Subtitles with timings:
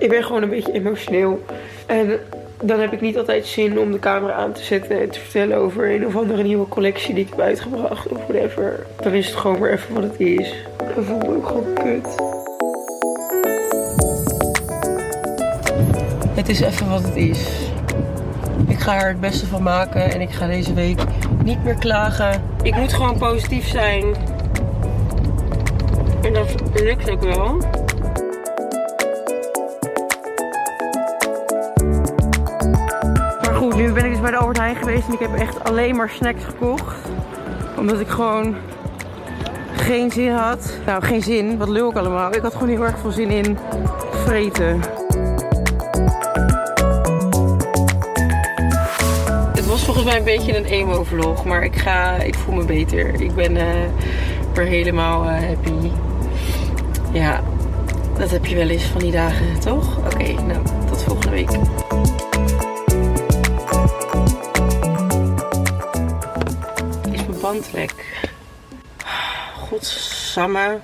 [0.00, 1.44] Ik ben gewoon een beetje emotioneel.
[1.86, 2.18] En
[2.62, 5.56] dan heb ik niet altijd zin om de camera aan te zetten en te vertellen
[5.56, 8.86] over een of andere nieuwe collectie die ik heb uitgebracht of whatever.
[9.02, 10.54] Dan is het gewoon maar even wat het is.
[10.94, 12.08] Dan voel me ook gewoon kut.
[16.34, 17.48] Het is even wat het is.
[18.68, 21.00] Ik ga er het beste van maken en ik ga deze week
[21.44, 22.42] niet meer klagen.
[22.62, 24.04] Ik moet gewoon positief zijn.
[26.22, 27.58] En dat lukt ook wel.
[33.80, 36.10] Nu ben ik dus bij de Albert Heijn geweest en ik heb echt alleen maar
[36.10, 36.96] snacks gekocht.
[37.76, 38.56] Omdat ik gewoon
[39.72, 40.78] geen zin had.
[40.86, 41.58] Nou, geen zin.
[41.58, 42.34] Wat lul ik allemaal.
[42.34, 43.58] Ik had gewoon heel erg veel zin in
[44.10, 44.80] vreten.
[49.54, 53.20] Het was volgens mij een beetje een emo-vlog, maar ik, ga, ik voel me beter.
[53.20, 53.66] Ik ben eh,
[54.54, 55.90] weer helemaal eh, happy.
[57.12, 57.40] Ja,
[58.18, 59.98] dat heb je wel eens van die dagen, toch?
[59.98, 61.50] Oké, nou, tot volgende week.
[67.72, 68.24] Lek?
[69.54, 70.78] Godsamme.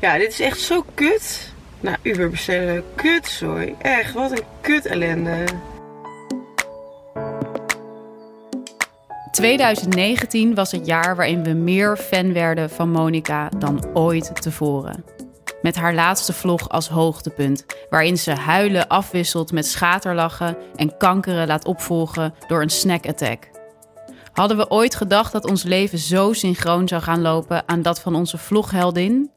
[0.00, 1.52] Ja, dit is echt zo kut.
[1.80, 2.84] Nou, Uber bestellen.
[2.94, 3.74] Kutzooi.
[3.78, 5.44] Echt, wat een kut ellende.
[9.30, 15.04] 2019 was het jaar waarin we meer fan werden van Monica dan ooit tevoren.
[15.62, 21.64] Met haar laatste vlog als hoogtepunt, waarin ze huilen afwisselt met schaterlachen en kankeren laat
[21.64, 23.48] opvolgen door een snack attack.
[24.40, 28.14] Hadden we ooit gedacht dat ons leven zo synchroon zou gaan lopen aan dat van
[28.14, 29.30] onze vlogheldin?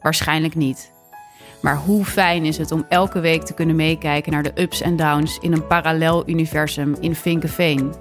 [0.00, 0.92] Waarschijnlijk niet.
[1.62, 4.96] Maar hoe fijn is het om elke week te kunnen meekijken naar de ups en
[4.96, 7.94] downs in een parallel universum in Vinkeveen?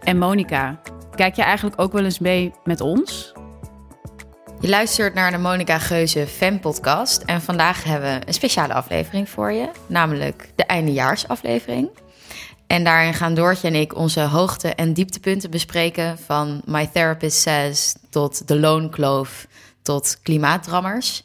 [0.00, 0.80] En Monica,
[1.14, 3.32] kijk je eigenlijk ook wel eens mee met ons?
[4.60, 9.28] Je luistert naar de Monica Geuze fan podcast en vandaag hebben we een speciale aflevering
[9.28, 11.90] voor je, namelijk de eindejaarsaflevering.
[12.66, 17.94] En daarin gaan Doortje en ik onze hoogte- en dieptepunten bespreken van My Therapist Says
[18.10, 19.46] tot de loonkloof
[19.82, 21.24] tot klimaatdrammers.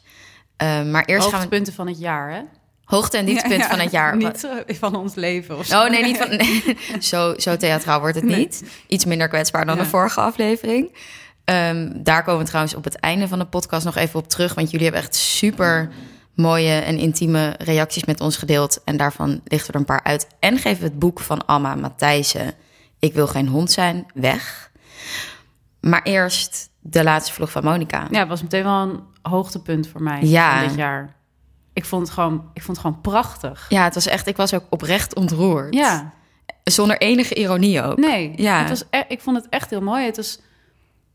[0.62, 2.40] Uh, maar eerst gaan we Hoogtepunten van het jaar, hè?
[2.84, 4.16] hoogte- en dieptepunt van het jaar.
[4.16, 5.82] Niet eh, van ons leven of zo.
[5.82, 6.28] Oh nee, niet van.
[6.36, 6.76] nee,
[7.10, 8.36] zo, zo theatraal wordt het Nee.
[8.36, 8.64] niet.
[8.86, 9.82] Iets minder kwetsbaar dan Ja.
[9.82, 10.96] de vorige aflevering.
[11.44, 14.54] Ehm, daar komen we trouwens op het einde van de podcast nog even op terug.
[14.54, 15.90] Want jullie hebben echt super
[16.34, 18.84] mooie en intieme reacties met ons gedeeld.
[18.84, 20.26] En daarvan lichten we er een paar uit.
[20.40, 22.54] En geven we het boek van Alma Matthijssen.
[22.98, 24.70] Ik wil geen hond zijn, weg.
[25.80, 28.06] Maar eerst de laatste vlog van Monica.
[28.10, 30.58] Ja, het was meteen wel een hoogtepunt voor mij Ja.
[30.58, 31.16] van dit jaar.
[31.72, 33.66] Ik vond het gewoon, ik vond het gewoon prachtig.
[33.68, 35.74] Ja, het was echt, ik was ook oprecht ontroerd.
[35.74, 36.12] Ja,
[36.64, 37.98] Zonder enige ironie ook.
[37.98, 38.32] nee.
[38.36, 38.58] Ja.
[38.60, 40.04] Het was e- ik vond het echt heel mooi.
[40.04, 40.40] Het was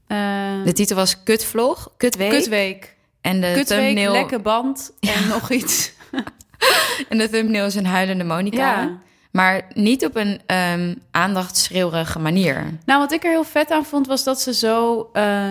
[0.08, 0.18] eh
[0.64, 2.30] De titel was Kutvlog, Kutweek.
[2.30, 2.95] kutweek.
[3.26, 4.12] En de Kutweek, thumbnail...
[4.12, 5.92] lekke band en nog iets.
[7.10, 8.58] En de thumbnail is een huilende Monica.
[8.82, 8.98] Ja.
[9.32, 12.64] Maar niet op een ehm aandachtschreeuwerige manier.
[12.86, 15.10] Nou, wat ik er heel vet aan vond, was dat ze zo...
[15.14, 15.44] eh,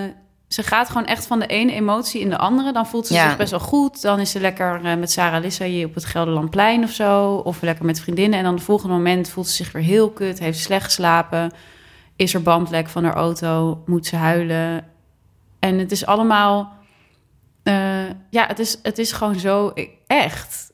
[0.48, 2.72] ze gaat gewoon echt van de ene emotie in de andere.
[2.72, 3.26] Dan voelt ze Ja.
[3.28, 4.02] zich best wel goed.
[4.02, 7.34] Dan is ze lekker eh, met Sarah Lissa hier op het Gelderlandplein of zo.
[7.34, 8.38] Of lekker met vriendinnen.
[8.38, 10.38] En dan het volgende moment voelt ze zich weer heel kut.
[10.38, 11.50] Heeft slecht geslapen.
[12.16, 13.82] Is er bandlek van haar auto.
[13.86, 14.84] Moet ze huilen.
[15.58, 16.72] En het is allemaal...
[17.64, 17.74] eh,
[18.30, 19.72] ja, het is, het is gewoon zo
[20.06, 20.72] echt.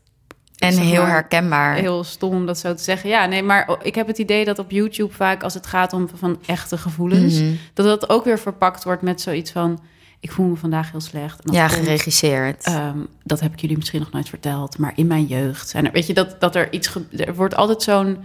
[0.59, 1.75] En Zeg heel herkenbaar.
[1.75, 3.09] Heel stom om dat zo te zeggen.
[3.09, 6.09] Ja, nee, maar ik heb het idee dat op YouTube vaak als het gaat om
[6.15, 7.53] van echte gevoelens, Mhm.
[7.75, 9.81] dat dat ook weer verpakt wordt met zoiets van:
[10.21, 11.41] ik voel me vandaag heel slecht.
[11.45, 12.65] En Ja, komt, geregisseerd.
[12.65, 15.93] ehm, dat heb ik jullie misschien nog nooit verteld, maar in mijn jeugd zijn er,
[15.93, 18.19] weet je, dat, dat er iets, er wordt altijd zo'n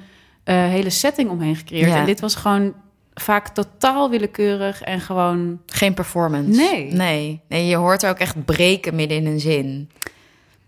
[0.43, 1.89] eh, hele setting omheen gecreëerd.
[1.89, 1.95] Ja.
[1.99, 2.73] En dit was gewoon
[3.15, 6.59] vaak totaal willekeurig en gewoon, Geen performance.
[6.59, 6.93] Nee.
[6.93, 7.41] nee.
[7.49, 9.89] Nee, je hoort er ook echt breken midden in een zin.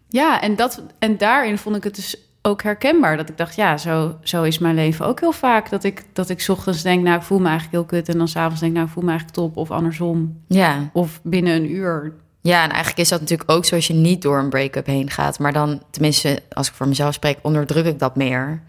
[0.09, 3.17] ja, en, dat, en daarin vond ik het dus ook herkenbaar.
[3.17, 5.69] Dat ik dacht, ja, zo, zo is mijn leven ook heel vaak.
[5.69, 8.09] Dat ik, dat ik 's ochtends denk, nou, ik voel me eigenlijk heel kut.
[8.09, 9.57] En dan s'avonds denk, nou, ik voel me eigenlijk top.
[9.57, 10.41] Of andersom.
[10.47, 10.89] Ja.
[10.93, 12.13] Of binnen een uur.
[12.41, 15.09] ja, en eigenlijk is dat natuurlijk ook zo als je niet door een break-up heen
[15.09, 15.39] gaat.
[15.39, 18.63] Maar dan, tenminste, als ik voor mezelf spreek, onderdruk ik dat meer.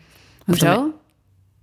[0.44, 0.92] Hoezo?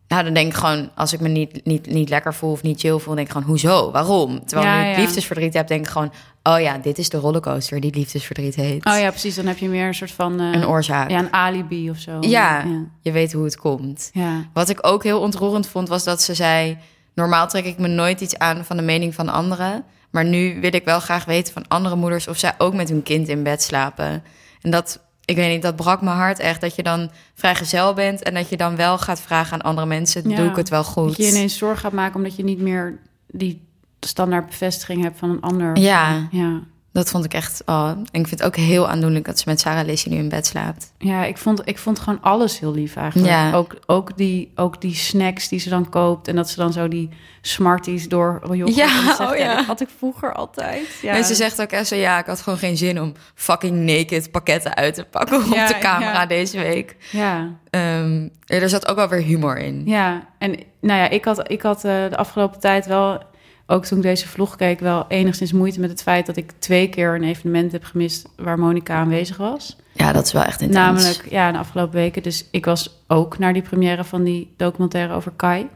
[0.07, 2.79] Nou, dan denk ik gewoon, als ik me niet, niet, niet lekker voel of niet
[2.79, 3.91] chill voel, denk ik gewoon, hoezo?
[3.91, 4.45] Waarom?
[4.45, 5.01] Terwijl Ja, nu ik ja.
[5.01, 6.11] liefdesverdriet heb, denk ik gewoon,
[6.43, 8.85] oh ja, dit is de rollercoaster die liefdesverdriet heet.
[8.85, 9.35] Oh ja, precies.
[9.35, 10.39] Dan heb je meer een soort van...
[10.39, 11.09] eh, Een oorzaak.
[11.09, 12.17] Ja, een alibi of zo.
[12.21, 12.63] Ja.
[12.63, 12.83] Ja.
[13.01, 14.09] Je weet hoe het komt.
[14.13, 14.45] ja.
[14.53, 16.77] Wat ik ook heel ontroerend vond, was dat ze zei...
[17.15, 19.83] normaal trek ik me nooit iets aan van de mening van anderen...
[20.11, 22.27] maar nu wil ik wel graag weten van andere moeders...
[22.27, 24.23] of zij ook met hun kind in bed slapen.
[24.61, 26.61] En dat, ik weet niet, dat brak mijn hart echt...
[26.61, 30.29] dat je dan vrijgezel bent en dat je dan wel gaat vragen aan andere mensen...
[30.29, 30.35] Ja.
[30.35, 31.07] doe ik het wel goed?
[31.07, 33.61] Dat je ineens zorg gaat maken omdat je niet meer die
[33.99, 35.77] standaard bevestiging hebt van een ander.
[35.77, 36.61] Ja, Ja.
[36.95, 37.61] Dat vond ik echt...
[37.65, 40.29] Oh, en ik vind het ook heel aandoenlijk dat ze met Sarah Lissy nu in
[40.29, 40.91] bed slaapt.
[40.97, 43.29] Ja, ik vond, ik vond gewoon alles heel lief eigenlijk.
[43.29, 43.53] Ja.
[43.53, 46.27] Ook, ook, die, ook die snacks die ze dan koopt.
[46.27, 47.09] En dat ze dan zo die
[47.41, 49.55] Smarties door Ja, zegt, oh ja.
[49.55, 50.87] dat had ik vroeger altijd.
[51.01, 51.13] Ja.
[51.15, 51.95] En ze zegt ook echt zo...
[51.95, 55.67] Ja, ik had gewoon geen zin om fucking naked pakketten uit te pakken op Ja,
[55.67, 56.25] de camera ja.
[56.25, 56.95] deze week.
[57.11, 59.81] Ja, Ehm, er zat ook wel weer humor in.
[59.85, 60.27] ja.
[60.37, 60.51] En
[60.81, 63.33] nou ja, ik had, ik had eh, de afgelopen tijd wel...
[63.67, 66.89] Ook toen ik deze vlog keek, wel enigszins moeite met het feit dat ik twee
[66.89, 69.77] keer een evenement heb gemist waar Monica aanwezig was.
[69.93, 70.79] Ja, dat is wel echt intens.
[70.79, 72.23] Namelijk, ja, de afgelopen weken.
[72.23, 75.69] Dus ik was ook naar die première van die documentaire over Kai.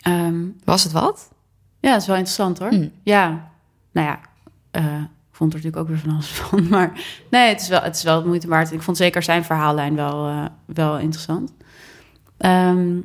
[0.00, 1.30] Ehm, Was het wat?
[1.80, 2.72] ja, dat is wel interessant hoor.
[2.72, 2.92] Mm.
[3.02, 3.50] Ja,
[3.92, 4.20] nou ja,
[4.72, 6.68] ik vond er natuurlijk ook weer van alles van.
[6.68, 6.92] Maar
[7.30, 8.72] nee, het is wel, het is wel moeite waard.
[8.72, 11.52] Ik vond zeker zijn verhaallijn wel, eh, wel interessant.
[12.36, 12.98] Ehm,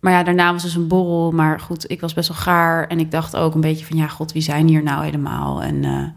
[0.00, 1.30] maar ja, daarna was dus een borrel.
[1.30, 2.86] Maar goed, ik was best wel gaar.
[2.86, 5.62] En ik dacht ook een beetje van, ja, god, wie zijn hier nou helemaal?
[5.62, 6.08] En eh,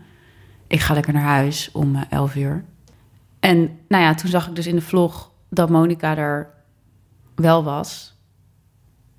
[0.68, 2.64] ik ga lekker naar huis om eh, 11 uur.
[3.40, 6.50] En nou ja, toen zag ik dus in de vlog dat Monica er
[7.36, 8.18] wel was.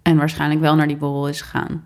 [0.02, 1.84] En waarschijnlijk wel naar die borrel is gegaan.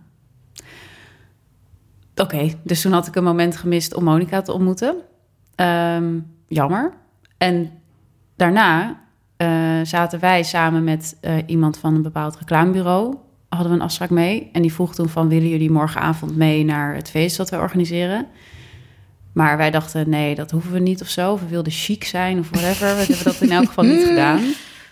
[2.14, 4.96] Oké, dus toen had ik een moment gemist om Monica te ontmoeten.
[5.54, 6.92] Ehm, jammer.
[7.38, 7.72] En
[8.36, 9.00] daarna
[9.38, 9.48] eh,
[9.82, 13.16] zaten wij samen met eh, iemand van een bepaald reclamebureau.
[13.48, 14.48] Hadden we een afspraak mee.
[14.52, 18.26] En die vroeg toen van, willen jullie morgenavond mee naar het feest dat wij organiseren?
[19.32, 21.32] Maar wij dachten, nee, dat hoeven we niet of zo.
[21.32, 22.88] Of we wilden chic zijn of whatever.
[22.88, 24.40] We hebben dat in elk geval niet gedaan.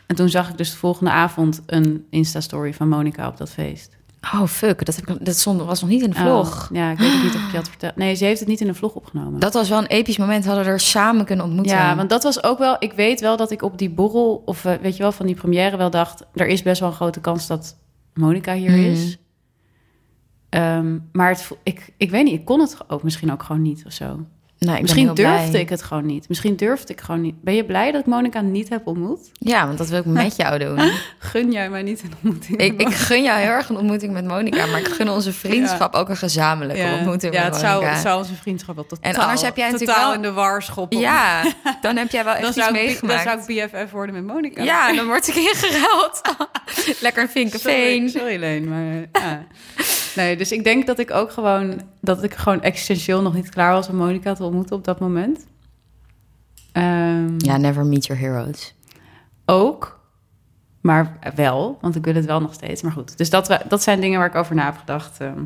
[0.07, 3.97] En toen zag ik dus de volgende avond een Insta-story van Monica op dat feest.
[4.35, 4.85] Oh, fuck.
[4.85, 6.65] Dat, heb ik, dat stond, was nog niet in de vlog.
[6.71, 7.97] Oh, ja, ik weet ook niet of ik je had verteld.
[7.97, 9.41] Nee, ze heeft het niet in de vlog opgenomen.
[9.41, 10.45] Dat was wel een episch moment.
[10.47, 11.77] Hadden we er samen kunnen ontmoeten.
[11.77, 12.77] ja, want dat was ook wel...
[12.79, 15.35] Ik weet wel dat ik op die borrel, of eh, weet je wel, van die
[15.35, 16.25] première wel dacht...
[16.35, 17.79] er is best wel een grote kans dat
[18.15, 18.81] Monica hier Mhm.
[18.81, 19.19] is.
[20.49, 23.83] Ehm, maar het, ik, ik weet niet, ik kon het ook misschien ook gewoon niet
[23.87, 24.27] of zo.
[24.59, 25.37] Nou, Misschien blij.
[25.39, 26.29] durfde ik het gewoon niet.
[26.29, 27.43] Misschien durfde ik gewoon niet.
[27.43, 29.31] Ben je blij dat ik Monica niet heb ontmoet?
[29.33, 30.79] Ja, want dat wil ik met jou doen.
[31.19, 32.59] Gun jij mij niet een ontmoeting?
[32.59, 35.95] ik, ik gun jou heel erg een ontmoeting met Monica, maar ik gun onze vriendschap
[35.95, 39.19] ook een gezamenlijke ontmoeting ja, met het zou, het zou onze vriendschap wel totaal, En
[39.21, 40.99] anders heb jij natuurlijk wel- in de war schoppen.
[40.99, 41.43] Ja,
[41.81, 43.23] dan heb jij wel echt iets ik, dan meegemaakt.
[43.23, 44.63] zou ik BFF worden met Monica.
[44.63, 46.21] Ja, dan word ik ingeruild.
[47.01, 48.09] Lekker een Sorry, vinkenveen.
[48.11, 49.47] sorry Leen, maar ja.
[50.17, 51.81] Nee, dus ik denk dat ik ook gewoon...
[52.01, 55.47] dat ik gewoon existentieel nog niet klaar was om Monica te ontmoeten op dat moment.
[56.73, 58.75] Ehm, Ja, never meet your heroes.
[59.45, 60.01] Ook,
[60.81, 62.83] maar wel, want ik wil het wel nog steeds.
[62.83, 65.21] Maar goed, dus dat, dat zijn dingen waar ik over na heb gedacht...
[65.21, 65.45] ehm,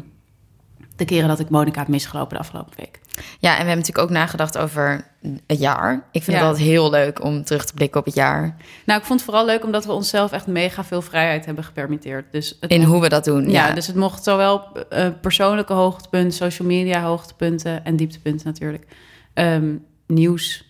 [1.00, 3.00] de keren dat ik Monica heb misgelopen de afgelopen week.
[3.38, 5.04] Ja, en we hebben natuurlijk ook nagedacht over
[5.46, 5.94] het jaar.
[6.12, 6.42] Ik vind Ja.
[6.42, 8.56] het altijd heel leuk om terug te blikken op het jaar.
[8.86, 12.32] Nou, ik vond het vooral leuk omdat we onszelf echt mega veel vrijheid hebben gepermitteerd.
[12.32, 13.50] Dus het In mocht- hoe we dat doen.
[13.50, 18.86] ja, Ja, dus het mocht zowel eh, persoonlijke hoogtepunten, social media hoogtepunten en dieptepunten natuurlijk.
[19.34, 19.74] Ehm,
[20.06, 20.64] nieuws.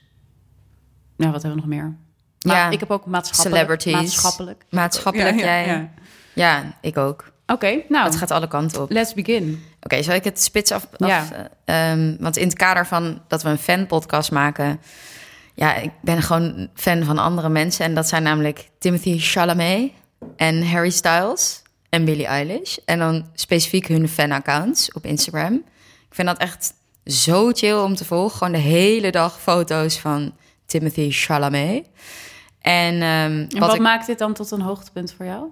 [1.17, 1.97] Nou, wat hebben we nog meer?
[2.47, 2.71] Maar Ja.
[2.71, 3.55] ik heb ook maatschappelijk.
[3.57, 3.93] Celebrities.
[3.93, 4.65] Maatschappelijk.
[4.71, 5.67] Maatschappelijk, Ja, jij.
[5.67, 5.89] ja.
[6.35, 6.63] Ja.
[6.81, 7.33] ik ook.
[7.47, 8.91] Oké, nou, Het gaat alle kanten op.
[8.91, 9.63] let's begin.
[9.83, 10.87] Oké, zal ik het spits af?
[10.97, 11.49] af Ja.
[11.65, 14.81] eh, ehm, want in het kader van dat we een fanpodcast maken...
[15.55, 17.85] Ja, ik ben gewoon fan van andere mensen.
[17.85, 19.91] En dat zijn namelijk Timothy Chalamet
[20.37, 22.77] en Harry Styles en Billie Eilish.
[22.85, 25.55] En dan specifiek hun fanaccounts op Instagram.
[26.09, 26.73] Ik vind dat echt
[27.05, 28.39] zo chill om te volgen.
[28.39, 30.35] Gewoon de hele dag foto's van
[30.67, 31.87] Timothy Chalamet.
[32.61, 33.81] En, ehm, En wat, wat, ik...
[33.81, 35.49] maakt dit dan tot een hoogtepunt voor jou?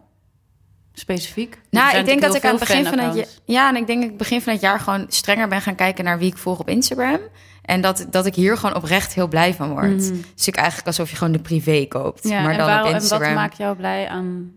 [0.98, 1.58] Specifiek?
[1.70, 3.26] Nou, ik denk dat ik aan het begin van het jaar.
[3.44, 6.04] Ja, en ik denk dat ik begin van het jaar gewoon strenger ben gaan kijken
[6.04, 7.18] naar wie ik volg op Instagram.
[7.62, 10.00] En dat, dat ik hier gewoon oprecht heel blij van word.
[10.10, 10.14] Mhm.
[10.34, 12.28] Dus ik eigenlijk alsof je gewoon de privé koopt.
[12.28, 13.34] Ja, maar dan waarom- op en wat Instagram.
[13.34, 14.52] maakt jou blij aan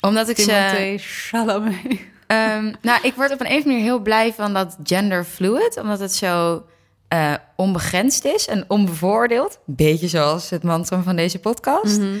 [0.00, 0.44] Omdat ik ze.
[0.44, 1.74] Timothée Chalamet?
[2.26, 5.76] Ehm, nou, ik word op een of andere manier heel blij van dat gender fluid.
[5.80, 6.64] Omdat het zo
[7.08, 9.58] eh, onbegrensd is en onbevoordeeld.
[9.64, 11.98] Beetje zoals het mantra van deze podcast.
[11.98, 12.16] Mhm.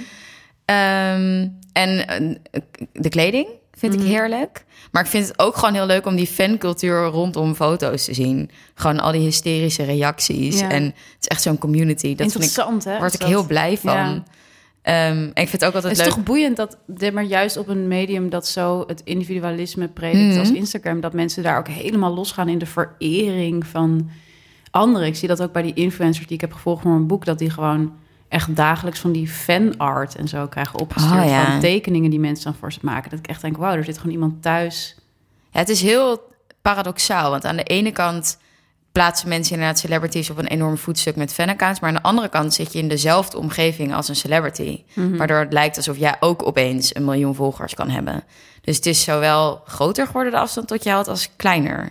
[0.64, 2.60] Ehm, en eh,
[2.92, 4.02] de kleding vind Mhm.
[4.04, 4.64] ik heerlijk.
[4.92, 8.50] Maar ik vind het ook gewoon heel leuk om die fancultuur rondom foto's te zien.
[8.74, 10.58] Gewoon al die hysterische reacties.
[10.60, 10.70] Ja.
[10.70, 12.08] En het is echt zo'n community.
[12.14, 12.98] Dat vind ik, Interessant, hè?
[12.98, 13.92] word ik Dat- heel blij van.
[13.92, 14.22] Ja.
[14.82, 16.14] Ehm, en ik vind het ook altijd Het is leuk.
[16.14, 20.38] toch boeiend dat, dit maar juist op een medium dat zo het individualisme predikt Mhm.
[20.38, 24.10] als Instagram, dat mensen daar ook helemaal losgaan in de verering van
[24.70, 25.06] anderen.
[25.06, 27.38] Ik zie dat ook bij die influencers die ik heb gevolgd voor mijn boek, dat
[27.38, 27.92] die gewoon
[28.28, 31.50] echt dagelijks van die fanart en zo krijgen opgestuurd Oh, ja.
[31.50, 33.10] van tekeningen die mensen dan voor ze maken.
[33.10, 34.96] Dat ik echt denk, wauw, er zit gewoon iemand thuis.
[35.50, 36.32] Ja, het is heel
[36.62, 37.30] paradoxaal.
[37.30, 38.38] Want aan de ene kant
[38.92, 41.80] plaatsen mensen inderdaad celebrities op een enorm voetstuk met fanaccounts.
[41.80, 44.82] Maar aan de andere kant zit je in dezelfde omgeving als een celebrity.
[44.94, 45.16] Mhm.
[45.16, 48.24] Waardoor het lijkt alsof jij ook opeens een miljoen volgers kan hebben.
[48.60, 51.84] Dus het is zowel groter geworden de afstand tot je had als kleiner.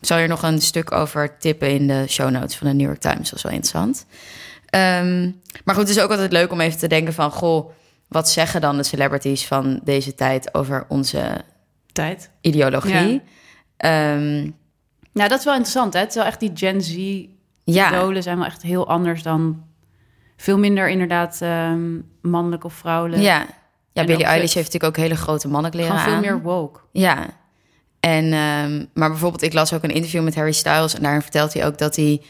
[0.00, 2.86] Ik zal hier nog een stuk over tippen in de show notes van de New
[2.86, 3.28] York Times.
[3.30, 4.06] Dat is wel interessant.
[4.72, 5.30] Ehm,
[5.64, 7.30] maar goed, het is ook altijd leuk om even te denken van...
[7.30, 7.70] goh,
[8.08, 11.44] wat zeggen dan de celebrities van deze tijd over onze
[11.92, 12.30] Tijd.
[12.40, 13.22] ideologie?
[13.76, 14.50] Ehm,
[15.12, 16.00] Nou, dat is wel interessant, hè?
[16.00, 16.94] Het is wel echt die Gen Z
[17.64, 19.64] ja, idolen zijn wel echt heel anders dan...
[20.36, 23.22] Veel minder inderdaad ehm, mannelijk of vrouwelijk.
[23.22, 23.46] ja.
[23.92, 26.20] ja, Billie Eilish heeft natuurlijk ook hele grote mannenkleren Gewoon veel aan.
[26.20, 26.80] meer woke.
[26.92, 27.26] Ja.
[28.00, 28.28] En,
[28.94, 30.94] maar bijvoorbeeld, ik las ook een interview met Harry Styles...
[30.94, 32.22] en daarin vertelt hij ook dat hij...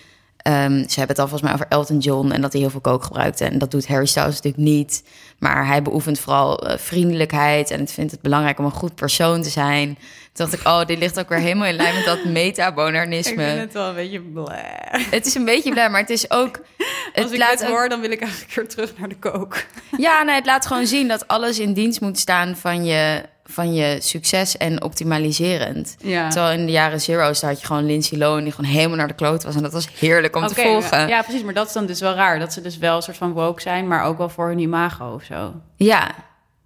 [0.42, 2.30] ehm, ze hebben het al volgens mij over Elton John...
[2.30, 3.44] en dat hij heel veel coke gebruikte.
[3.44, 5.04] En dat doet Harry Styles natuurlijk niet.
[5.38, 7.70] Maar hij beoefent vooral eh, vriendelijkheid...
[7.70, 9.98] en het vindt het belangrijk om een goed persoon te zijn.
[10.32, 13.68] Toen dacht ik, oh, dit ligt ook weer helemaal in lijn met dat metabonanisme.
[13.72, 15.10] wel een beetje bleh.
[15.10, 16.60] Het is een beetje blij, maar het is ook...
[17.12, 19.64] Het Als ik laat hoor, dan wil ik eigenlijk weer terug naar de kook.
[19.96, 23.22] Ja, nee, het laat gewoon zien dat alles in dienst moet staan van je,
[23.52, 25.96] van je succes en optimaliserend.
[26.02, 26.28] Ja.
[26.28, 29.14] Terwijl in de jaren zero's had je gewoon Lindsay Lohan die gewoon helemaal naar de
[29.14, 29.54] kloot was.
[29.54, 31.08] En dat was heerlijk om te volgen.
[31.08, 31.42] Ja, precies.
[31.42, 32.38] Maar dat is dan dus wel raar.
[32.38, 35.12] Dat ze dus wel een soort van woke zijn, maar ook wel voor hun imago
[35.14, 35.54] of zo.
[35.76, 36.10] Ja,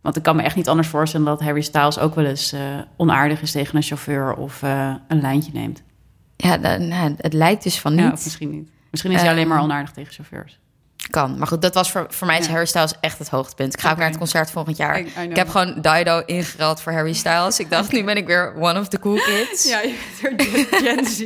[0.01, 2.61] Want ik kan me echt niet anders voorstellen dat Harry Styles ook wel eens eh,
[2.97, 5.83] onaardig is tegen een chauffeur of eh, een lijntje neemt.
[6.37, 8.11] ja, dan- nou, het lijkt dus van niet.
[8.11, 8.69] misschien niet.
[8.91, 10.59] Misschien is hij Ehm, alleen maar onaardig tegen chauffeurs.
[11.11, 11.39] Kan.
[11.39, 12.51] Maar goed, dat was voor, voor mij is Ja.
[12.51, 13.73] Harry Styles echt het hoogtepunt.
[13.75, 14.01] Ik ga ook Oké.
[14.01, 15.01] naar het concert volgend jaar.
[15.01, 15.31] I- I know.
[15.31, 17.59] Ik heb gewoon Dido ingereld voor Harry Styles.
[17.59, 19.69] Ik dacht, nu ben ik weer one of the cool kids.
[19.69, 20.41] Ja, je bent
[20.73, 21.19] er Gen- Z.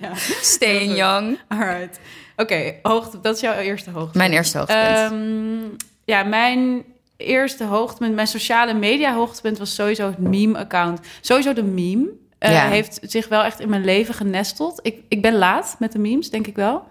[0.00, 1.38] ja, Staying young.
[1.48, 1.98] alright.
[2.36, 4.18] Oké, hoogte, dat is jouw eerste hoogte.
[4.18, 5.12] Mijn eerste hoogtepunt.
[5.12, 6.82] Ehm, ja, mijn
[7.16, 11.00] eerste hoogtepunt, mijn sociale media hoogtepunt was sowieso het meme-account.
[11.20, 12.66] Sowieso de meme eh, Ja.
[12.68, 14.78] heeft zich wel echt in mijn leven genesteld.
[14.82, 16.88] Ik, ik ben laat met de memes, denk ik wel.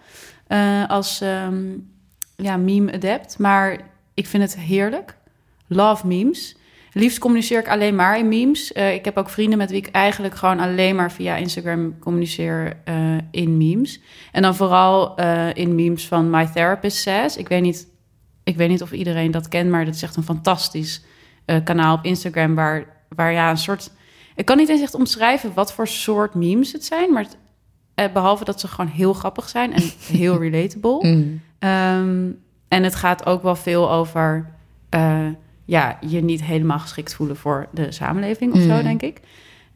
[0.50, 1.77] Eh, als ehm,
[2.36, 3.38] ja, meme-adept.
[3.38, 3.79] Maar
[4.13, 5.18] ik vind het heerlijk.
[5.68, 6.58] Love memes.
[6.94, 8.74] Liefst communiceer ik alleen maar in memes.
[8.74, 12.77] Eh, ik heb ook vrienden met wie ik eigenlijk gewoon alleen maar via Instagram communiceer
[12.84, 14.01] eh, in memes.
[14.32, 15.15] En dan vooral
[15.53, 17.38] in memes van My Therapist Says.
[17.38, 17.88] Ik weet niet,
[18.44, 21.03] ik weet niet of iedereen dat kent, maar dat is echt een fantastisch
[21.63, 23.91] kanaal op Instagram waar, waar ja, een soort.
[24.36, 27.38] Ik kan niet eens echt omschrijven wat voor soort memes het zijn, maar het,
[28.13, 29.84] behalve dat ze gewoon heel grappig zijn en
[30.18, 31.08] heel relatable.
[31.08, 31.41] Mm.
[31.60, 32.25] Ehm,
[32.68, 34.50] en het gaat ook wel veel over
[34.89, 35.25] eh,
[35.65, 38.84] ja, je niet helemaal geschikt voelen voor de samenleving of zo, Mm.
[38.84, 39.20] denk ik.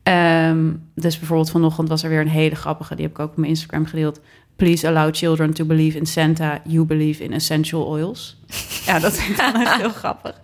[0.03, 3.37] Ehm, dus bijvoorbeeld vanochtend was er weer een hele grappige, die heb ik ook op
[3.37, 4.19] mijn Instagram gedeeld.
[4.55, 6.61] Please allow children to believe in Santa.
[6.67, 8.37] You believe in essential oils.
[8.85, 10.39] ja, dat is echt heel grappig.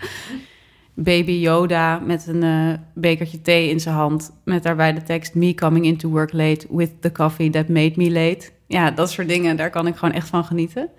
[1.04, 4.32] Baby Yoda met een eh, bekertje thee in zijn hand.
[4.44, 8.12] Met daarbij de tekst: Me coming into work late with the coffee that made me
[8.12, 8.50] late.
[8.68, 10.90] Ja, dat soort dingen, daar kan ik gewoon echt van genieten.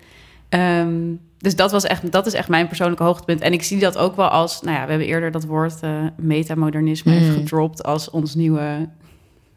[0.49, 3.41] Ehm, dus dat, was echt, dat is echt mijn persoonlijke hoogtepunt.
[3.41, 5.91] En ik zie dat ook wel als, nou ja, we hebben eerder dat woord eh,
[6.17, 7.31] metamodernisme Mm.
[7.33, 8.89] gedropt als ons nieuwe,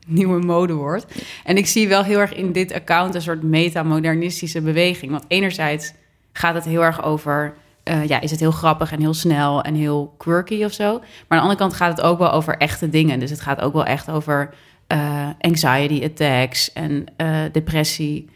[0.06, 1.06] nieuwe modewoord.
[1.44, 5.10] En ik zie wel heel erg in dit account een soort metamodernistische beweging.
[5.10, 5.92] Want enerzijds
[6.32, 9.74] gaat het heel erg over, eh, ja, is het heel grappig en heel snel en
[9.74, 10.92] heel quirky of zo.
[10.98, 13.18] Maar aan de andere kant gaat het ook wel over echte dingen.
[13.18, 14.54] Dus het gaat ook wel echt over
[14.86, 18.28] eh, anxiety attacks en eh, depressie.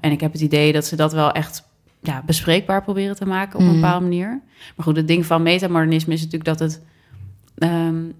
[0.00, 1.62] En ik heb het idee dat ze dat wel echt
[2.00, 3.80] ja, bespreekbaar proberen te maken op een Mhm.
[3.80, 4.40] bepaalde manier.
[4.76, 6.82] Maar goed, het ding van metamodernisme is natuurlijk dat het...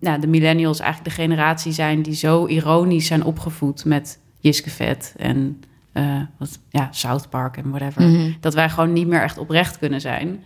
[0.01, 5.15] nou, de millennials eigenlijk de generatie zijn die zo ironisch zijn opgevoed met Jiske Vet
[5.17, 5.61] en
[5.93, 8.03] eh, wat, ja, South Park en whatever.
[8.03, 8.33] Mhm.
[8.41, 10.43] Dat wij gewoon niet meer echt oprecht kunnen zijn.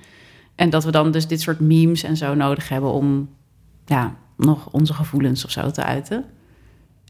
[0.54, 3.28] En dat we dan dus dit soort memes en zo nodig hebben om
[3.86, 6.24] ja, nog onze gevoelens of zo te uiten.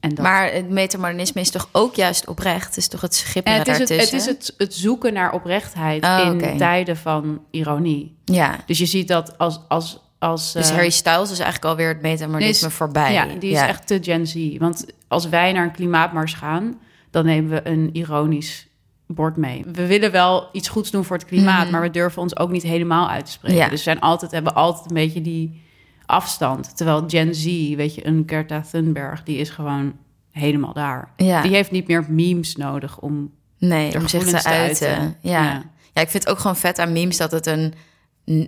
[0.01, 2.67] En dat, Maar het metamodernisme is toch ook juist oprecht?
[2.67, 6.05] Het is toch het en schipperen het is, het, is het, het zoeken naar oprechtheid
[6.05, 8.17] Oh, in tijden van ironie.
[8.25, 9.61] Ja, Dus je ziet dat als...
[9.69, 13.13] als, als dus eh, Harry Styles is eigenlijk alweer het metamodernisme is- voorbij.
[13.13, 14.57] Ja, die is echt te Gen Z.
[14.59, 16.79] Want als wij naar een klimaatmars gaan,
[17.13, 18.67] dan nemen we een ironisch
[19.07, 19.65] bord mee.
[19.73, 21.73] We willen wel iets goeds doen voor het klimaat, Mhm.
[21.73, 23.59] maar we durven ons ook niet helemaal uit te spreken.
[23.59, 23.65] Ja.
[23.69, 25.63] Dus we zijn altijd, hebben altijd een beetje die
[26.07, 26.77] afstand.
[26.77, 29.93] Terwijl Gen Z, weet je, een Greta Thunberg, die is gewoon
[30.31, 31.13] helemaal daar.
[31.17, 31.43] Ja.
[31.43, 34.89] Die heeft niet meer memes nodig om Nee, om zich te te uiten.
[34.89, 35.17] uiten.
[35.21, 35.43] Ja.
[35.43, 35.63] Ja.
[35.95, 36.01] ja.
[36.01, 37.75] ik vind het ook gewoon vet aan memes dat het een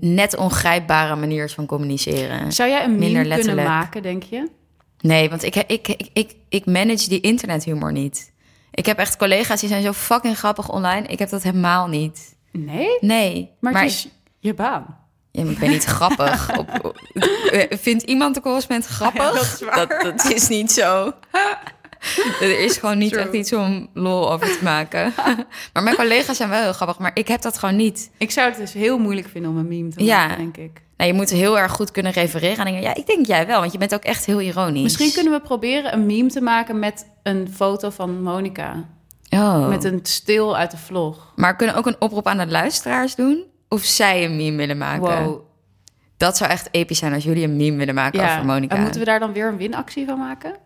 [0.00, 2.52] net ongrijpbare manier is van communiceren.
[2.52, 3.68] Zou jij een meme Minder kunnen letterlijk.
[3.68, 4.48] maken, denk je?
[5.00, 8.32] Nee, want ik, ik, ik, ik, ik manage die internethumor niet.
[8.74, 11.06] Ik heb echt collega's die zijn zo fucking grappig online.
[11.06, 12.36] Ik heb dat helemaal niet.
[12.52, 14.96] Nee, Nee, maar, maar het is je baan.
[15.30, 16.48] Ja, maar ik ben niet grappig.
[16.58, 16.94] Op,
[17.50, 19.22] eh, vindt iemand de correspondent grappig?
[19.22, 19.88] Ja, dat is waar.
[19.88, 21.12] Dat, dat is niet zo.
[22.40, 23.22] Er is gewoon niet True.
[23.24, 25.12] echt iets om lol over te maken.
[25.72, 28.10] Maar mijn collega's zijn wel heel grappig, maar ik heb dat gewoon niet.
[28.18, 30.26] Ik zou het dus heel moeilijk vinden om een meme te Ja.
[30.26, 30.82] maken, denk ik.
[30.96, 32.82] Nou, je moet heel erg goed kunnen refereren aan dingen.
[32.82, 34.82] Ja, ik denk jij wel, want je bent ook echt heel ironisch.
[34.82, 38.84] Misschien kunnen we proberen een meme te maken met een foto van Monica.
[39.30, 39.68] Oh.
[39.68, 41.32] Met een stil uit de vlog.
[41.36, 43.44] Maar we kunnen ook een oproep aan de luisteraars doen?
[43.68, 45.24] Of zij een meme willen maken?
[45.24, 45.40] Wow.
[46.16, 48.74] Dat zou echt episch zijn als jullie een meme willen maken over Monica.
[48.76, 50.56] En moeten we daar dan weer een winactie van maken?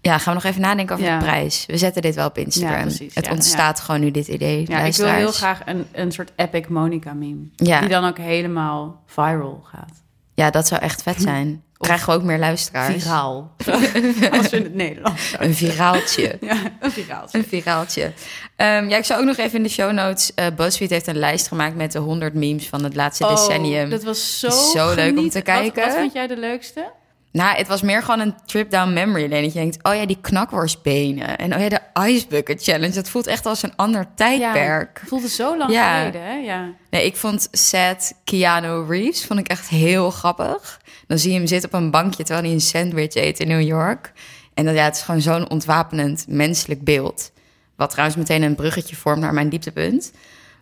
[0.00, 1.18] Ja, gaan we nog even nadenken over Ja.
[1.18, 1.66] de prijs.
[1.66, 2.76] We zetten dit wel op Instagram.
[2.78, 4.64] Ja, precies, het ontstaat gewoon nu dit idee.
[4.68, 7.48] Ja, ik wil heel graag een, een soort epic Monica meme.
[7.56, 7.80] Ja.
[7.80, 10.02] Die dan ook helemaal viral gaat.
[10.34, 11.62] Ja, dat zou echt vet zijn.
[11.80, 13.02] Krijgen we ook meer luisteraars.
[13.02, 13.54] Viraal.
[14.32, 16.38] Als we in het Nederlands Een viraaltje.
[16.40, 17.38] Ja, een viraaltje.
[17.38, 18.12] Een viraaltje.
[18.56, 20.34] Ehm, ja, ik zou ook nog even in de show notes...
[20.34, 23.84] eh BuzzFeed heeft een lijst gemaakt met de 100 memes van het laatste decennium.
[23.84, 25.82] Oh, dat was zo, Zo leuk om te kijken.
[25.82, 26.92] Wat, wat vond jij de leukste?
[27.32, 29.42] Nou, het was meer gewoon een trip down memory lane.
[29.42, 31.38] Dat je denkt, oh ja, die knakworstbenen.
[31.38, 32.94] En oh ja, de Ice Bucket Challenge.
[32.94, 34.98] Dat voelt echt als een ander tijdperk.
[35.00, 35.98] het voelde zo lang Ja.
[35.98, 36.34] geleden, hè?
[36.34, 36.68] Ja.
[36.90, 40.80] Nee, ik vond Seth Keanu Reeves vond ik echt heel grappig.
[41.06, 43.62] Dan zie je hem zitten op een bankje terwijl hij een sandwich eet in New
[43.62, 44.12] York.
[44.54, 47.30] En dan, ja, het is gewoon zo'n ontwapenend menselijk beeld.
[47.76, 50.12] Wat trouwens meteen een bruggetje vormt naar mijn dieptepunt.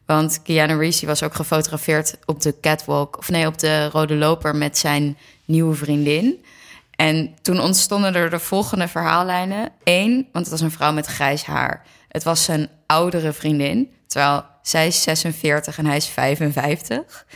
[0.06, 3.18] Want Keanu Reeves was ook gefotografeerd op de catwalk...
[3.18, 6.44] of nee, op de rode loper met zijn nieuwe vriendin.
[6.98, 9.70] En toen ontstonden er de volgende verhaallijnen.
[9.84, 11.82] Eén, want het was een vrouw met grijs haar.
[12.08, 17.26] Het was zijn oudere vriendin, terwijl zij is 46 en hij is 55.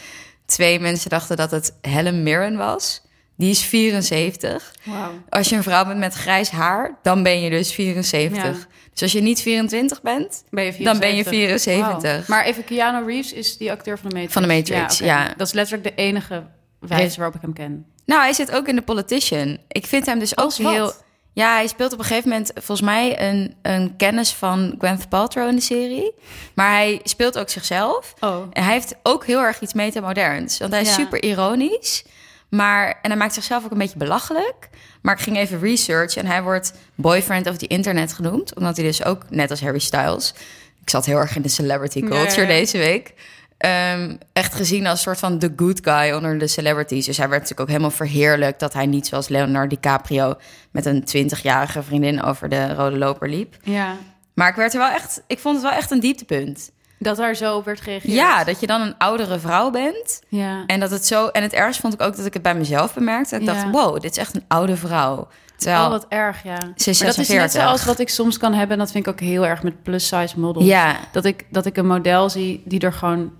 [0.46, 3.02] Twee mensen dachten dat het Helen Mirren was.
[3.36, 4.74] Die is 74.
[4.84, 5.10] Wauw.
[5.28, 8.42] Als je een vrouw bent met grijs haar, dan ben je dus 74.
[8.42, 8.66] Ja.
[8.92, 11.62] Dus als je niet 24 bent, Ben je dan ben je 74.
[11.62, 12.26] 74.
[12.26, 12.38] Wauw.
[12.38, 14.32] Maar even, Keanu Reeves is die acteur van de Matrix.
[14.32, 15.34] Van de Matrix, ja.
[15.36, 16.42] Dat is letterlijk de enige
[16.78, 17.86] wijze waarop ik hem ken.
[18.04, 19.58] Nou, hij zit ook in The Politician.
[19.68, 20.72] Ik vind hem dus ook wat?
[20.72, 20.92] heel...
[21.34, 25.48] Ja, hij speelt op een gegeven moment volgens mij een, een kennis van Gwyneth Paltrow
[25.48, 26.14] in de serie.
[26.54, 28.14] Maar hij speelt ook zichzelf.
[28.20, 28.36] Oh.
[28.52, 30.58] En hij heeft ook heel erg iets metamoderns.
[30.58, 30.94] Want hij is Ja.
[30.94, 32.04] super ironisch.
[32.48, 34.68] Maar, en hij maakt zichzelf ook een beetje belachelijk.
[35.02, 38.54] Maar ik ging even research en hij wordt boyfriend of the internet genoemd.
[38.54, 40.34] Omdat hij dus ook, net als Harry Styles...
[40.82, 43.14] Ik zat heel erg in de celebrity culture deze week.
[43.62, 47.06] Ehm, echt gezien als soort van the good guy onder de celebrities.
[47.06, 48.60] Dus hij werd natuurlijk ook helemaal verheerlijkt...
[48.60, 50.34] dat hij niet zoals Leonardo DiCaprio...
[50.70, 53.56] met een 20-jarige vriendin over de rode loper liep.
[53.62, 53.94] Ja,
[54.34, 56.70] Maar ik, werd er wel echt, ik vond het wel echt een dieptepunt.
[56.98, 58.12] dat daar zo op werd gereageerd.
[58.14, 60.20] Ja, dat je dan een oudere vrouw bent...
[60.28, 60.64] Ja.
[60.66, 61.26] En dat het zo.
[61.26, 63.36] En het ergst vond ik ook dat ik het bij mezelf bemerkte.
[63.36, 63.52] Ik Ja.
[63.52, 65.28] dacht, wow, dit is echt een oude vrouw.
[65.56, 66.58] Terwijl, Oh, wat erg, ja.
[66.76, 67.60] Ze is dat is net 46.
[67.62, 68.70] zoals wat ik soms kan hebben.
[68.72, 70.64] En dat vind ik ook heel erg met plus-size models.
[70.66, 70.96] Ja.
[71.12, 73.32] Dat ik, dat ik een model zie die er gewoon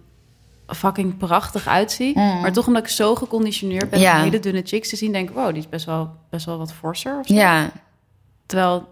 [0.75, 2.15] fucking prachtig uitziet.
[2.15, 4.05] Maar toch omdat ik zo geconditioneerd ben Mm.
[4.05, 4.17] Ja.
[4.17, 5.13] om hele dunne chicks te zien...
[5.13, 7.35] denk ik, wow, die is best wel, best wel wat forser of zo.
[7.35, 7.71] ja,
[8.47, 8.89] Terwijl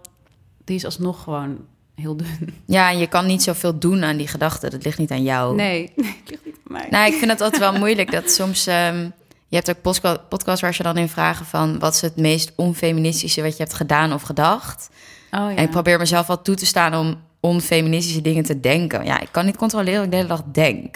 [0.65, 1.57] die is alsnog gewoon
[1.95, 2.53] heel dun.
[2.65, 4.71] ja, en je kan niet zoveel doen aan die gedachten.
[4.71, 5.55] Dat ligt niet aan jou.
[5.55, 6.87] Nee, nee het ligt niet aan mij.
[6.89, 8.67] Nou, ik vind het altijd wel moeilijk dat soms.
[8.67, 9.09] ehm,
[9.47, 9.81] je hebt ook
[10.29, 13.75] podcasts waar ze dan in vragen van wat is het meest onfeministische wat je hebt
[13.75, 14.89] gedaan of gedacht.
[15.31, 15.55] oh, ja.
[15.55, 19.05] En ik probeer mezelf wel toe te staan om onfeministische dingen te denken.
[19.05, 20.95] Ja, ik kan niet controleren wat ik de hele dag denk.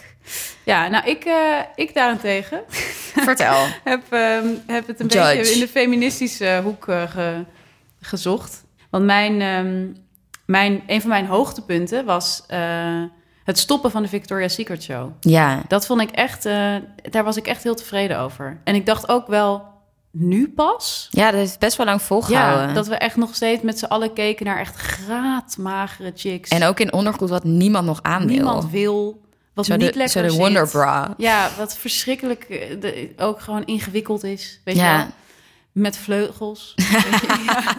[0.63, 2.61] ja, nou, ik, eh, ik daarentegen
[3.27, 3.65] Vertel.
[3.83, 5.37] heb, ehm, heb het een Judge.
[5.37, 7.43] beetje in de feministische hoek eh, ge-
[8.01, 8.63] gezocht.
[8.89, 9.85] Want mijn, ehm,
[10.45, 13.03] mijn, een van mijn hoogtepunten was eh,
[13.43, 15.11] het stoppen van de Victoria's Secret Show.
[15.19, 16.43] Ja, Dat vond ik echt,
[17.11, 18.57] daar was ik echt heel tevreden over.
[18.63, 19.63] En ik dacht ook wel,
[20.17, 21.07] nu pas?
[21.11, 22.67] ja, dat is best wel lang volgehouden.
[22.67, 26.49] Ja, dat we echt nog steeds met z'n allen keken naar echt graadmagere chicks.
[26.49, 28.27] En ook in ondergoed wat niemand nog aan wil.
[28.29, 29.21] niemand wil,
[29.53, 30.39] wat Zo niet de, lekker zo de zit.
[30.39, 31.13] Wonder Bra.
[31.17, 34.61] Ja, wat verschrikkelijk eh, de- ook gewoon ingewikkeld is.
[34.63, 34.97] Weet je Ja.
[34.97, 35.05] wel?
[35.71, 36.73] Met vleugels.
[36.75, 37.73] Je, ja.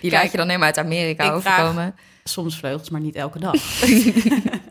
[0.00, 1.94] Die Kijk, laat je dan helemaal uit Amerika ik overkomen.
[2.24, 3.54] Soms vleugels, maar niet elke dag.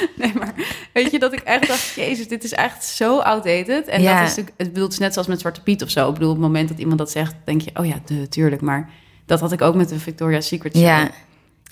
[0.16, 0.54] nee, maar
[0.92, 1.94] weet je dat ik echt dacht...
[1.94, 3.86] Jezus, dit is echt zo outdated.
[3.86, 4.12] En Ja.
[4.18, 4.54] dat is natuurlijk...
[4.56, 6.08] Het bedoelt net zoals met Zwarte Piet of zo.
[6.08, 7.34] Ik bedoel, op het moment dat iemand dat zegt...
[7.44, 8.62] denk je, oh ja, de, tuurlijk.
[8.62, 8.90] Maar
[9.26, 10.84] dat had ik ook met de Victoria's Secret Show.
[10.84, 11.10] Ja.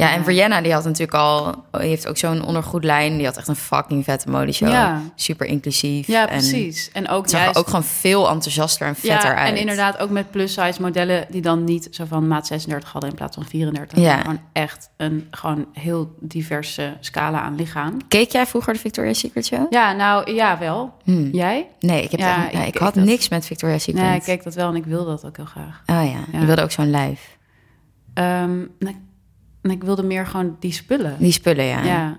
[0.02, 0.22] Ja, en.
[0.22, 1.64] Brianna die had natuurlijk al...
[1.70, 3.16] Heeft ook zo'n ondergoedlijn.
[3.16, 4.68] Die had echt een fucking vette modeshow.
[4.68, 5.00] Ja.
[5.14, 6.06] Super inclusief.
[6.06, 6.90] Ja, precies.
[6.92, 7.58] En ook zag juist...
[7.58, 9.50] ook gewoon veel enthousiaster en vetter ja, uit.
[9.50, 13.16] en inderdaad ook met plus-size modellen die dan niet zo van maat 36 hadden in
[13.16, 13.98] plaats van 34.
[13.98, 14.16] Ja.
[14.20, 17.96] Gewoon echt een gewoon heel diverse scala aan lichaam.
[18.08, 19.72] Keek jij vroeger de Victoria's Secret Show?
[19.72, 20.94] Ja, nou ja, wel.
[21.04, 21.28] Hmm.
[21.32, 21.68] Jij?
[21.80, 23.04] Nee, ik, heb Ja, ik had dat.
[23.04, 24.04] niks met Victoria's Secret.
[24.04, 25.82] Nee, ik keek dat wel en ik wilde dat ook heel graag.
[25.86, 27.38] Oh ja, je wilde ook zo'n lijf.
[28.14, 28.96] Ehm, nee, nee,
[29.70, 31.16] ik wilde meer gewoon die spullen.
[31.18, 31.82] Die spullen, ja.
[31.84, 32.18] Ja.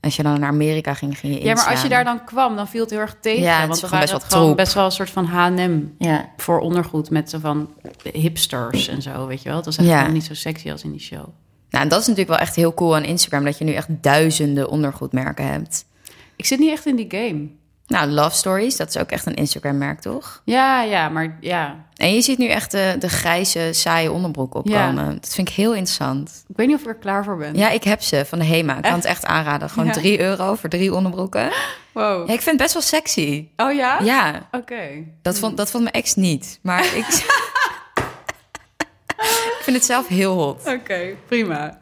[0.00, 2.56] Als je dan naar Amerika ging, ging je ja, maar als je daar dan kwam,
[2.56, 3.42] dan viel het heel erg tegen.
[3.42, 4.56] Ja, want dan waren best het wel gewoon troep.
[4.56, 6.28] best wel een soort van H&M Ja.
[6.36, 7.70] voor ondergoed met zo van
[8.12, 9.56] hipsters en zo, weet je wel.
[9.56, 10.06] Het was echt Ja.
[10.06, 11.24] niet zo sexy als in die show.
[11.70, 13.44] Nou, en dat is natuurlijk wel echt heel cool aan Instagram...
[13.44, 15.84] dat je nu echt duizenden ondergoedmerken hebt.
[16.36, 17.48] Ik zit niet echt in die game.
[17.92, 20.42] Nou, Love Stories, dat is ook echt een Instagram-merk, toch?
[20.44, 21.84] Ja, ja, maar ja.
[21.96, 25.04] En je ziet nu echt de, de grijze, saaie onderbroek opkomen.
[25.04, 25.12] Ja.
[25.20, 26.44] Dat vind ik heel interessant.
[26.48, 27.54] Ik weet niet of ik er klaar voor ben.
[27.56, 28.76] Ja, ik heb ze van de Hema.
[28.76, 29.70] Ik kan het echt aanraden.
[29.70, 29.92] Gewoon Ja.
[29.92, 31.50] 3 euro voor drie onderbroeken.
[31.92, 32.28] Wow.
[32.28, 33.48] Ja, ik vind het best wel sexy.
[33.56, 33.98] Oh ja?
[34.02, 34.78] Ja, Oké.
[35.22, 36.58] dat vond, dat vond mijn ex niet.
[36.62, 37.06] Maar ik...
[39.58, 40.66] ik vind het zelf heel hot.
[40.66, 41.78] Oké, prima.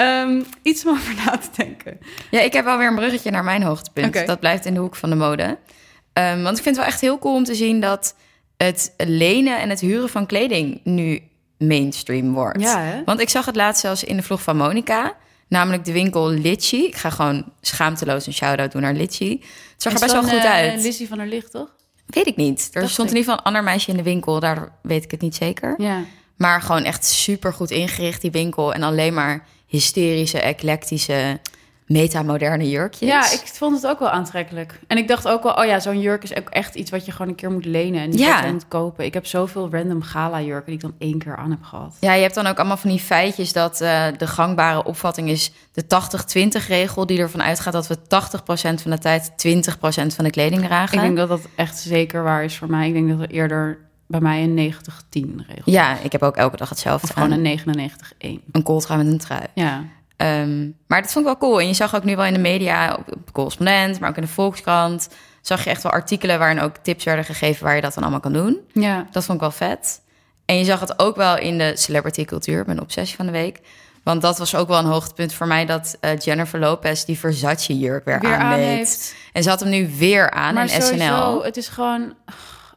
[0.00, 1.98] Ehm, iets om over na te denken.
[2.30, 4.26] Ja, ik heb wel weer een bruggetje naar mijn hoogtepunt.
[4.26, 5.58] Dat blijft in de hoek van de mode.
[6.12, 8.14] Ehm, want ik vind het wel echt heel cool om te zien dat
[8.56, 11.22] het lenen en het huren van kleding nu
[11.58, 12.60] mainstream wordt.
[12.60, 13.02] Ja, hè?
[13.04, 15.14] Want ik zag het laatst zelfs in de vlog van Monica.
[15.48, 16.86] Namelijk de winkel Litchi.
[16.86, 19.30] Ik ga gewoon schaamteloos een shout-out doen naar Litchi.
[19.72, 20.74] Het zag er best wel goed uit.
[20.76, 21.74] eh, Lizzie van der Licht, toch?
[22.06, 22.68] Weet ik niet.
[22.72, 23.14] Er Dacht stond ik.
[23.14, 24.40] in ieder geval een ander meisje in de winkel.
[24.40, 25.74] Daardoor weet ik het niet zeker.
[25.78, 26.00] Ja.
[26.36, 28.74] Maar gewoon echt super goed ingericht, die winkel.
[28.74, 31.38] En alleen maar hysterische, eclectische,
[31.86, 33.08] metamoderne jurkjes.
[33.08, 34.80] Ja, ik vond het ook wel aantrekkelijk.
[34.86, 37.12] En ik dacht ook wel, oh ja, zo'n jurk is ook echt iets wat je
[37.12, 38.00] gewoon een keer moet lenen.
[38.00, 38.50] En niet Ja.
[38.52, 39.04] moet kopen.
[39.04, 41.96] Ik heb zoveel random gala-jurken die ik dan één keer aan heb gehad.
[42.00, 45.52] Ja, je hebt dan ook allemaal van die feitjes dat eh, de gangbare opvatting is
[45.72, 45.84] de
[46.62, 50.62] 80-20 regel, die ervan uitgaat dat we 80% van de tijd 20% van de kleding
[50.64, 50.94] dragen.
[50.98, 52.86] Ik denk dat dat echt zeker waar is voor mij.
[52.88, 53.78] Ik denk dat er eerder
[54.10, 57.06] bij mij een 90-10 regel Ja, ik heb ook elke dag hetzelfde.
[57.06, 58.44] Of gewoon een 99-1.
[58.52, 59.42] een kooltrui met een trui.
[59.54, 59.84] Ja.
[60.16, 61.60] Ehm, maar dat vond ik wel cool.
[61.60, 64.22] En je zag ook nu wel in de media, op, op correspondent, maar ook in
[64.22, 65.08] de Volkskrant,
[65.40, 68.20] zag je echt wel artikelen waarin ook tips werden gegeven waar je dat dan allemaal
[68.20, 68.58] kan doen.
[68.72, 69.06] Ja.
[69.10, 70.00] Dat vond ik wel vet.
[70.44, 73.60] En je zag het ook wel in de celebrity cultuur, mijn obsessie van de week.
[74.02, 77.78] Want dat was ook wel een hoogtepunt voor mij dat eh, Jennifer Lopez die Versace
[77.78, 78.66] jurk weer, Weer aan aandeed.
[78.66, 79.14] heeft.
[79.32, 81.44] En ze had hem nu weer aan maar in sowieso, SNL.
[81.44, 82.14] het is gewoon...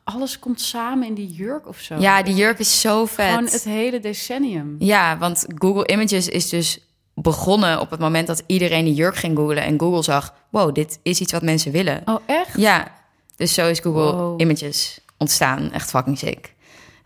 [0.03, 1.95] Alles komt samen in die jurk of zo.
[1.99, 3.29] Ja, die jurk is zo vet.
[3.29, 4.75] Gewoon het hele decennium.
[4.79, 6.79] Ja, want Google Images is dus
[7.15, 9.63] begonnen op het moment dat iedereen die jurk ging googlen.
[9.63, 12.01] En Google zag, wow, dit is iets wat mensen willen.
[12.05, 12.57] Oh, echt?
[12.57, 12.91] Ja,
[13.35, 14.41] dus zo is Google Wow.
[14.41, 15.71] Images ontstaan.
[15.71, 16.52] Echt fucking sick.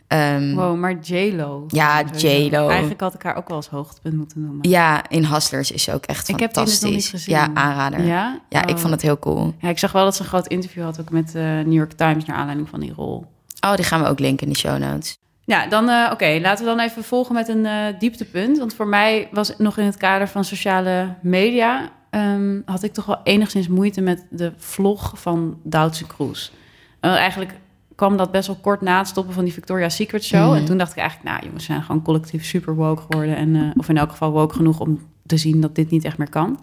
[0.08, 1.64] Ehm, Wow, maar J-Lo.
[1.68, 2.68] Ja, J.Lo.
[2.70, 4.70] Eigenlijk had ik haar ook wel als hoogtepunt moeten noemen.
[4.70, 6.82] Ja, in Hustlers is ze ook echt Ik heb die dus fantastisch.
[6.82, 7.36] nog niet gezien.
[7.36, 8.06] Ja, aanrader.
[8.06, 8.62] Ja, Ja?
[8.66, 8.78] ik Oh.
[8.78, 9.54] vond het heel cool.
[9.60, 11.92] Ja, ik zag wel dat ze een groot interview had ook met de New York
[11.92, 13.26] Times naar aanleiding van die rol.
[13.66, 15.18] Oh, die gaan we ook linken in de show notes.
[15.46, 18.58] Ja, dan eh, oké, laten we dan even volgen met een eh, dieptepunt.
[18.58, 21.90] Want voor mij was het nog in het kader van sociale media...
[22.10, 26.52] ehm, had ik toch wel enigszins moeite met de vlog van Duitse Kroes.
[27.00, 27.54] Eh, eigenlijk
[27.98, 30.48] kwam dat best wel kort na het stoppen van die Victoria's Secret Show.
[30.50, 30.56] Mhm.
[30.58, 33.36] En toen dacht ik eigenlijk, nou jongens, zijn gewoon collectief super woke geworden.
[33.36, 36.18] En, eh, of in elk geval woke genoeg om te zien dat dit niet echt
[36.18, 36.60] meer kan.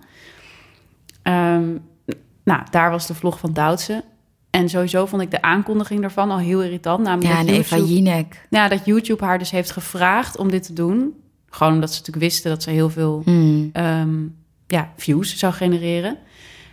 [1.22, 1.68] Ehm,
[2.44, 4.04] nou, daar was de vlog van Duitse.
[4.50, 7.02] En sowieso vond ik de aankondiging daarvan al heel irritant.
[7.02, 8.46] Namelijk Ja, en Eva Jinek.
[8.50, 11.14] ja, dat YouTube haar dus heeft gevraagd om dit te doen.
[11.50, 13.70] Gewoon omdat ze natuurlijk wisten dat ze heel veel Hmm.
[13.72, 14.14] ehm,
[14.66, 16.16] ja, views zou genereren.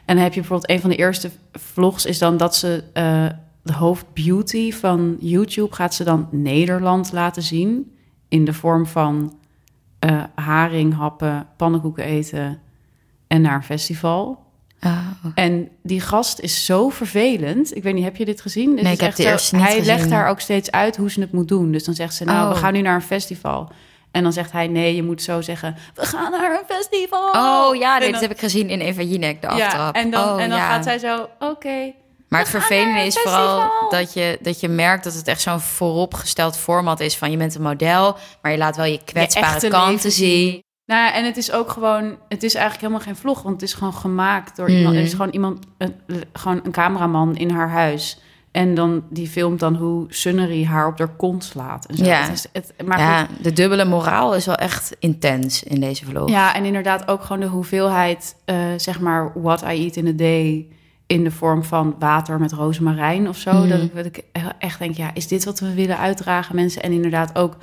[0.05, 3.25] En dan heb je bijvoorbeeld een van de eerste vlogs is dan dat ze eh,
[3.63, 7.95] de hoofdbeauty van YouTube gaat ze dan Nederland laten zien
[8.29, 9.37] in de vorm van
[9.99, 12.59] eh, haring, happen, pannenkoeken eten
[13.27, 14.49] en naar een festival.
[14.83, 15.07] Oh.
[15.35, 17.75] En die gast is zo vervelend.
[17.75, 18.73] Ik weet niet, heb je dit gezien?
[18.73, 19.95] Nee, is ik heb de eerste niet Hij gezien.
[19.95, 21.71] legt haar ook steeds uit hoe ze het moet doen.
[21.71, 22.53] Dus dan zegt ze, nou, Oh.
[22.53, 23.69] we gaan nu naar een festival.
[24.11, 27.29] En dan zegt hij, nee, je moet zo zeggen, we gaan naar een festival.
[27.29, 29.95] Oh ja, dit heb ik gezien in Eva Jinek, de ja, aftrap.
[29.95, 30.67] en dan, oh, en dan ja.
[30.69, 31.93] gaat zij zo, oké.
[32.31, 35.59] Maar het gaan vervelende is vooral dat je, dat je merkt dat het echt zo'n
[35.59, 40.11] vooropgesteld format is van je bent een model, maar je laat wel je kwetsbare kanten
[40.11, 40.63] zien.
[40.85, 43.69] Nou ja, en het is ook gewoon, het is eigenlijk helemaal geen vlog, want het
[43.69, 44.77] is gewoon gemaakt door Mhm.
[44.77, 44.95] iemand.
[44.95, 45.95] Er is gewoon iemand, een,
[46.33, 48.19] gewoon een cameraman in haar huis.
[48.51, 51.85] En dan die filmt dan hoe Sunnery haar op haar kont slaat.
[51.85, 52.03] En zo.
[52.03, 52.21] Ja.
[52.21, 56.05] Het is, het, maar ja, goed, de dubbele moraal is wel echt intens in deze
[56.05, 56.29] vlog.
[56.29, 60.11] ja, en inderdaad ook gewoon de hoeveelheid, eh, zeg maar, what I eat in a
[60.11, 60.67] day
[61.11, 63.53] in de vorm van water met rozemarijn of zo.
[63.53, 63.69] Mhm.
[63.69, 64.23] Dat, ik, dat ik
[64.59, 66.81] echt denk, ja, is dit wat we willen uitdragen, mensen?
[66.81, 67.57] En inderdaad ook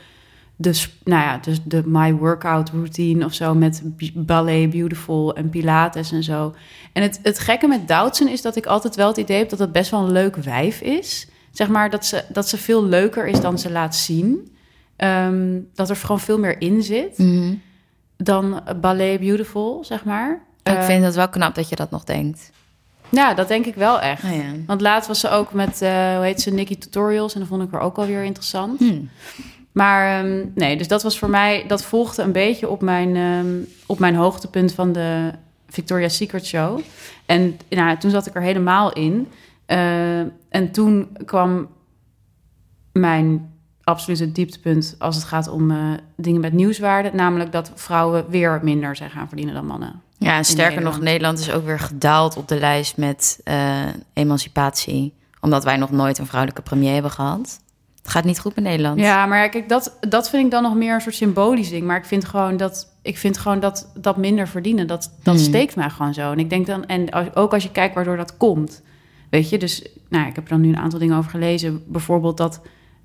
[0.57, 3.83] de, nou ja, dus de my workout routine of zo met
[4.15, 6.55] ballet beautiful en pilates en zo.
[6.93, 9.59] En het, het gekke met Doutzen is dat ik altijd wel het idee heb dat
[9.59, 11.29] het best wel een leuk wijf is.
[11.51, 14.57] Zeg maar dat ze, dat ze veel leuker is dan ze laat zien.
[14.97, 17.55] Ehm, dat er gewoon veel meer in zit Mhm.
[18.17, 20.43] dan ballet beautiful, zeg maar.
[20.63, 22.51] ik Eh, vind het wel knap dat je dat nog denkt.
[23.11, 24.25] Ja, dat denk ik wel echt.
[24.25, 24.53] Oh, ja.
[24.67, 27.35] Want laatst was ze ook met, eh, hoe heet ze, Nikki Tutorials.
[27.35, 28.79] En dat vond ik er ook wel weer interessant.
[28.79, 29.01] Hm.
[29.73, 33.57] Maar ehm, nee, dus dat was voor mij, dat volgde een beetje op mijn, ehm,
[33.87, 35.31] op mijn hoogtepunt van de
[35.69, 36.81] Victoria's Secret Show.
[37.27, 39.29] En nou, toen zat ik er helemaal in.
[39.67, 40.19] Eh,
[40.49, 41.69] en toen kwam
[42.93, 47.11] mijn absoluut het dieptepunt als het gaat om eh, dingen met nieuwswaarde.
[47.13, 50.03] Namelijk dat vrouwen weer minder zijn gaan verdienen dan mannen.
[50.19, 50.95] Ja, en sterker Nederland.
[50.97, 55.15] nog, Nederland is ook weer gedaald op de lijst met eh, emancipatie.
[55.41, 57.61] Omdat wij nog nooit een vrouwelijke premier hebben gehad.
[58.03, 59.01] Het gaat niet goed met Nederland.
[59.01, 61.87] Ja, maar kijk, dat, dat vind ik dan nog meer een soort symbolisch ding.
[61.87, 65.45] Maar ik vind gewoon dat, ik vind gewoon dat, dat minder verdienen, dat, dat Hmm.
[65.45, 66.33] steekt mij gewoon zo.
[66.33, 68.83] En ik denk dan, en als- ook als je kijkt waardoor dat komt,
[69.31, 71.83] weet je, dus, nou, ik heb er dan nu een aantal dingen over gelezen.
[71.87, 72.61] Bijvoorbeeld dat,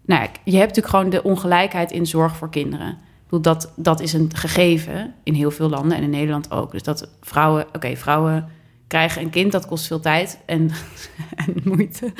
[0.06, 2.98] nou, je hebt natuurlijk gewoon de ongelijkheid in zorg voor kinderen.
[3.42, 6.72] Dat, dat is een gegeven in heel veel landen en in Nederland ook.
[6.72, 8.48] Dus dat vrouwen, oké, vrouwen
[8.88, 10.72] krijgen een kind, dat kost veel tijd en,
[11.46, 12.14] en moeite.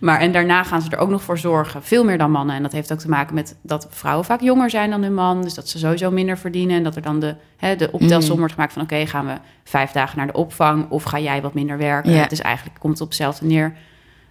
[0.00, 1.82] Maar en daarna gaan ze er ook nog voor zorgen.
[1.82, 2.56] Veel meer dan mannen.
[2.56, 5.42] En dat heeft ook te maken met dat vrouwen vaak jonger zijn dan hun man.
[5.42, 6.76] Dus dat ze sowieso minder verdienen.
[6.76, 8.38] En dat er dan de, hè, de optelsom Mm.
[8.38, 8.82] wordt gemaakt van...
[8.82, 10.90] oké, gaan we vijf dagen naar de opvang...
[10.90, 12.12] of ga jij wat minder werken?
[12.12, 12.18] Ja.
[12.22, 13.76] Het is eigenlijk, komt het op hetzelfde neer.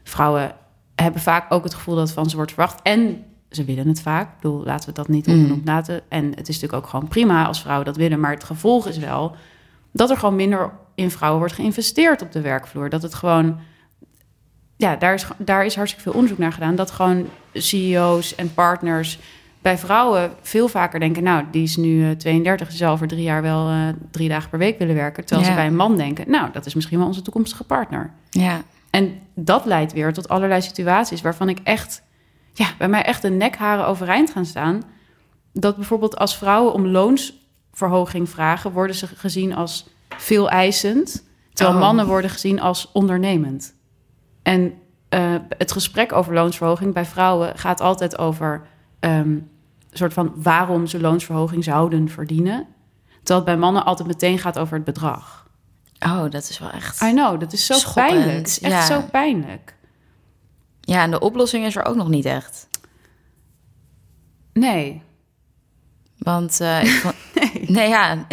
[0.04, 0.52] Vrouwen
[0.96, 2.82] hebben vaak ook het gevoel dat het van ze wordt verwacht.
[2.82, 4.28] En ze willen het vaak.
[4.28, 5.34] Ik bedoel, laten we dat niet Mm.
[5.34, 6.02] onbenoemd laten.
[6.10, 8.20] En het is natuurlijk ook gewoon prima als vrouwen dat willen.
[8.20, 9.36] Maar het gevolg is wel
[9.92, 12.90] dat er gewoon minder in vrouwen wordt geïnvesteerd op de werkvloer.
[12.90, 13.60] Dat het gewoon
[14.78, 16.76] ja, daar is, daar is hartstikke veel onderzoek naar gedaan.
[16.76, 19.20] Dat gewoon CEO's en partners
[19.62, 21.24] bij vrouwen veel vaker denken...
[21.24, 23.80] nou, die is nu eh, 32, ze zal over drie jaar wel eh,
[24.12, 25.26] drie dagen per week willen werken.
[25.26, 25.54] Terwijl Ja.
[25.54, 26.30] ze bij een man denken...
[26.32, 28.12] nou, dat is misschien wel onze toekomstige partner.
[28.30, 28.62] Ja.
[28.90, 32.02] En dat leidt weer tot allerlei situaties waarvan ik echt...
[32.58, 34.84] ja, bij mij echt de nekharen overeind gaan staan.
[35.54, 38.72] Dat bijvoorbeeld als vrouwen om loonsverhoging vragen...
[38.72, 41.24] worden ze gezien als veel eisend...
[41.54, 41.84] terwijl Oh.
[41.84, 43.76] mannen worden gezien als ondernemend.
[44.44, 44.74] En
[45.10, 48.68] eh, het gesprek over loonsverhoging bij vrouwen gaat altijd over...
[49.00, 49.50] een
[49.92, 52.68] soort van waarom ze loonsverhoging zouden verdienen...
[53.18, 55.48] terwijl het bij mannen altijd meteen gaat over het bedrag.
[56.00, 57.02] Oh, dat is wel echt...
[57.02, 58.38] I know, dat is zo pijnlijk.
[58.38, 58.86] Het is echt ja.
[58.86, 59.77] zo pijnlijk.
[60.88, 62.68] Ja, en de oplossing is er ook nog niet echt.
[64.54, 65.02] Nee.
[66.18, 67.16] Want eh, ik vond-
[67.70, 67.88] nee.
[67.90, 68.28] ja,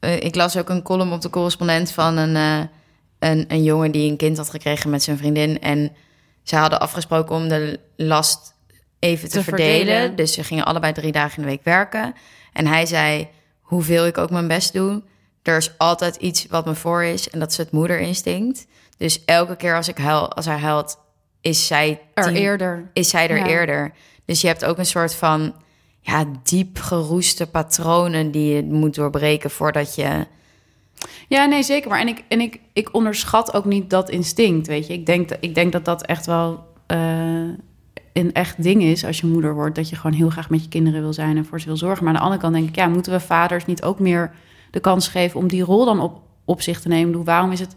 [0.00, 2.66] eh, ik las ook een column op de correspondent van een, eh,
[3.30, 5.60] een, een jongen die een kind had gekregen met zijn vriendin.
[5.60, 5.92] En
[6.42, 8.54] ze hadden afgesproken om de last
[8.98, 9.76] even te, Te verdelen.
[9.86, 10.16] verdelen.
[10.16, 12.14] Dus ze gingen allebei drie dagen in de week werken.
[12.52, 13.28] En hij zei,
[13.60, 15.02] hoeveel ik ook mijn best doe,
[15.42, 17.30] er is altijd iets wat me voor is.
[17.30, 18.66] En dat is het moederinstinct.
[18.96, 20.98] Dus elke keer als ik huil, als hij huilt,
[21.44, 22.90] is zij Er eerder.
[22.92, 23.46] is zij er Ja.
[23.46, 23.92] eerder.
[24.24, 25.54] Dus je hebt ook een soort van
[26.00, 30.26] ja, diep geroeste patronen die je moet doorbreken voordat je.
[31.28, 31.90] Ja, nee, zeker.
[31.90, 34.92] Maar en ik, en ik, ik onderschat ook niet dat instinct, weet je.
[34.92, 36.98] Ik denk, dat- ik denk dat dat echt wel eh,
[38.12, 39.74] een echt ding is als je moeder wordt.
[39.74, 42.04] Dat je gewoon heel graag met je kinderen wil zijn en voor ze wil zorgen.
[42.04, 44.32] Maar aan de andere kant denk ik, ja, moeten we vaders niet ook meer
[44.70, 47.06] de kans geven om die rol dan op, op zich te nemen?
[47.10, 47.74] Bedoel, Waarom is het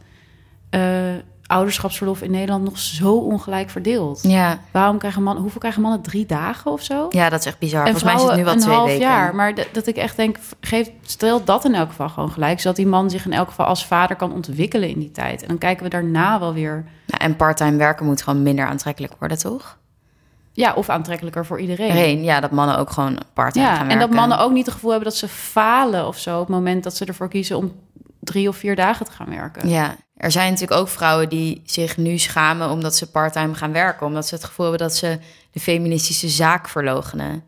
[0.69, 0.81] eh,
[1.47, 4.19] ouderschapsverlof in Nederland nog zo ongelijk verdeeld?
[4.23, 6.01] Ja, Waarom krijgen mannen, hoeveel krijgen mannen?
[6.01, 7.07] Drie dagen of zo?
[7.09, 7.85] ja dat is echt bizar.
[7.85, 9.01] En Volgens mij is het nu wel een twee half weken.
[9.07, 9.35] jaar.
[9.35, 12.59] Maar dat ik echt denk, geef, stel dat in elk geval gewoon gelijk.
[12.59, 15.41] Zodat die man zich in elk geval als vader kan ontwikkelen in die tijd.
[15.41, 16.85] En dan kijken we daarna wel weer...
[17.05, 19.77] Nou, en parttime werken moet gewoon minder aantrekkelijk worden, toch?
[20.51, 22.23] Ja, of aantrekkelijker voor iedereen.
[22.23, 24.07] Ja, dat mannen ook gewoon parttime gaan Ja, en werken.
[24.07, 26.33] dat mannen ook niet het gevoel hebben dat ze falen of zo...
[26.39, 27.71] op het moment dat ze ervoor kiezen om
[28.19, 29.69] drie of vier dagen te gaan werken.
[29.69, 34.05] Ja, er zijn natuurlijk ook vrouwen die zich nu schamen omdat ze parttime gaan werken.
[34.05, 35.19] Omdat ze het gevoel hebben dat ze
[35.51, 37.43] de feministische zaak verlogenen.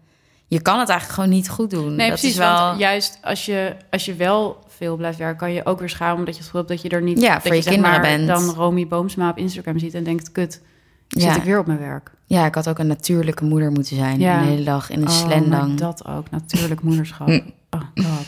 [0.47, 1.95] Je kan het eigenlijk gewoon niet goed doen.
[1.95, 2.29] Nee, dat precies.
[2.29, 2.55] is wel...
[2.57, 5.37] Want juist als je, als je wel veel blijft werken...
[5.37, 7.21] kan je ook weer schamen omdat je het gevoel hebt dat je er niet...
[7.21, 8.27] Ja, dat voor je kinderen maar, bent.
[8.27, 10.31] dan Romy Boomsma op Instagram ziet en denkt...
[10.31, 10.61] kut,
[11.07, 11.21] Ja.
[11.21, 12.11] zit ik weer op mijn werk.
[12.25, 14.19] Ja, ik had ook een natuurlijke moeder moeten zijn.
[14.19, 14.39] Ja.
[14.39, 15.77] De hele dag in een Oh, slendang.
[15.79, 17.27] dat ook, natuurlijk moederschap.
[17.27, 17.41] Hm.
[17.69, 18.25] Oh, God.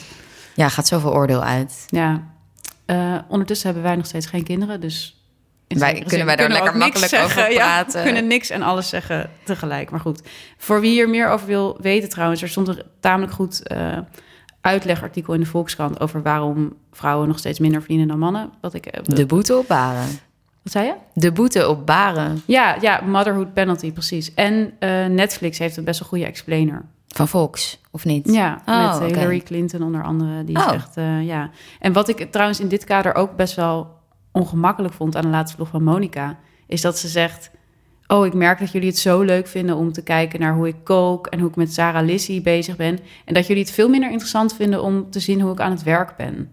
[0.56, 1.84] Ja, gaat zoveel oordeel uit.
[1.88, 2.22] Ja.
[2.92, 5.16] Eh, ondertussen hebben wij nog steeds geen kinderen, dus...
[5.68, 7.54] Wij- kunnen zin wij daar lekker ook niks makkelijk over zeggen.
[7.54, 8.00] Ja, praten.
[8.00, 9.92] we kunnen niks en alles zeggen tegelijk.
[9.92, 10.22] Maar goed,
[10.58, 12.42] voor wie hier meer over wil weten trouwens...
[12.42, 13.98] er stond een tamelijk goed eh,
[14.62, 16.00] uitlegartikel in de Volkskrant...
[16.00, 18.52] over waarom vrouwen nog steeds minder verdienen dan mannen.
[18.62, 20.08] Wat ik, eh, De boete op baren.
[20.64, 20.94] Wat zei je?
[21.14, 24.34] De boete op baren Ja, ja, motherhood penalty, precies.
[24.34, 26.86] En eh, Netflix heeft een best wel goede explainer.
[27.16, 28.34] Van Fox, of niet?
[28.34, 29.08] Ja, Oh, met eh.
[29.18, 30.44] Hillary Clinton onder andere.
[30.44, 30.74] Die is Oh.
[30.74, 31.50] echt, eh, ja.
[31.80, 34.00] En wat ik trouwens in dit kader ook best wel
[34.32, 37.52] ongemakkelijk vond aan de laatste vlog van Monica, is dat ze zegt:
[38.08, 40.76] Oh, ik merk dat jullie het zo leuk vinden om te kijken naar hoe ik
[40.84, 43.00] kook en hoe ik met Sarah Lizzie bezig ben.
[43.26, 45.84] En dat jullie het veel minder interessant vinden om te zien hoe ik aan het
[45.84, 46.50] werk ben.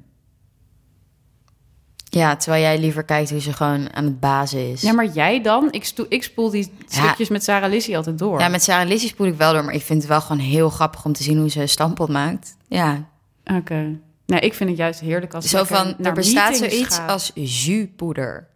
[2.10, 4.80] Ja, terwijl jij liever kijkt hoe ze gewoon aan het bazen is.
[4.82, 5.68] Ja, maar jij dan?
[5.70, 7.02] Ik, ik spoel die Ja.
[7.02, 8.40] stukjes met Sarah Lizzie altijd door.
[8.40, 10.70] Ja, met Sarah Lizzie spoel ik wel door, maar ik vind het wel gewoon heel
[10.70, 12.56] grappig om te zien hoe ze een stampot maakt.
[12.68, 13.08] Ja,
[13.54, 13.98] Oké.
[14.26, 18.48] Nee, ik vind het juist heerlijk als zo van, er bestaat zoiets als juspoeder.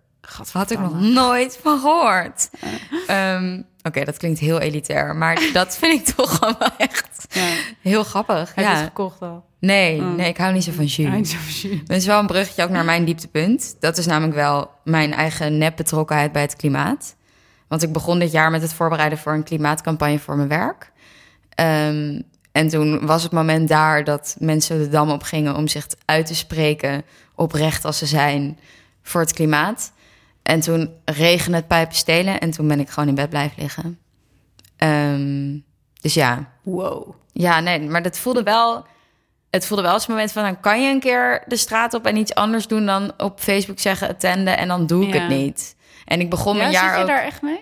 [0.52, 2.50] Had ik nog nooit van gehoord.
[3.06, 7.46] Ehm, Oké, dat klinkt heel elitair, maar dat vind ik toch gewoon wel echt Ja.
[7.80, 8.54] heel grappig.
[8.54, 8.76] Heb je ja.
[8.76, 9.44] het gekocht al?
[9.62, 10.14] Nee, Oh.
[10.14, 11.06] nee, ik hou niet zo van jus.
[11.10, 11.80] Eindje van jus.
[11.84, 13.76] Dat is wel een bruggetje ook naar mijn dieptepunt.
[13.80, 17.14] Dat is namelijk wel mijn eigen nep-betrokkenheid bij het klimaat.
[17.68, 20.92] Want ik begon dit jaar met het voorbereiden voor een klimaatcampagne voor mijn werk.
[21.54, 22.20] Ehm,
[22.52, 26.26] en toen was het moment daar dat mensen de dam op gingen om zich uit
[26.26, 27.02] te spreken,
[27.34, 28.58] oprecht als ze zijn,
[29.02, 29.92] voor het klimaat.
[30.42, 33.98] En toen regende het pijpen stelen en toen ben ik gewoon in bed blijven liggen.
[34.76, 35.58] Ehm,
[36.00, 37.14] dus ja, Wow.
[37.32, 38.84] ja, nee, maar dat voelde wel.
[39.52, 42.06] Het voelde wel als een moment van dan kan je een keer de straat op
[42.06, 45.20] en iets anders doen dan op Facebook zeggen attenden en dan doe ik Ja.
[45.20, 45.76] het niet.
[46.04, 47.08] En ik begon Ja, mijn zit jaar je ook.
[47.08, 47.60] daar echt mee?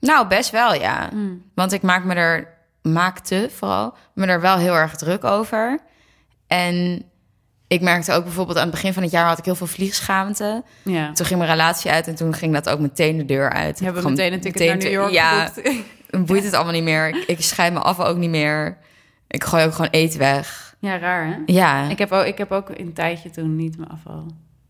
[0.00, 1.08] Nou, best wel, ja.
[1.12, 1.42] Mm.
[1.54, 2.48] Want ik maak me er,
[2.82, 5.78] maakte vooral, me er wel heel erg druk over.
[6.46, 7.02] En
[7.68, 10.62] ik merkte ook bijvoorbeeld aan het begin van het jaar had ik heel veel vliegschaamte.
[10.82, 11.12] Ja.
[11.12, 13.78] Toen ging mijn relatie uit en toen ging dat ook meteen de deur uit.
[13.78, 15.52] We hebben Gewoon meteen een ticket naar New York Ja,
[16.10, 17.08] boeit het allemaal niet meer.
[17.08, 18.78] Ik, ik scheid me af ook niet meer.
[19.28, 20.71] Ik gooi ook gewoon eten weg.
[20.82, 21.36] Ja, raar hè?
[21.46, 24.26] Ja, Ik heb, ook, ik heb ook een tijdje toen niet mijn afval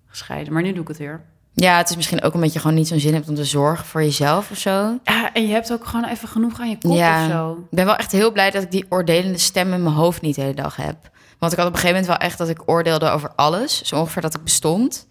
[0.07, 0.53] gescheiden.
[0.53, 1.21] Maar nu doe ik het weer.
[1.55, 3.87] ja, het is misschien ook omdat je gewoon niet zo'n zin hebt om te zorgen
[3.87, 4.99] voor jezelf of zo.
[5.05, 7.25] Ja, en je hebt ook gewoon even genoeg aan je kop Ja.
[7.25, 7.53] of zo.
[7.53, 10.35] Ik ben wel echt heel blij dat ik die oordelende stem in mijn hoofd niet
[10.35, 11.11] de hele dag heb.
[11.39, 13.83] Want ik had op een gegeven moment wel echt dat ik oordeelde over alles.
[13.83, 15.07] Zo ongeveer dat ik bestond.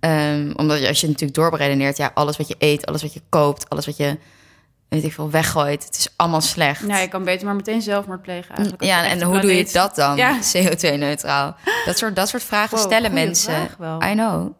[0.00, 3.22] Ehm, omdat je, als je natuurlijk doorberedeneert, ja, alles wat je eet, alles wat je
[3.28, 4.18] koopt, alles wat je,
[4.90, 5.84] weet ik veel, weggooit.
[5.84, 6.84] Het is allemaal slecht.
[6.86, 8.84] Ja, je kan beter maar meteen zelfmoord plegen eigenlijk.
[8.84, 10.16] Ja, en hoe doe je dat dan?
[10.16, 10.38] Ja.
[10.56, 11.56] CO2-neutraal.
[11.84, 13.52] Dat soort, dat soort vragen Wow, stellen mensen.
[13.54, 14.02] vraag wel.
[14.02, 14.52] I know.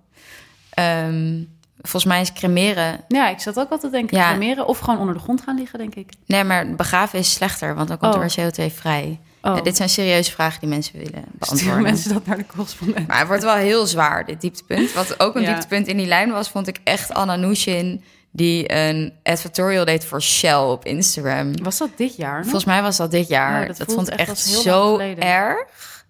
[0.71, 1.43] Ehm,
[1.81, 3.01] volgens mij is cremeren...
[3.09, 4.29] Ja, ik zat ook altijd denken, Ja.
[4.31, 6.11] cremeren of gewoon onder de grond gaan liggen, denk ik.
[6.27, 8.23] Nee, maar begraven is slechter, want dan komt Oh.
[8.23, 9.21] er weer CO2 vrij.
[9.43, 11.83] Oh, Ja, dit zijn serieuze vragen die mensen willen sturen beantwoorden.
[11.83, 13.07] mensen dat naar de correspondent.
[13.07, 14.93] Maar het wordt wel heel zwaar, dit dieptepunt.
[14.93, 18.05] Wat ook een dieptepunt in die lijn was, vond ik echt Anna Nushin...
[18.31, 21.62] die een advertorial deed voor Shell op Instagram.
[21.62, 22.43] Was dat dit jaar?
[22.43, 23.61] Volgens mij was dat dit jaar.
[23.61, 26.05] Ja, dat dat vond ik echt zo erg.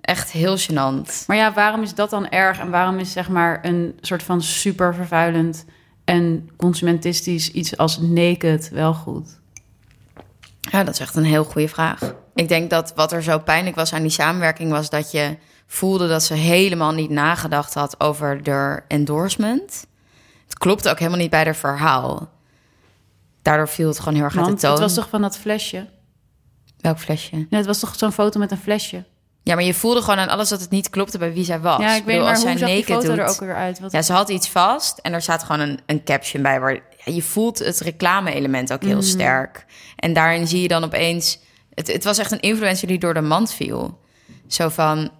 [0.00, 1.26] Echt heel gênant.
[1.26, 2.58] Maar ja, waarom is dat dan erg?
[2.58, 5.64] En waarom is zeg maar een soort van super vervuilend
[6.04, 9.38] en consumentistisch iets als naked wel goed?
[10.60, 12.14] Ja, dat is echt een heel goede vraag.
[12.34, 14.70] Ik denk dat wat er zo pijnlijk was aan die samenwerking...
[14.70, 19.86] was dat je voelde dat ze helemaal niet nagedacht had over de endorsement.
[20.56, 22.30] Het klopte ook helemaal niet bij haar verhaal.
[23.42, 24.70] Daardoor viel het gewoon heel erg uit de toon.
[24.70, 25.86] het was toch van dat flesje?
[26.80, 27.36] Welk flesje?
[27.50, 29.04] Ja, het was toch zo'n foto met een flesje?
[29.42, 31.80] Ja, maar je voelde gewoon aan alles dat het niet klopte bij wie zij was.
[31.80, 33.54] ja, ik weet bedoel, maar als hoe zij zag die foto doet- er ook weer
[33.54, 33.80] uit?
[33.80, 33.92] Wat...
[33.92, 36.72] Ja, ze had iets vast en er staat gewoon een, een caption bij waar
[37.04, 38.88] ja, je voelt het reclame-element ook Mhm.
[38.90, 39.64] heel sterk.
[39.96, 41.38] En daarin zie je dan opeens,
[41.74, 44.00] het, het was echt een influencer die door de mand viel.
[44.46, 45.10] Zo van,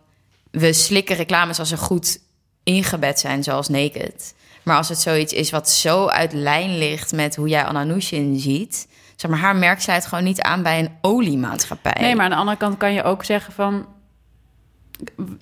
[0.50, 2.18] we slikken reclames als ze goed
[2.62, 4.34] ingebed zijn, zoals Naked.
[4.66, 8.38] Maar als het zoiets is wat zo uit lijn ligt met hoe jij Anna Nushin
[8.38, 11.96] ziet, zeg maar, haar merk sluit gewoon niet aan bij een oliemaatschappij.
[12.00, 13.86] Nee, maar aan de andere kant kan je ook zeggen van...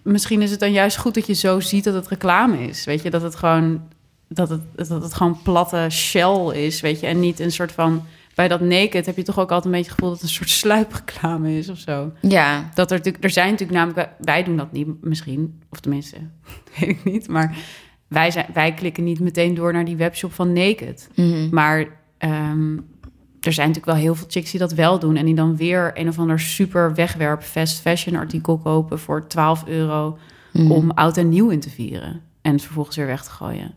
[0.03, 2.85] Misschien is het dan juist goed dat je zo ziet dat het reclame is.
[2.85, 3.83] Weet je, dat het gewoon,
[4.29, 7.07] dat het, dat het gewoon platte shell is, weet je.
[7.07, 8.05] En niet een soort van...
[8.35, 10.35] Bij dat naked heb je toch ook altijd een beetje het gevoel dat het een
[10.37, 12.13] soort sluipreclame is of zo.
[12.21, 13.97] Ja, Dat er, natuurlijk- er zijn natuurlijk namelijk...
[14.09, 16.17] wij- Wij doen dat niet misschien, of tenminste,
[16.81, 17.29] weet ik niet.
[17.29, 17.57] Maar
[18.15, 21.09] wij, zijn, wij klikken niet meteen door naar die webshop van Naked.
[21.15, 21.49] mhm.
[21.55, 21.87] Maar
[22.19, 22.77] ehm,
[23.41, 25.17] er zijn natuurlijk wel heel veel chicks die dat wel doen.
[25.17, 29.65] En die dan weer een of ander super wegwerp fast fashion artikel kopen voor 12
[29.67, 30.19] euro.
[30.53, 30.71] Mhm.
[30.73, 32.21] Om oud en nieuw in te vieren.
[32.43, 33.75] En het vervolgens weer weg te gooien.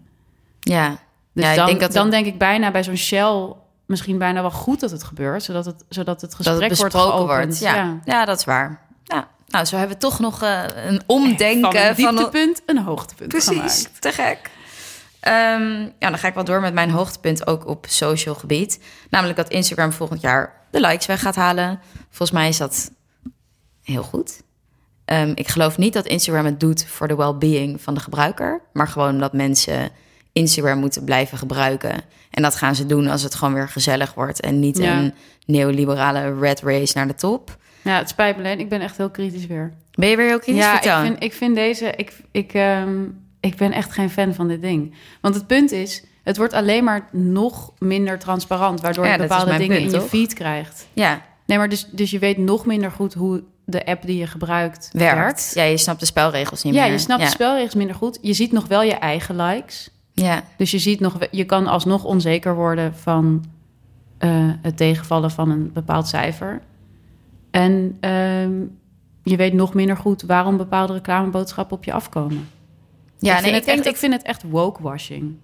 [0.59, 0.97] ja.
[1.33, 3.53] Dus Ja, ik dan, denk dat dan het- denk ik bijna bij zo'n Shell
[3.85, 5.43] misschien bijna wel goed dat het gebeurt.
[5.43, 7.27] Zodat het, zodat het dat gesprek het wordt geopend.
[7.27, 7.59] wordt.
[7.59, 7.99] Ja.
[8.05, 8.25] Ja.
[8.25, 8.81] dat is waar.
[9.03, 9.27] Ja.
[9.47, 13.29] Nou, zo hebben we toch nog eh, een omdenken Van een van, dieptepunt een hoogtepunt
[13.29, 14.01] Precies, gemaakt.
[14.01, 14.49] te gek.
[15.19, 18.79] Ehm, ja, dan ga ik wel door met mijn hoogtepunt ook op social gebied.
[19.09, 21.79] Namelijk dat Instagram volgend jaar de likes weg gaat halen.
[22.09, 22.91] Volgens mij is dat
[23.83, 24.41] heel goed.
[25.05, 28.61] Ehm, ik geloof niet dat Instagram het doet voor de well-being van de gebruiker.
[28.73, 29.89] Maar gewoon dat mensen
[30.31, 32.01] Instagram moeten blijven gebruiken.
[32.31, 34.39] En dat gaan ze doen als het gewoon weer gezellig wordt.
[34.39, 34.97] En niet Ja.
[34.99, 35.13] een
[35.45, 37.57] neoliberale red race naar de top.
[37.87, 38.59] Ja, het spijt me alleen.
[38.59, 39.73] Ik ben echt heel kritisch weer.
[39.93, 40.63] Ben je weer heel kritisch?
[40.63, 41.93] Ja, ik vind, ik vind deze...
[41.95, 43.03] Ik, ik, ehm,
[43.39, 44.93] ik ben echt geen fan van dit ding.
[45.21, 46.03] Want het punt is...
[46.23, 48.81] Het wordt alleen maar nog minder transparant...
[48.81, 50.87] waardoor Ja, je bepaalde dingen punt, in je feed krijgt.
[50.93, 53.13] Ja, Nee, maar dus, dus je weet nog minder goed...
[53.13, 55.15] hoe de app die je gebruikt werkt.
[55.17, 55.51] werkt.
[55.53, 56.91] Ja, je snapt de spelregels niet Ja, meer.
[56.91, 57.25] je snapt ja.
[57.27, 58.19] de spelregels minder goed.
[58.21, 59.89] Je ziet nog wel je eigen likes.
[60.13, 63.45] Ja, Dus je, ziet nog, je kan alsnog onzeker worden van
[64.17, 64.29] eh,
[64.61, 66.61] het tegenvallen van een bepaald cijfer.
[67.57, 68.53] En ehm,
[69.23, 72.49] je weet nog minder goed waarom bepaalde reclameboodschappen op je afkomen.
[73.19, 73.93] ja ik, nee, vind ik het denk echt, dat...
[73.93, 75.35] ik vind het echt woke-washing.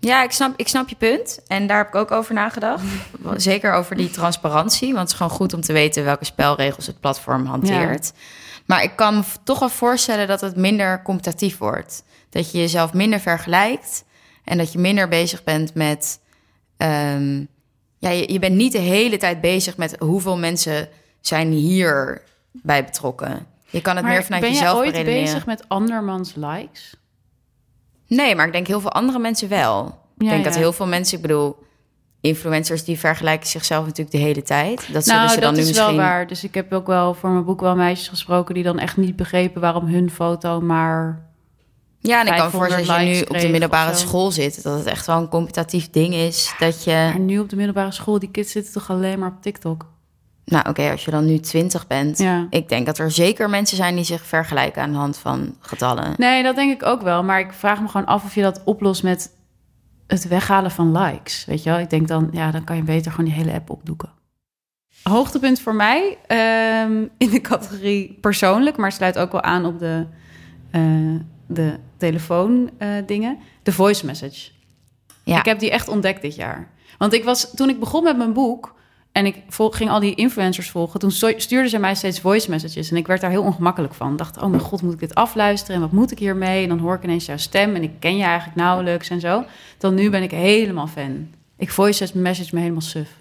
[0.00, 1.40] Ja, ik snap, ik snap je punt.
[1.46, 2.82] En daar heb ik ook over nagedacht.
[3.36, 4.88] Zeker over die transparantie.
[4.88, 8.12] Want het is gewoon goed om te weten welke spelregels het platform hanteert.
[8.66, 12.04] Maar ik kan me toch wel voorstellen dat het minder competitief wordt.
[12.30, 14.04] Dat je jezelf minder vergelijkt.
[14.44, 16.20] En dat je minder bezig bent met.
[16.76, 17.44] ehm,
[17.98, 20.88] ja, je, je bent niet de hele tijd bezig met hoeveel mensen
[21.20, 23.46] zijn hierbij betrokken.
[23.70, 25.24] Je kan het Maar meer vanuit ben jezelf jij ooit beredeneren.
[25.24, 26.94] bezig met andermans likes?
[28.06, 29.86] Nee, maar ik denk heel veel andere mensen wel.
[30.18, 31.56] ik Ja, denk dat heel veel mensen, ik bedoel,
[32.20, 34.92] influencers die vergelijken zichzelf natuurlijk de hele tijd.
[34.92, 35.86] Dat zullen nou, ze dat dan nu is misschien.
[35.86, 36.26] wel waar.
[36.26, 38.54] Dus ik heb ook wel voor mijn boek wel meisjes gesproken...
[38.54, 41.28] die dan echt niet begrepen waarom hun foto maar...
[42.02, 44.62] Ja, en ik kan me 500 voorstellen dat je nu op de middelbare school zit,
[44.62, 46.54] dat het echt wel een competitief ding is.
[46.58, 49.42] Dat je, Maar nu op de middelbare school, die kids zitten toch alleen maar op
[49.42, 49.86] TikTok?
[50.50, 52.46] Nou oké, als je dan nu twintig bent, Ja.
[52.50, 56.14] ik denk dat er zeker mensen zijn die zich vergelijken aan de hand van getallen.
[56.16, 57.22] Nee, dat denk ik ook wel.
[57.24, 59.30] Maar ik vraag me gewoon af of je dat oplost met
[60.06, 61.44] het weghalen van likes.
[61.44, 61.78] Weet je wel?
[61.78, 64.10] Ik denk dan, ja, dan kan je beter gewoon die hele app opdoeken.
[65.02, 70.06] Hoogtepunt voor mij ehm, in de categorie persoonlijk, maar sluit ook wel aan op de,
[70.70, 70.82] eh,
[71.46, 73.38] de telefoon eh, dingen.
[73.62, 74.50] De voice message.
[75.24, 75.38] Ja.
[75.38, 76.68] Ik heb die echt ontdekt dit jaar.
[76.98, 78.74] Want ik was, toen ik begon met mijn boek
[79.12, 82.90] en ik ging al die influencers volgen, toen stuurden ze mij steeds voice messages.
[82.90, 84.16] En ik werd daar heel ongemakkelijk van.
[84.16, 85.74] Dacht, oh mijn god, moet ik dit afluisteren?
[85.74, 86.62] En wat moet ik hiermee?
[86.62, 89.44] En dan hoor ik ineens jouw stem en ik ken je eigenlijk nauwelijks en zo.
[89.78, 91.28] Dan nu ben ik helemaal fan.
[91.56, 93.19] Ik voice message me helemaal suf.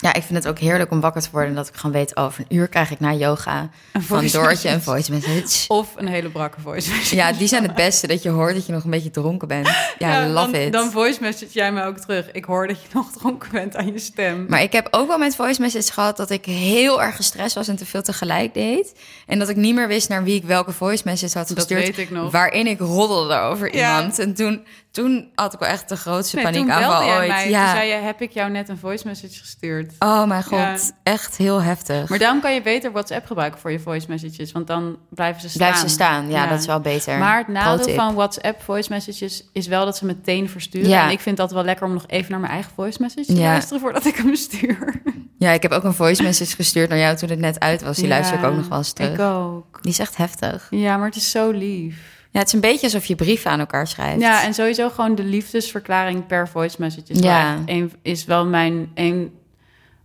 [0.00, 2.14] Ja, ik vind het ook heerlijk om wakker te worden en dat ik gewoon weet,
[2.16, 5.68] oh, over een uur krijg ik na yoga Een van Doortje een voice message.
[5.68, 7.14] Of een hele brakke voice message.
[7.16, 9.68] Ja, die zijn het beste, dat je hoort dat je nog een beetje dronken bent.
[9.98, 10.72] Ja, love dan, it.
[10.72, 12.32] Dan voice message jij me ook terug.
[12.32, 14.46] Ik hoor dat je nog dronken bent aan je stem.
[14.48, 17.68] Maar ik heb ook wel met voice message gehad dat ik heel erg gestrest was
[17.68, 18.92] en te veel tegelijk deed.
[19.26, 21.80] En dat ik niet meer wist naar wie ik welke voice message had Dat gestuurd.
[21.82, 22.30] weet ik nog.
[22.32, 23.96] Waarin ik roddelde over Ja.
[23.96, 24.18] iemand.
[24.18, 27.28] En toen, toen had ik wel echt de grootste Nee, toen paniekaanval belde jij ooit.
[27.28, 27.50] mij.
[27.50, 27.64] ja.
[27.66, 29.85] Toen zei je, heb ik jou net een voice message gestuurd?
[29.98, 30.76] Oh mijn god, Ja.
[31.02, 32.08] echt heel heftig.
[32.08, 34.52] Maar daarom kan je beter WhatsApp gebruiken voor je voice messages.
[34.52, 35.58] Want dan blijven ze staan.
[35.68, 37.18] Blijf ze staan, ja, dat is wel beter.
[37.18, 40.88] Maar het nadeel van WhatsApp voice messages is wel dat ze meteen versturen.
[40.88, 41.04] Ja.
[41.04, 43.40] En ik vind dat wel lekker om nog even naar mijn eigen voice message te
[43.40, 45.02] luisteren voordat ik hem stuur.
[45.38, 47.96] Ja, ik heb ook een voice message gestuurd naar jou toen het net uit was.
[47.96, 49.12] Die luister ik ook nog wel eens terug.
[49.12, 49.78] Ik ook.
[49.82, 50.66] Die is echt heftig.
[50.70, 52.14] Ja, maar het is zo lief.
[52.30, 54.20] Ja, het is een beetje alsof je brieven aan elkaar schrijft.
[54.20, 57.58] Ja, en sowieso gewoon de liefdesverklaring per voice message is, Ja.
[57.66, 59.32] een, is wel mijn, een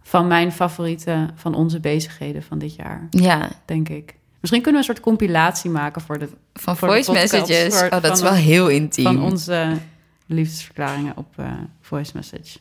[0.04, 3.50] van mijn favoriete van onze bezigheden van dit jaar, ja.
[3.66, 4.16] denk ik.
[4.40, 7.78] Misschien kunnen we een soort compilatie maken voor de, van Voor de voice podcast, messages.
[7.80, 9.04] voor- oh, dat is wel heel intiem.
[9.04, 9.78] van onze
[10.26, 11.46] liefdesverklaringen op eh,
[11.82, 12.58] voice message.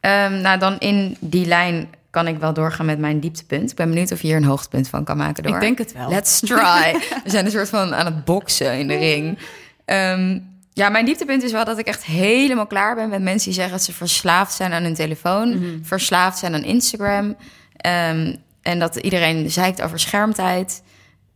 [0.00, 3.70] Ehm, nou, dan in die lijn kan ik wel doorgaan met mijn dieptepunt.
[3.70, 5.54] Ik ben benieuwd of je hier een hoogtepunt van kan maken door.
[5.54, 6.08] Ik denk het wel.
[6.08, 6.92] Let's try.
[7.24, 9.38] We zijn een soort van aan het boksen in de ring.
[9.84, 10.38] Ehm,
[10.74, 13.72] ja, mijn dieptepunt is wel dat ik echt helemaal klaar ben met mensen die zeggen
[13.76, 15.84] dat ze verslaafd zijn aan hun telefoon, Mhm.
[15.84, 17.36] verslaafd zijn aan Instagram.
[17.76, 20.82] Ehm, en dat iedereen zeikt over schermtijd.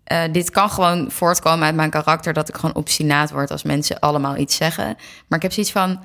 [0.05, 3.99] Eh, dit kan gewoon voortkomen uit mijn karakter, dat ik gewoon obstinaat word als mensen
[4.01, 4.97] allemaal iets zeggen.
[5.28, 6.01] Maar ik heb zoiets van.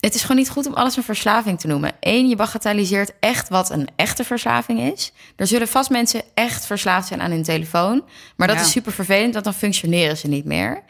[0.00, 1.92] Het is gewoon niet goed om alles een verslaving te noemen.
[2.00, 5.12] Eén, je bagatelliseert echt wat een echte verslaving is.
[5.36, 8.04] Er zullen vast mensen echt verslaafd zijn aan hun telefoon.
[8.36, 8.62] Maar dat Ja.
[8.62, 10.82] is super vervelend, want dan functioneren ze niet meer.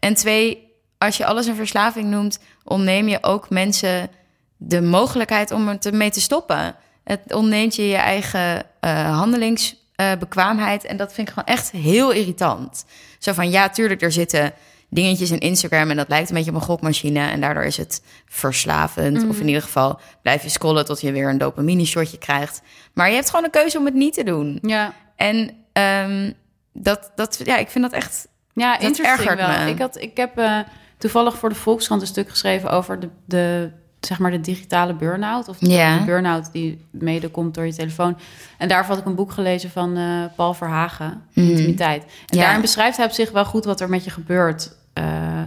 [0.00, 4.10] En twee, als je alles een verslaving noemt, ontneem je ook mensen
[4.56, 6.74] de mogelijkheid om er te- mee te stoppen.
[7.04, 10.84] Het ontneemt je je eigen eh, handelingsbekwaamheid.
[10.84, 12.84] en dat vind ik gewoon echt heel irritant.
[13.18, 14.52] Zo van, ja, tuurlijk, er zitten
[14.88, 15.90] dingetjes in Instagram...
[15.90, 17.28] en dat lijkt een beetje op een gokmachine...
[17.30, 19.28] en daardoor is het verslavend.
[19.28, 22.62] Of in ieder geval blijf je scrollen tot je weer een dopamine-shotje krijgt.
[22.94, 24.58] Maar je hebt gewoon een keuze om het niet te doen.
[24.62, 26.32] Ja, En ehm,
[26.72, 28.28] dat, dat, ja, ik vind dat echt...
[28.54, 29.48] ja Dat interesting wel.
[29.64, 29.70] me.
[29.70, 30.58] Ik, had, ik heb eh,
[30.98, 33.70] toevallig voor de Volkskrant een stuk geschreven over de, de,
[34.00, 35.48] zeg maar de digitale burn-out.
[35.48, 35.66] Of de,
[36.04, 38.18] burn-out die mede komt door je telefoon.
[38.58, 40.04] En daarvoor had ik een boek gelezen van eh,
[40.36, 42.02] Paul Verhagen, Intimiteit.
[42.02, 42.36] En Mhm.
[42.36, 42.40] Ja.
[42.42, 44.72] daarin beschrijft hij op zich wel goed wat er met je gebeurt...
[44.92, 45.42] eh,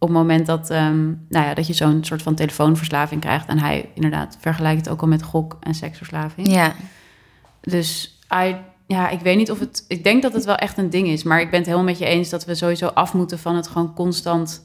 [0.00, 3.46] op het moment dat, ehm, nou ja, dat je zo'n soort van telefoonverslaving krijgt.
[3.48, 6.48] En hij inderdaad vergelijkt het ook al met gok- en seksverslaving.
[6.50, 6.72] Ja,
[7.60, 8.56] Dus I,
[8.88, 9.84] ja, ik weet niet of het.
[9.88, 11.22] Ik denk dat het wel echt een ding is.
[11.22, 13.68] Maar ik ben het helemaal met je eens dat we sowieso af moeten van het
[13.68, 14.62] gewoon constant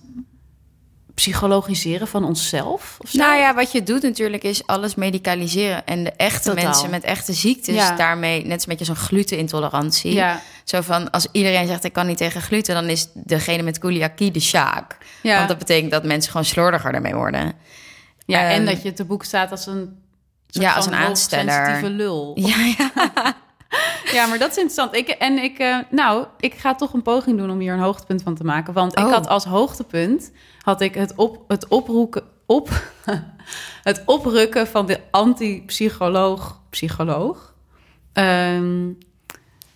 [1.13, 2.97] psychologiseren van onszelf.
[3.01, 3.17] Of zo.
[3.17, 5.85] Nou ja, wat je doet natuurlijk is alles medicaliseren.
[5.85, 6.63] En de echte Totaal.
[6.63, 7.95] mensen met echte ziektes Ja.
[7.95, 8.45] daarmee...
[8.45, 10.13] net een beetje zo'n glutenintolerantie.
[10.13, 10.41] Ja.
[10.63, 12.75] Zo van, als iedereen zegt ik kan niet tegen gluten...
[12.75, 14.97] dan is degene met celiakie de sjaak.
[15.21, 15.35] Ja.
[15.35, 17.53] Want dat betekent dat mensen gewoon slordiger daarmee worden.
[18.25, 19.97] ja, en Ehm, dat je te boek staat als een.
[20.47, 21.83] ja, als een aansteller.
[21.89, 22.31] lul.
[22.35, 22.91] Ja, ja.
[24.13, 24.95] Ja, maar dat is interessant.
[24.95, 28.21] Ik, en ik, eh, nou, ik ga toch een poging doen om hier een hoogtepunt
[28.23, 28.73] van te maken.
[28.73, 29.11] Want ik Oh.
[29.11, 32.69] had als hoogtepunt had ik het, op, het, oproeken, op,
[33.83, 36.61] het oprukken van de anti-psycholoog.
[36.69, 37.53] Psycholoog.
[38.13, 38.87] Ehm,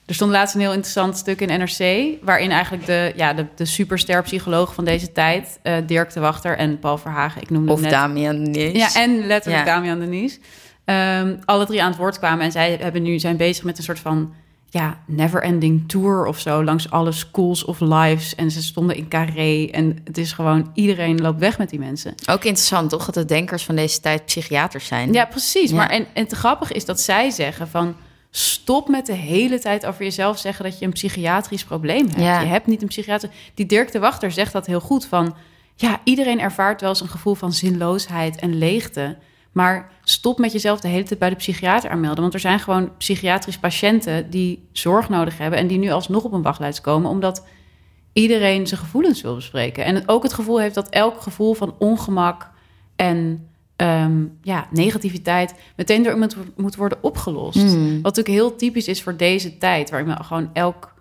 [0.05, 2.07] er stond laatst een heel interessant stuk in NRC...
[2.21, 5.59] waarin eigenlijk de, ja, de, de superster psycholoog van deze tijd...
[5.63, 7.99] eh, Dirk de Wachter en Paul Verhagen, ik noemde Of hem net...
[7.99, 8.71] Damian Nis.
[8.93, 9.73] Ja, en letterlijk Ja.
[9.73, 10.39] Damian Denies.
[10.87, 13.83] Ehm, alle drie aan het woord kwamen en zij hebben nu, zijn bezig met een
[13.83, 14.33] soort van
[14.69, 18.35] ja, never-ending tour of zo langs alle schools of lives.
[18.35, 22.15] En ze stonden in Carré en het is gewoon iedereen loopt weg met die mensen.
[22.29, 23.05] Ook interessant, toch?
[23.05, 25.13] Dat de denkers van deze tijd psychiaters zijn.
[25.13, 25.69] Ja, precies.
[25.69, 25.75] Ja.
[25.75, 27.95] Maar en, en het grappige is dat zij zeggen van
[28.29, 32.19] stop met de hele tijd over jezelf zeggen dat je een psychiatrisch probleem hebt.
[32.19, 32.41] Ja.
[32.41, 33.29] Je hebt niet een psychiater.
[33.53, 35.35] Die Dirk de Wachter zegt dat heel goed van
[35.75, 39.17] ja, iedereen ervaart wel eens een gevoel van zinloosheid en leegte.
[39.57, 42.21] Maar stop met jezelf de hele tijd bij de psychiater aanmelden.
[42.21, 45.59] Want er zijn gewoon psychiatrische patiënten die zorg nodig hebben...
[45.59, 47.09] en die nu alsnog op een wachtlijst komen...
[47.09, 47.45] omdat
[48.13, 49.85] iedereen zijn gevoelens wil bespreken.
[49.85, 52.51] En ook het gevoel heeft dat elk gevoel van ongemak
[52.95, 55.53] en ehm, ja, negativiteit...
[55.75, 57.63] meteen door iemand moet worden opgelost.
[57.63, 57.93] Mm.
[57.93, 59.89] Wat natuurlijk heel typisch is voor deze tijd...
[59.89, 60.93] waarin we gewoon elk...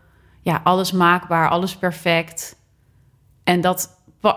[0.42, 2.56] Ja, alles maakbaar, alles perfect.
[3.44, 3.90] En dat...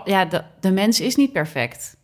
[0.04, 1.98] Ja, de, de mens is niet perfect.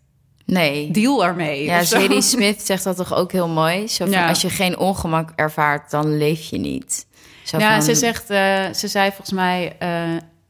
[0.46, 0.90] Nee.
[0.90, 1.64] Deal ermee.
[1.64, 1.82] Ja.
[1.82, 3.88] Zadie Smith zegt dat toch ook heel mooi.
[3.88, 4.28] Zo van, Ja.
[4.28, 7.06] Als je geen ongemak ervaart, dan leef je niet.
[7.44, 9.76] Zo Ja, van- ze, zegt, eh, ze zei volgens mij...
[9.78, 10.00] eh,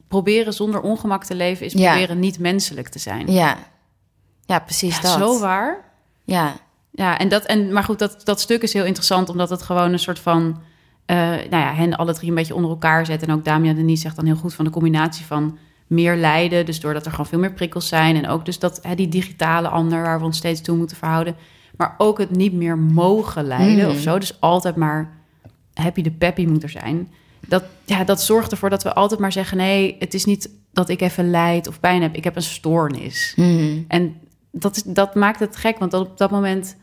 [0.08, 1.66] proberen zonder ongemak te leven...
[1.66, 1.90] is Ja.
[1.92, 3.32] proberen niet menselijk te zijn.
[3.32, 3.56] Ja,
[4.44, 5.12] ja precies Ja, dat.
[5.18, 5.84] zo waar.
[6.24, 6.52] Ja,
[6.92, 9.28] Ja, en dat, en, maar goed, dat, dat stuk is heel interessant...
[9.28, 10.62] omdat het gewoon een soort van...
[11.06, 13.22] eh, nou ja, hen alle drie een beetje onder elkaar zet.
[13.22, 15.58] En ook Damian Denis zegt dan heel goed van de combinatie van...
[15.86, 18.16] meer lijden, dus doordat er gewoon veel meer prikkels zijn...
[18.16, 20.02] en ook dus dat hè, die digitale ander...
[20.02, 21.36] waar we ons steeds toe moeten verhouden...
[21.76, 23.94] maar ook het niet meer mogen lijden Mhm.
[23.96, 24.18] of zo.
[24.18, 25.12] Dus altijd maar
[25.74, 27.08] happy de peppy moet er zijn.
[27.48, 29.56] Dat, ja, dat zorgt ervoor dat we altijd maar zeggen...
[29.56, 32.14] nee, het is niet dat ik even lijd of pijn heb.
[32.14, 33.32] Ik heb een stoornis.
[33.36, 33.78] Mhm.
[33.88, 34.14] En
[34.50, 36.76] dat, is, dat maakt het gek, want op dat moment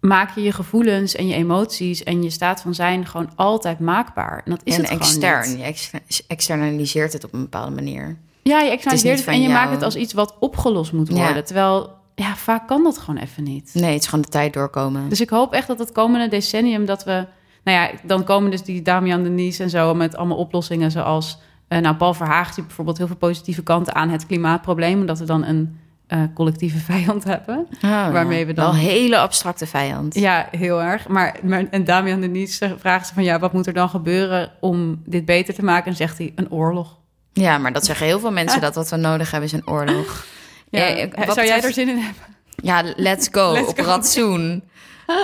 [0.00, 4.42] maak je je gevoelens en je emoties en je staat van zijn gewoon altijd maakbaar.
[4.44, 5.48] En dat is en het gewoon extern.
[5.48, 5.58] niet.
[5.58, 8.16] Je ex- externaliseert het op een bepaalde manier.
[8.42, 11.14] Ja, je externaliseert het en je maakt het als iets wat opgelost moet Ja.
[11.24, 11.44] worden.
[11.44, 13.70] Terwijl, ja, vaak kan dat gewoon even niet.
[13.74, 15.08] Nee, het is gewoon de tijd doorkomen.
[15.08, 17.26] Dus ik hoop echt dat het komende decennium dat we...
[17.64, 21.38] Nou ja, dan komen dus die Damian Denies en zo met allemaal oplossingen zoals...
[21.68, 25.00] eh, nou, Paul Verhagen ziet bijvoorbeeld heel veel positieve kanten aan het klimaatprobleem.
[25.00, 25.78] Omdat we dan een
[26.10, 27.66] eh, collectieve vijand hebben.
[27.80, 30.14] Ah, waarmee we dan- Wel een hele abstracte vijand.
[30.14, 31.08] Ja, heel erg.
[31.08, 33.22] Maar, maar en Damian Denies vraagt ze van...
[33.24, 35.90] ja, wat moet er dan gebeuren om dit beter te maken?
[35.90, 36.98] En zegt hij, een oorlog.
[37.32, 40.24] Ja, maar dat zeggen heel veel mensen dat wat we nodig hebben is een oorlog.
[40.70, 42.22] Ja, Ja, wat zou jij er zin in hebben?
[42.62, 43.52] Ja, let's go.
[43.56, 43.84] Let's op go.
[43.84, 44.62] ratsoen.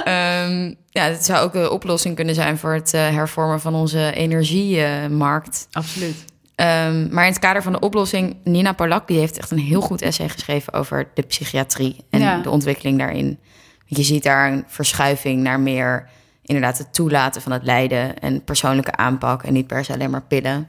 [0.05, 4.13] Ehm, ja, het zou ook een oplossing kunnen zijn voor het eh, hervormen van onze
[4.13, 5.69] energiemarkt.
[5.73, 6.25] Absoluut.
[6.57, 9.81] Ehm, maar in het kader van de oplossing, Nina Polak die heeft echt een heel
[9.81, 12.39] goed essay geschreven over de psychiatrie en Ja.
[12.39, 13.39] de ontwikkeling daarin.
[13.87, 16.09] Je ziet daar een verschuiving naar meer
[16.43, 20.23] inderdaad het toelaten van het lijden en persoonlijke aanpak en niet per se alleen maar
[20.23, 20.69] pillen.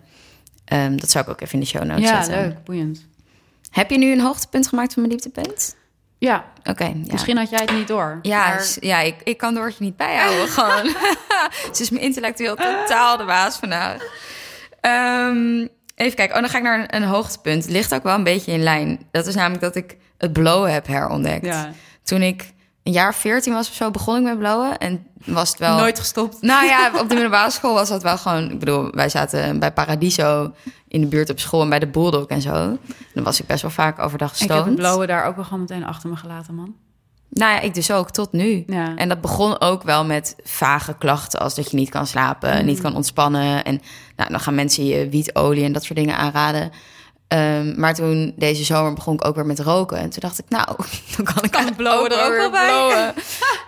[0.66, 2.42] Ehm, dat zou ik ook even in de show notes Ja, zetten.
[2.48, 2.64] leuk.
[2.64, 3.06] Boeiend.
[3.72, 5.76] Heb je nu een hoogtepunt gemaakt van mijn dieptepunt?
[6.18, 6.94] Ja, Oké, ja.
[7.12, 8.20] misschien had jij het niet door.
[8.22, 10.48] Ja, maar- ja ik, ik kan Doortje niet bijhouden.
[10.58, 10.86] gewoon.
[11.76, 14.02] Ze is me intellectueel totaal de baas vandaag.
[14.82, 15.68] Ehm,
[15.98, 16.36] even kijken.
[16.36, 17.64] Oh, dan ga ik naar een, een hoogtepunt.
[17.64, 19.00] Het ligt ook wel een beetje in lijn.
[19.12, 21.46] Dat is namelijk dat ik het blowen heb herontdekt.
[21.46, 21.72] ja.
[22.04, 24.78] Toen ik een jaar of 14 was of zo, begon ik met blowen.
[24.78, 25.78] En was het wel...
[25.78, 26.42] Nooit gestopt.
[26.42, 28.52] Nou ja, op de middelbare school was dat wel gewoon...
[28.52, 30.54] Ik bedoel, wij zaten bij Paradiso
[30.88, 31.62] in de buurt op school...
[31.62, 32.78] en bij de Bulldog en zo.
[33.14, 35.60] Dan was ik best wel vaak overdag Ik heb het blauwe daar ook wel gewoon
[35.60, 36.76] meteen achter me gelaten, man.
[37.30, 38.64] Nou ja, ik dus ook, tot nu.
[38.68, 38.96] Ja.
[38.96, 41.40] En dat begon ook wel met vage klachten...
[41.40, 42.66] als dat je niet kan slapen, Mm.
[42.66, 43.64] niet kan ontspannen.
[43.64, 43.82] En
[44.16, 46.72] nou, dan gaan mensen je wietolie en dat soort dingen aanraden.
[47.28, 49.98] Ehm, maar toen deze zomer begon ik ook weer met roken.
[49.98, 50.68] En toen dacht ik, nou,
[51.18, 53.14] dan kan ik Kan blowen er ook wel bij.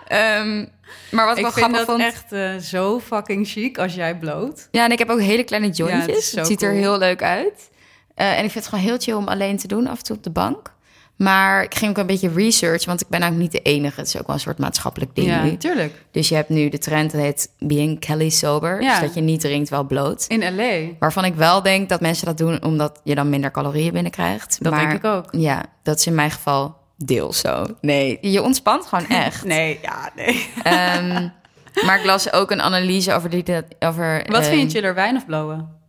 [0.08, 0.64] Ehm,
[1.10, 2.00] maar wat ik ik vind dat vond...
[2.00, 4.68] echt eh, zo fucking chic als jij bloot.
[4.70, 6.32] Ja, en ik heb ook hele kleine Ja, jointjes.
[6.32, 7.70] het ziet er heel leuk uit.
[8.14, 10.16] Eh, en ik vind het gewoon heel chill om alleen te doen, af en toe
[10.16, 10.72] op de bank.
[11.22, 14.00] Maar ik ging ook een beetje research, want ik ben eigenlijk niet de enige.
[14.00, 15.56] Het is ook wel een soort maatschappelijk ding Ja, nu.
[15.56, 16.04] tuurlijk.
[16.10, 18.82] Dus je hebt nu de trend, dat heet being Kelly sober.
[18.82, 18.90] Ja.
[18.90, 20.24] Dus dat je niet drinkt, wel bloot.
[20.28, 20.96] In L.A.
[20.98, 24.58] Waarvan ik wel denk dat mensen dat doen omdat je dan minder calorieën binnenkrijgt.
[24.60, 25.24] Dat maar, denk ik ook.
[25.30, 27.66] Ja, dat is in mijn geval deels zo.
[27.80, 29.44] Nee, je ontspant gewoon echt.
[29.44, 30.48] Nee, ja, nee.
[30.62, 31.28] Ehm,
[31.86, 33.44] maar ik las ook een analyse over die...
[33.78, 35.79] Over, Wat vind je ehm, chiller, wijn of blowen?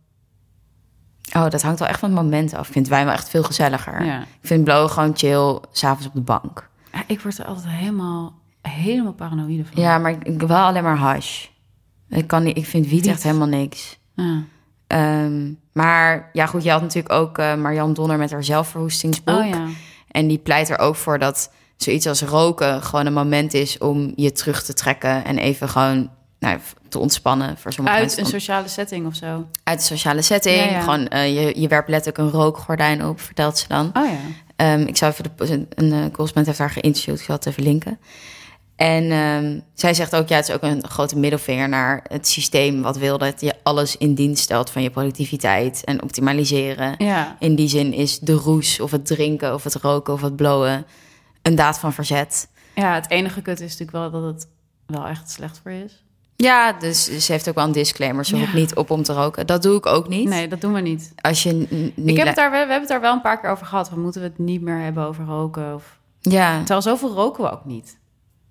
[1.36, 2.66] Oh, dat hangt wel echt van het moment af.
[2.66, 4.04] Ik vind wijn wel echt veel gezelliger.
[4.04, 4.20] Ja.
[4.20, 6.70] Ik vind blowen gewoon chill, s'avonds op de bank.
[6.92, 9.82] Ja, Ik word er altijd helemaal, helemaal paranoïde van.
[9.82, 11.46] Ja, maar ik ik wil wel alleen maar hash.
[12.08, 13.98] Ik, kan niet, ik vind wiet, echt helemaal niks.
[14.16, 14.36] Ah.
[14.86, 19.38] Ehm, maar ja, goed, je had natuurlijk ook Marianne Donner met haar zelfverwoestingsboek.
[19.38, 19.66] Oh ja.
[20.10, 24.12] En die pleit er ook voor dat zoiets als roken gewoon een moment is om
[24.16, 26.10] je terug te trekken en even gewoon
[26.42, 28.24] nou, te ontspannen voor sommige Uit mensen.
[28.24, 29.46] een sociale setting of zo.
[29.62, 30.56] Uit de sociale setting.
[30.56, 30.80] Ja, ja.
[30.80, 33.90] Gewoon, eh, je, je werpt letterlijk een rookgordijn op, vertelt ze dan.
[33.92, 34.18] Oh ja.
[34.56, 37.46] Ehm, ik zou even de, een, een eh, correspondent heeft haar geïnterviewd, ik zal het
[37.46, 37.98] even linken.
[38.76, 42.82] En ehm, zij zegt ook, ja, het is ook een grote middelvinger naar het systeem
[42.82, 46.94] wat wil dat je alles in dienst stelt van je productiviteit en optimaliseren.
[46.98, 47.36] Ja.
[47.38, 50.86] In die zin is de roes of het drinken of het roken of het blowen
[51.42, 52.48] een daad van verzet.
[52.74, 54.48] ja, het enige kut is natuurlijk wel dat het
[54.86, 56.02] wel echt slecht voor je is.
[56.42, 58.24] Ja, dus ze heeft ook wel een disclaimer.
[58.24, 58.40] Ze Ja.
[58.42, 59.46] roept niet op om te roken.
[59.46, 60.28] Dat doe ik ook niet.
[60.28, 61.12] Nee, dat doen we niet.
[61.20, 61.52] Als je
[61.94, 63.66] niet Ik heb het daar, we, we hebben het daar wel een paar keer over
[63.66, 63.90] gehad.
[63.90, 65.74] We moeten het niet meer hebben over roken.
[65.74, 65.98] Of...
[66.20, 67.98] Ja, Terwijl zoveel roken we ook niet.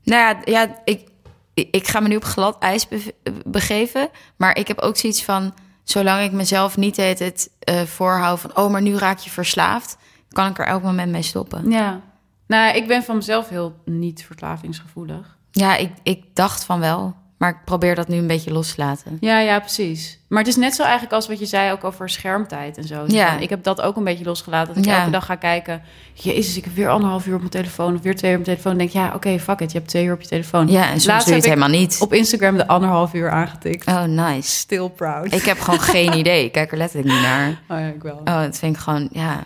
[0.03, 1.07] nou ja, ja ik,
[1.53, 3.13] ik ga me nu op glad ijs be-
[3.45, 4.09] begeven.
[4.37, 5.53] Maar ik heb ook zoiets van...
[5.83, 8.57] zolang ik mezelf niet het, het eh, voorhoud van...
[8.57, 9.97] oh, maar nu raak je verslaafd...
[10.29, 11.69] kan ik er elk moment mee stoppen.
[11.69, 12.01] Ja.
[12.47, 15.37] Nou, ik ben van mezelf heel niet verslavingsgevoelig.
[15.51, 17.15] Ja, ik, ik dacht van wel.
[17.41, 19.17] Maar ik probeer dat nu een beetje los te laten.
[19.19, 20.19] Ja, ja, precies.
[20.27, 23.03] Maar het is net zo eigenlijk als wat je zei ook over schermtijd en zo.
[23.07, 23.37] Ja.
[23.37, 24.73] Ik heb dat ook een beetje losgelaten.
[24.73, 24.97] Dat ik Ja.
[24.99, 25.81] elke dag ga kijken.
[26.13, 27.95] Jezus, ik heb weer anderhalf uur op mijn telefoon.
[27.95, 28.77] Of weer twee uur op mijn telefoon.
[28.77, 29.71] Dan denk ik, ja, oké, fuck it.
[29.71, 30.67] Je hebt twee uur op je telefoon.
[30.67, 31.97] Ja, en soms Laatst doe je het helemaal niet.
[32.01, 33.87] op Instagram de anderhalf uur aangetikt.
[33.87, 34.49] Oh, nice.
[34.49, 35.33] Still proud.
[35.33, 36.45] Ik heb gewoon geen idee.
[36.45, 37.49] Ik kijk er letterlijk niet naar.
[37.49, 38.15] Oh ja, ik wel.
[38.25, 39.09] Oh, dat vind ik gewoon...
[39.11, 39.39] Ja,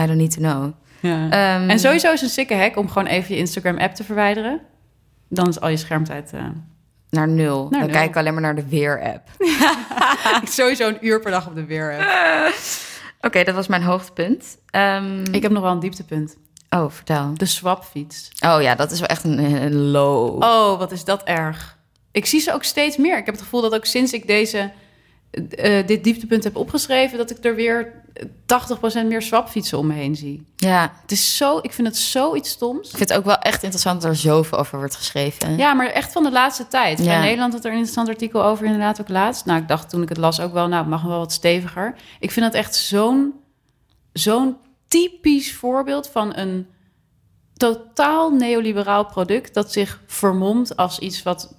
[0.00, 0.72] I don't need to know.
[1.00, 1.30] Ja.
[1.30, 4.60] Ehm, En sowieso is een sikke hack om gewoon even je Instagram-app te verwijderen.
[5.28, 6.32] Dan is al je schermtijd...
[6.32, 6.40] eh,
[7.10, 7.68] Naar nul.
[7.68, 7.88] Dan nul.
[7.88, 9.28] kijk ik alleen maar naar de weer-app.
[10.58, 11.96] sowieso een uur per dag op de weer.
[13.20, 14.58] Oké, dat was mijn hoogtepunt.
[14.70, 16.36] Ehm, Ik heb nog wel een dieptepunt.
[16.70, 17.34] Oh, vertel.
[17.34, 18.30] De swapfiets.
[18.46, 20.42] Oh ja, dat is wel echt een, een low.
[20.42, 21.76] Oh, wat is dat erg.
[22.12, 23.18] Ik zie ze ook steeds meer.
[23.18, 24.72] Ik heb het gevoel dat ook sinds ik deze,
[25.50, 27.18] eh, dit dieptepunt heb opgeschreven...
[27.18, 27.92] dat ik er weer
[28.24, 30.46] 80% meer swapfietsen om me heen zie.
[30.56, 32.90] Ja, Het is zo, ik vind het zoiets stoms.
[32.90, 35.56] ik vind het ook wel echt interessant dat er zoveel over wordt geschreven.
[35.56, 37.04] Ja, maar echt van de laatste tijd.
[37.04, 37.14] Ja.
[37.14, 39.44] In Nederland had er een interessant artikel over inderdaad ook laatst.
[39.44, 41.94] Nou, ik dacht toen ik het las ook wel, nou, het mag wel wat steviger.
[42.20, 43.34] Ik vind dat echt zo'n
[44.12, 44.56] zo'n
[44.88, 46.66] typisch voorbeeld van een
[47.54, 49.54] totaal neoliberaal product...
[49.54, 51.54] dat zich vermomt als iets wat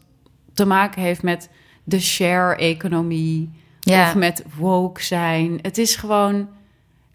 [0.53, 1.49] te maken heeft met
[1.83, 3.65] de share-economie...
[3.89, 4.07] Ja.
[4.07, 5.59] of met woke zijn.
[5.61, 6.49] Het is gewoon...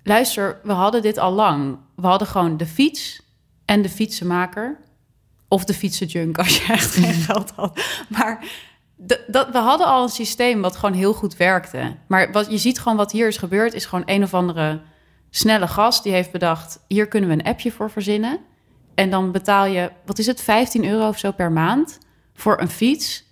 [0.03, 1.79] Luister, we hadden dit al lang.
[1.97, 3.23] We hadden gewoon de fiets
[3.65, 4.81] en de fietsenmaker...
[5.49, 7.81] Of de fietsenjunk als je echt geen geld had.
[8.09, 8.45] Maar
[9.27, 11.97] dat, we hadden al een systeem wat gewoon heel goed werkte.
[12.07, 13.75] Maar wat je ziet gewoon wat hier is gebeurd...
[13.75, 14.81] is gewoon een of andere
[15.31, 16.85] snelle gast die heeft bedacht...
[16.89, 18.39] hier kunnen we een appje voor verzinnen.
[18.95, 21.99] En dan betaal je, wat is het, 15 euro of zo per maand...
[22.35, 23.31] voor een fiets...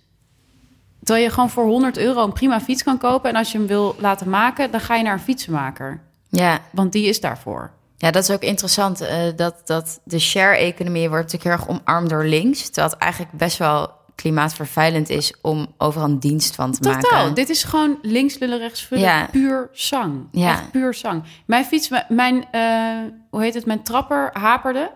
[1.03, 3.29] Terwijl je gewoon voor 100 euro een prima fiets kan kopen.
[3.29, 6.01] En als je hem wil laten maken, dan ga je naar een fietsenmaker.
[6.29, 6.59] Ja.
[6.71, 7.71] Want die is daarvoor.
[7.97, 9.01] ja, dat is ook interessant.
[9.01, 12.65] eh, dat, dat de share-economie wordt natuurlijk heel erg omarmd door links.
[12.65, 17.11] Terwijl het eigenlijk best wel klimaatvervuilend is om overal een dienst van te Totaal.
[17.19, 17.33] maken.
[17.33, 19.03] Dit is gewoon links lullen, rechts vullen.
[19.03, 19.27] Ja.
[19.31, 20.27] Puur zang.
[20.31, 20.49] Ja.
[20.51, 21.23] Echt puur zang.
[21.45, 24.91] Mijn fiets, mijn- mijn, eh, hoe heet het, mijn trapper haperde.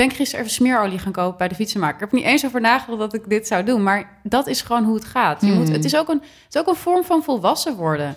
[0.00, 1.94] Ben ik gisteren even smeerolie gaan kopen bij de fietsenmaker.
[1.94, 3.82] Ik heb niet eens over nagedacht dat ik dit zou doen.
[3.82, 5.40] Maar dat is gewoon hoe het gaat.
[5.40, 5.56] Je Hmm.
[5.56, 8.16] moet, het, is ook een, het is ook een vorm van volwassen worden.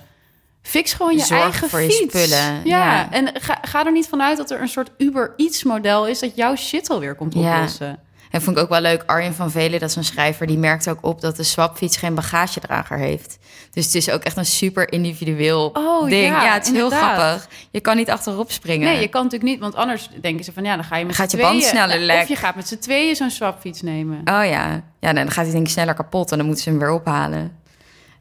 [0.61, 2.13] Fix gewoon je Zorg eigen voor je fiets.
[2.13, 3.11] spullen, Ja, ja.
[3.11, 6.19] en ga, ga er niet vanuit dat er een soort Uber iets model is...
[6.19, 7.99] dat jouw shit alweer komt oplossen.
[8.34, 10.47] En vond ik ook wel leuk, Arjen van Velen, dat is een schrijver...
[10.47, 13.38] die merkt ook op dat de swapfiets geen bagagedrager heeft.
[13.71, 16.25] Dus het is ook echt een super individueel Oh, ding.
[16.27, 17.47] ja, het is heel grappig.
[17.71, 18.88] Je kan niet achterop springen.
[18.88, 21.15] Nee, je kan natuurlijk niet, want anders denken ze van ja, dan ga je met
[21.15, 22.21] Gaat je band sneller lek.
[22.21, 24.17] Of je gaat met z'n tweeën zo'n swapfiets nemen.
[24.17, 24.84] Oh ja.
[24.99, 26.91] Ja, nee, dan gaat hij denk ik sneller kapot en dan moeten ze hem weer
[26.91, 27.57] ophalen.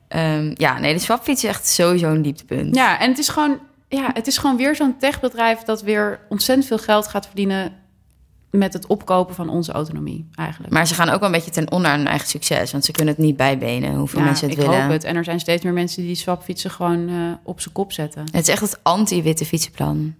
[0.09, 2.75] Ehm, ja, nee, de swapfiets is echt sowieso een dieptepunt.
[2.75, 6.67] Ja, en het is gewoon, ja, het is gewoon weer zo'n techbedrijf dat weer ontzettend
[6.69, 7.81] veel geld gaat verdienen
[8.53, 10.73] met het opkopen van onze autonomie eigenlijk.
[10.73, 12.73] Maar ze gaan ook wel een beetje ten onder aan hun eigen succes.
[12.73, 14.83] Want ze kunnen het niet bijbenen hoeveel ja, mensen het ik willen.
[14.83, 15.05] hoop het.
[15.05, 18.23] En er zijn steeds meer mensen die swapfietsen gewoon eh, op zijn kop zetten.
[18.33, 20.15] Het is echt het anti-witte fietsenplan.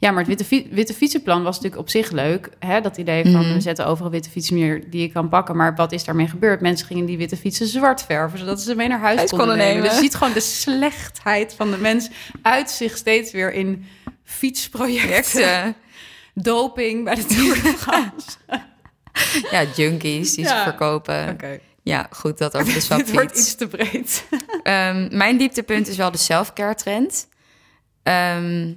[0.00, 2.50] Ja, maar het witte, fi- witte fietsenplan was natuurlijk op zich leuk.
[2.58, 2.80] Hè?
[2.80, 3.52] Dat idee van Mhm.
[3.52, 5.56] we zetten overal een witte fiets neer die je kan pakken.
[5.56, 6.60] Maar wat is daarmee gebeurd?
[6.60, 9.64] Mensen gingen die witte fietsen zwart verven, zodat ze mee naar huis, Huis konden, konden
[9.66, 9.82] nemen.
[9.82, 9.90] nemen.
[9.96, 12.08] Dus je ziet gewoon de slechtheid van de mens
[12.42, 13.84] uit zich steeds weer in
[14.24, 15.74] fietsprojecten.
[16.42, 18.28] Doping bij de Tour de France.
[19.50, 20.56] ja, junkies die Ja.
[20.56, 21.28] ze verkopen.
[21.28, 24.24] Oké, Ja, goed, dat over de dit wordt iets te breed.
[24.62, 27.28] Ehm, mijn dieptepunt is wel de self-care trend.
[28.02, 28.74] Ehm,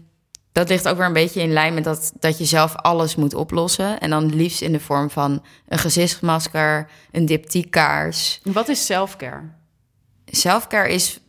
[0.52, 3.34] dat ligt ook weer een beetje in lijn met dat, dat je zelf alles moet
[3.34, 4.00] oplossen.
[4.00, 8.40] En dan liefst in de vorm van een gezichtsmasker, een diptykaars.
[8.44, 9.42] Wat is selfcare?
[10.26, 11.20] Selfcare is,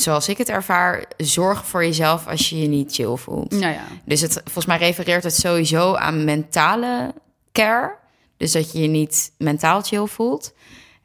[0.00, 3.50] zoals ik het ervaar, zorg voor jezelf als je je niet chill voelt.
[3.50, 3.82] Nou ja.
[4.04, 7.14] Dus het, volgens mij refereert het sowieso aan mentale
[7.52, 7.96] care.
[8.36, 10.52] Dus dat je je niet mentaal chill voelt.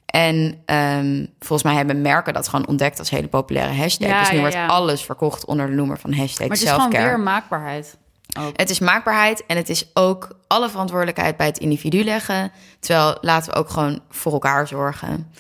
[0.06, 4.08] En ehm, volgens mij hebben merken dat gewoon ontdekt als hele populaire hashtag.
[4.08, 6.72] Ja, dus nu ja, wordt alles verkocht onder de noemer van hashtag Maar het is
[6.72, 7.98] gewoon weer maakbaarheid.
[8.40, 8.58] Ook.
[8.58, 12.52] Het is maakbaarheid en het is ook alle verantwoordelijkheid bij het individu leggen.
[12.80, 15.32] Terwijl laten we ook gewoon voor elkaar zorgen.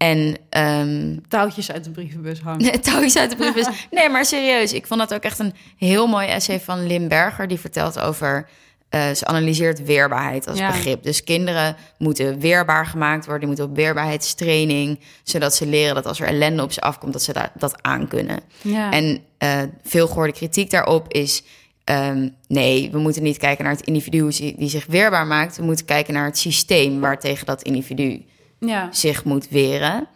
[0.00, 2.80] En ehm Touwtjes uit de brievenbus hangen.
[2.80, 3.66] touwtjes uit de briefbus.
[3.90, 4.72] Nee, maar serieus.
[4.72, 7.48] Ik vond dat ook echt een heel mooi essay van Lim Berger.
[7.48, 8.48] Die vertelt over...
[8.88, 10.70] eh, ze analyseert weerbaarheid als Ja.
[10.70, 11.02] begrip.
[11.02, 13.38] Dus kinderen moeten weerbaar gemaakt worden.
[13.40, 14.98] Die moeten op weerbaarheidstraining.
[15.22, 17.12] Zodat ze leren dat als er ellende op ze afkomt...
[17.12, 18.40] dat ze da- dat aan kunnen.
[18.62, 18.90] Ja.
[18.90, 21.42] En eh, veel gehoorde kritiek daarop is...
[21.84, 25.56] ehm, nee, we moeten niet kijken naar het individu die die zich weerbaar maakt.
[25.56, 28.24] We moeten kijken naar het systeem waartegen dat individu
[28.60, 28.88] ja.
[28.92, 30.08] zich moet weren.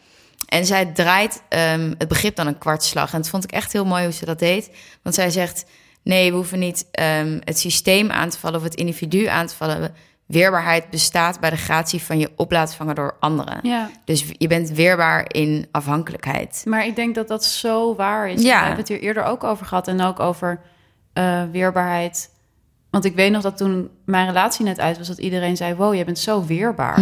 [0.48, 3.12] En zij draait ehm, het begrip dan een kwartslag.
[3.12, 4.70] En dat vond ik echt heel mooi hoe ze dat deed.
[5.02, 5.64] Want zij zegt:
[6.02, 9.54] nee, we hoeven niet ehm, het systeem aan te vallen of het individu aan te
[9.54, 9.94] vallen.
[10.26, 13.58] Weerbaarheid bestaat bij de gratie van je op laten vangen door anderen.
[13.62, 13.90] ja.
[14.04, 16.62] Dus je bent weerbaar in afhankelijkheid.
[16.64, 18.42] Maar ik denk dat dat zo waar is.
[18.42, 18.58] Ja.
[18.58, 19.88] We hebben het hier eerder ook over gehad.
[19.88, 20.60] En ook over
[21.12, 22.30] eh, weerbaarheid.
[22.90, 25.06] Want ik weet nog dat toen mijn relatie net uit was...
[25.06, 27.00] dat iedereen zei, wow, je bent zo weerbaar.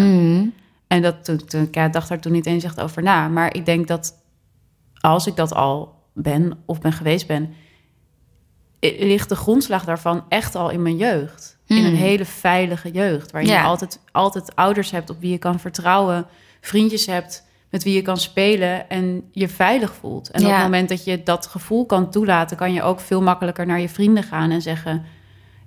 [0.92, 3.28] En dat toen, toen, ik dacht daar toen niet eens echt over na.
[3.28, 4.14] Maar ik denk dat
[5.00, 7.54] als ik dat al ben of ben geweest ben...
[8.80, 11.58] ligt de grondslag daarvan echt al in mijn jeugd.
[11.66, 13.30] In een hele veilige jeugd.
[13.30, 13.60] Waarin Ja.
[13.60, 16.26] je altijd, altijd ouders hebt op wie je kan vertrouwen.
[16.60, 20.30] Vriendjes hebt met wie je kan spelen en je veilig voelt.
[20.30, 20.54] En op Ja.
[20.54, 22.56] het moment dat je dat gevoel kan toelaten...
[22.56, 25.04] kan je ook veel makkelijker naar je vrienden gaan en zeggen...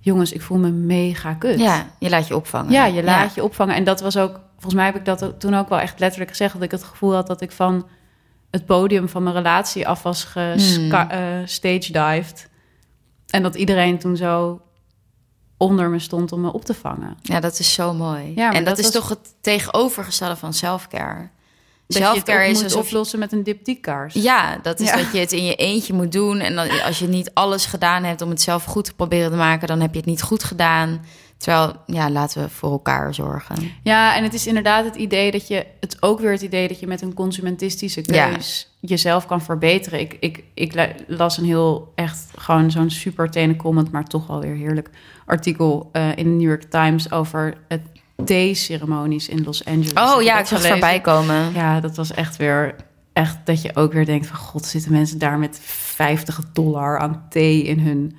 [0.05, 1.59] jongens, ik voel me mega kut.
[1.59, 2.71] Ja, je laat je opvangen.
[2.71, 3.75] Ja, je laat je opvangen.
[3.75, 6.29] En dat was ook, volgens mij heb ik dat ook- toen ook wel echt letterlijk
[6.29, 7.87] gezegd, dat ik het gevoel had dat ik van
[8.51, 12.49] het podium van mijn relatie af was gestage dived.
[13.29, 14.61] En dat iedereen toen zo
[15.57, 17.17] onder me stond om me op te vangen.
[17.21, 18.31] Ja, dat is zo mooi.
[18.35, 21.29] Ja, en dat, dat is was- toch het tegenovergestelde van selfcare.
[21.87, 24.13] Ook is moet alsof je oplossen met een diptykaars.
[24.13, 24.95] Ja, dat is Ja.
[24.95, 26.39] dat je het in je eentje moet doen.
[26.39, 29.37] En dan, als je niet alles gedaan hebt om het zelf goed te proberen te
[29.37, 31.05] maken, dan heb je het niet goed gedaan.
[31.37, 33.55] Terwijl, ja, laten we voor elkaar zorgen.
[33.83, 35.65] Ja, en het is inderdaad het idee dat je...
[35.79, 38.29] het ook weer het idee dat je met een consumentistische Ja.
[38.29, 38.69] keus...
[38.79, 39.99] jezelf kan verbeteren.
[39.99, 43.91] Ik, ik, ik la- las een heel echt gewoon zo'n super tenen comment...
[43.91, 44.89] maar toch wel weer heerlijk
[45.25, 47.11] artikel eh, in de New York Times...
[47.11, 47.81] over het
[48.23, 49.93] thee-ceremonies in Los Angeles.
[49.93, 51.53] Oh ja, ik zag voorbij komen.
[51.53, 52.75] Ja, dat was echt weer...
[53.13, 54.37] Echt dat je ook weer denkt van...
[54.37, 58.17] God, zitten mensen daar met 50 dollar aan thee in hun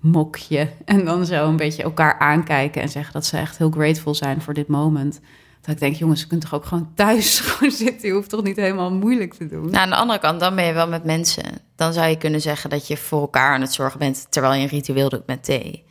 [0.00, 0.68] mokje.
[0.84, 4.40] En dan zo een beetje elkaar aankijken en zeggen dat ze echt heel grateful zijn
[4.40, 5.20] voor dit moment.
[5.60, 8.08] Dat ik denk, jongens, je kunt toch ook gewoon thuis gewoon zitten.
[8.08, 9.70] Je hoeft toch niet helemaal moeilijk te doen.
[9.70, 11.44] Nou, aan de andere kant, dan ben je wel met mensen.
[11.76, 14.26] Dan zou je kunnen zeggen dat je voor elkaar aan het zorgen bent...
[14.30, 15.84] terwijl je een ritueel doet met thee.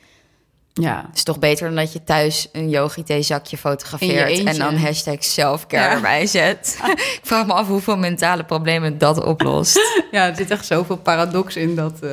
[0.74, 4.44] Ja, Het is toch beter dan dat je thuis een yogi zakje fotografeert...
[4.44, 5.96] en dan hashtag selfcare Ja.
[5.96, 6.80] erbij zet.
[7.20, 9.80] ik vraag me af hoeveel mentale problemen dat oplost.
[10.12, 12.12] ja er zit echt zoveel paradox in, dat, eh,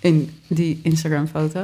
[0.00, 1.60] in die Instagram-foto.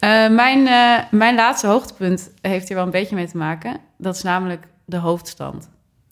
[0.00, 3.80] Eh, mijn, eh, mijn laatste hoogtepunt heeft hier wel een beetje mee te maken.
[3.98, 5.68] Dat is namelijk de hoofdstand.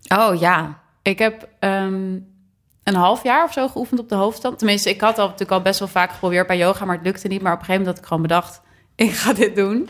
[0.09, 2.19] Oh ja, Ik heb ehm,
[2.85, 4.59] een half jaar of zo geoefend op de hoofdstand.
[4.59, 7.29] Tenminste, ik had al, natuurlijk al best wel vaak geprobeerd bij yoga, maar het lukte
[7.29, 7.43] niet.
[7.43, 8.61] Maar op een gegeven moment had ik gewoon bedacht,
[9.07, 9.89] ik ga dit doen.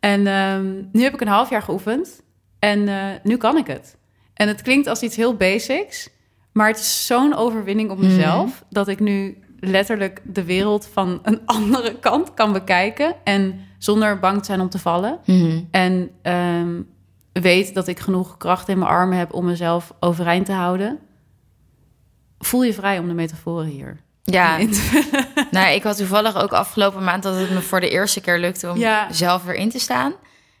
[0.00, 2.22] En ehm, nu heb ik een half jaar geoefend
[2.58, 3.96] en eh, nu kan ik het.
[4.34, 6.10] En het klinkt als iets heel basics,
[6.52, 8.64] maar het is zo'n overwinning op mezelf...
[8.70, 13.14] dat ik nu letterlijk de wereld van een andere kant kan bekijken...
[13.24, 15.18] en zonder bang te zijn om te vallen.
[15.70, 16.82] En ehm,
[17.32, 20.98] weet dat ik genoeg kracht in mijn armen heb om mezelf overeind te houden.
[22.38, 24.58] Voel je vrij om de metaforen hier ja.
[25.50, 28.70] Nou, ik had toevallig ook afgelopen maand dat het me voor de eerste keer lukte
[28.70, 29.06] om Ja.
[29.12, 30.12] zelf weer in te staan.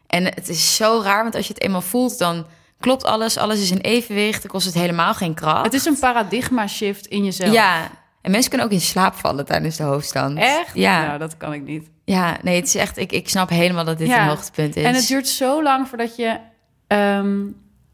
[0.06, 2.46] En het is zo raar, want als je het eenmaal voelt, dan
[2.80, 3.36] klopt alles.
[3.38, 4.42] Alles is in evenwicht.
[4.42, 5.64] Dan kost het helemaal geen kracht.
[5.64, 7.52] Het is een paradigma shift in jezelf.
[7.52, 7.90] Ja,
[8.22, 10.38] en mensen kunnen ook in slaap vallen tijdens de hoofdstand.
[10.38, 10.70] Echt?
[10.74, 11.06] Ja.
[11.06, 11.90] Nou, dat kan ik niet.
[12.04, 12.96] Ja, nee, het is echt.
[12.96, 14.22] Ik, ik snap helemaal dat dit Ja.
[14.22, 14.84] een hoogtepunt is.
[14.84, 16.38] En het duurt zo lang voordat je...
[16.86, 17.36] ehm,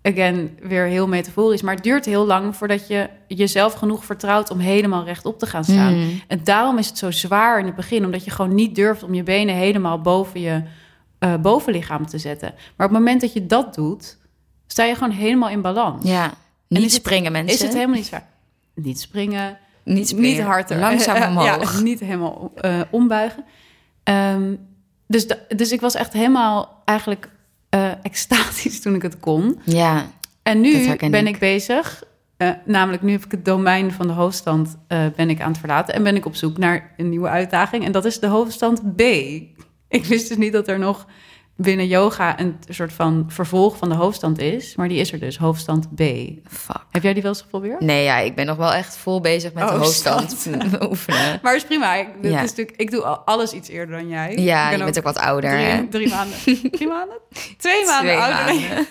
[0.03, 1.63] again, weer heel metaforisch...
[1.63, 4.51] maar het duurt heel lang voordat je jezelf genoeg vertrouwt...
[4.51, 5.95] om helemaal rechtop te gaan staan.
[5.95, 6.21] Mm.
[6.29, 8.05] En daarom is het zo zwaar in het begin...
[8.05, 10.63] omdat je gewoon niet durft om je benen helemaal boven je
[11.19, 12.49] eh, bovenlichaam te zetten.
[12.77, 14.17] Maar op het moment dat je dat doet...
[14.67, 16.05] sta je gewoon helemaal in balans.
[16.09, 16.33] Ja,
[16.69, 17.55] niet het- springen mensen.
[17.55, 18.27] Is het helemaal niet zwaar?
[18.75, 20.31] Niet springen, niet, springen.
[20.31, 21.73] niet hard er- Langzaam omhoog.
[21.75, 23.45] Ja, niet helemaal eh, ombuigen.
[24.03, 24.55] Ehm,
[25.07, 25.27] dus,
[25.57, 27.29] dus ik was echt helemaal eigenlijk
[27.73, 29.61] eh, extatisch toen ik het kon.
[29.65, 30.07] Ja,
[30.43, 30.73] En nu
[31.11, 31.35] ben ik.
[31.35, 32.03] ik bezig.
[32.37, 35.59] eh, namelijk, nu heb ik het domein van de hoofdstand eh, ben ik aan het
[35.59, 35.95] verlaten.
[35.95, 37.85] En ben ik op zoek naar een nieuwe uitdaging.
[37.85, 39.01] En dat is de hoofdstand B.
[39.89, 41.07] Ik wist dus niet dat er nog
[41.63, 44.77] binnen yoga een soort van vervolg van de hoofdstand is.
[44.77, 46.01] Maar die is er dus, hoofdstand B.
[46.49, 46.85] fuck.
[46.91, 47.81] Heb jij die wel eens geprobeerd?
[47.81, 50.47] Nee, ja, ik ben nog wel echt vol bezig met de Oh, hoofdstand
[50.91, 51.39] oefenen.
[51.43, 51.95] Maar is prima.
[51.95, 52.43] Ik, Ja.
[52.43, 54.37] is natuurlijk, ik doe al- alles iets eerder dan jij.
[54.37, 55.87] Ja, ik ben je bent ook wat ouder, hè?
[55.89, 56.37] drie, maanden.
[56.71, 57.17] Drie maanden?
[57.59, 58.87] Twee maanden Twee ouder dan.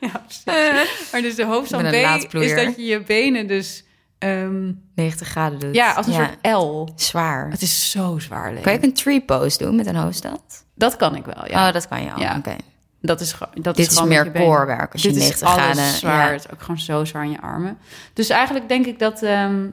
[0.00, 1.12] Ja, precies.
[1.12, 1.94] Maar dus de hoofdstand B
[2.34, 3.84] is dat je je benen dus...
[4.18, 5.74] ehm, 90 graden doet.
[5.74, 6.88] ja, als een soort L.
[6.96, 7.50] Zwaar.
[7.50, 8.52] Het is zo zwaar.
[8.52, 8.62] Leen.
[8.62, 10.40] Kan je ook een tree pose doen met een hoofdstand?
[10.82, 11.66] Dat kan ik wel, ja.
[11.66, 12.20] Oh, dat kan je al.
[12.20, 12.36] Ja.
[12.38, 12.56] Oké.
[13.00, 15.54] dat is, gewoon- dat Dit is gewoon meer je core-werk als je Dit 90 is
[15.54, 16.26] alles graden- zwaar.
[16.26, 16.32] ja.
[16.32, 17.78] Het is ook gewoon zo zwaar in je armen.
[18.12, 19.66] Dus eigenlijk denk ik dat, ehm,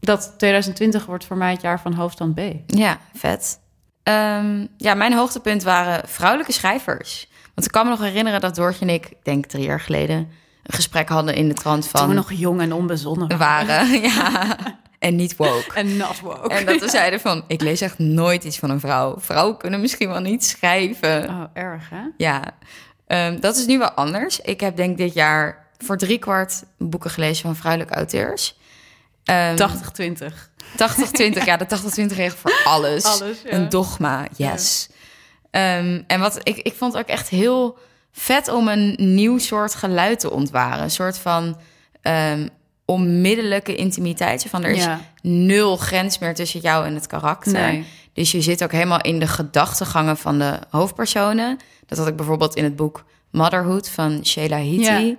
[0.00, 2.40] dat 2020 wordt voor mij het jaar van hoofdstand B.
[2.66, 3.58] Ja, vet.
[4.02, 7.28] Ehm, ja, mijn hoogtepunt waren vrouwelijke schrijvers.
[7.54, 10.16] Want ik kan me nog herinneren dat Doortje en ik, ik denk drie jaar geleden,
[10.62, 12.00] een gesprek hadden in de trant van...
[12.00, 13.66] Toen we nog jong en onbezonnen waren.
[13.66, 14.00] waren.
[14.10, 14.56] ja.
[15.00, 15.74] En niet woke.
[15.80, 16.54] En not woke.
[16.54, 19.14] En dat we zeiden van, ik lees echt nooit iets van een vrouw.
[19.18, 21.28] Vrouwen kunnen misschien wel niet schrijven.
[21.28, 22.02] Oh, erg, hè?
[22.16, 22.42] Ja,
[23.10, 24.40] Ehm, dat is nu wel anders.
[24.40, 28.58] Ik heb denk dit jaar voor driekwart boeken gelezen van vrouwelijke auteurs.
[29.24, 30.50] Ehm, 80-20.
[30.76, 31.66] 80-20, ja, de
[32.12, 33.04] 80-20 regel voor alles.
[33.04, 33.50] Alles, ja.
[33.52, 34.88] Een dogma, yes.
[35.50, 37.78] Ehm, en wat ik, ik vond ook echt heel
[38.12, 40.82] vet om een nieuw soort geluid te ontwaren.
[40.82, 41.60] Een soort van
[42.02, 42.48] ehm,
[42.90, 44.46] onmiddellijke intimiteit.
[44.48, 45.00] Van er is Ja.
[45.22, 47.52] nul grens meer tussen jou en het karakter.
[47.52, 47.84] Nee.
[48.12, 51.58] Dus je zit ook helemaal in de gedachtegangen van de hoofdpersonen.
[51.86, 54.82] Dat had ik bijvoorbeeld in het boek Motherhood van Sheila Hiti.
[55.06, 55.14] Ja.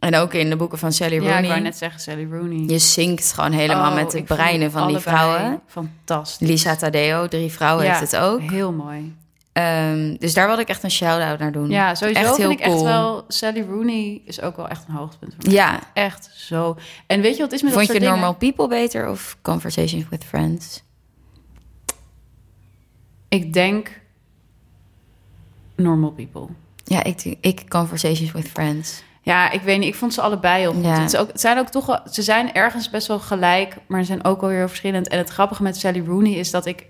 [0.00, 1.32] En ook in de boeken van Sally Rooney.
[1.32, 2.64] Ja, ik wou net zeggen Sally Rooney.
[2.66, 5.60] Je zinkt gewoon helemaal Oh, met de breinen van die vrouwen.
[5.66, 6.48] Fantastisch.
[6.48, 8.40] Lisa Tadeo, drie vrouwen, Ja, heeft het ook.
[8.40, 9.14] Heel mooi.
[9.52, 11.68] Ehm, dus daar wilde ik echt een shout-out naar doen.
[11.68, 13.24] Ja, sowieso echt vind heel ik echt wel...
[13.28, 15.54] Sally Rooney is ook wel echt een hoogtepunt voor mij.
[15.54, 15.80] Ja.
[15.94, 16.76] Echt zo.
[17.06, 18.54] En weet je wat is met Vond dat je Normal dingen?
[18.54, 20.82] People beter of Conversations with Friends?
[23.28, 24.00] Ik denk
[25.76, 26.46] Normal People.
[26.84, 29.02] Ja, ik, ik Conversations with Friends.
[29.22, 29.88] Ja, ik weet niet.
[29.88, 30.84] Ik vond ze allebei heel goed.
[30.84, 31.00] Ja.
[31.00, 34.00] Het, is ook, het zijn ook toch wel, ze zijn ergens best wel gelijk, maar
[34.00, 35.08] ze zijn ook wel heel verschillend.
[35.08, 36.86] En het grappige met Sally Rooney is dat ik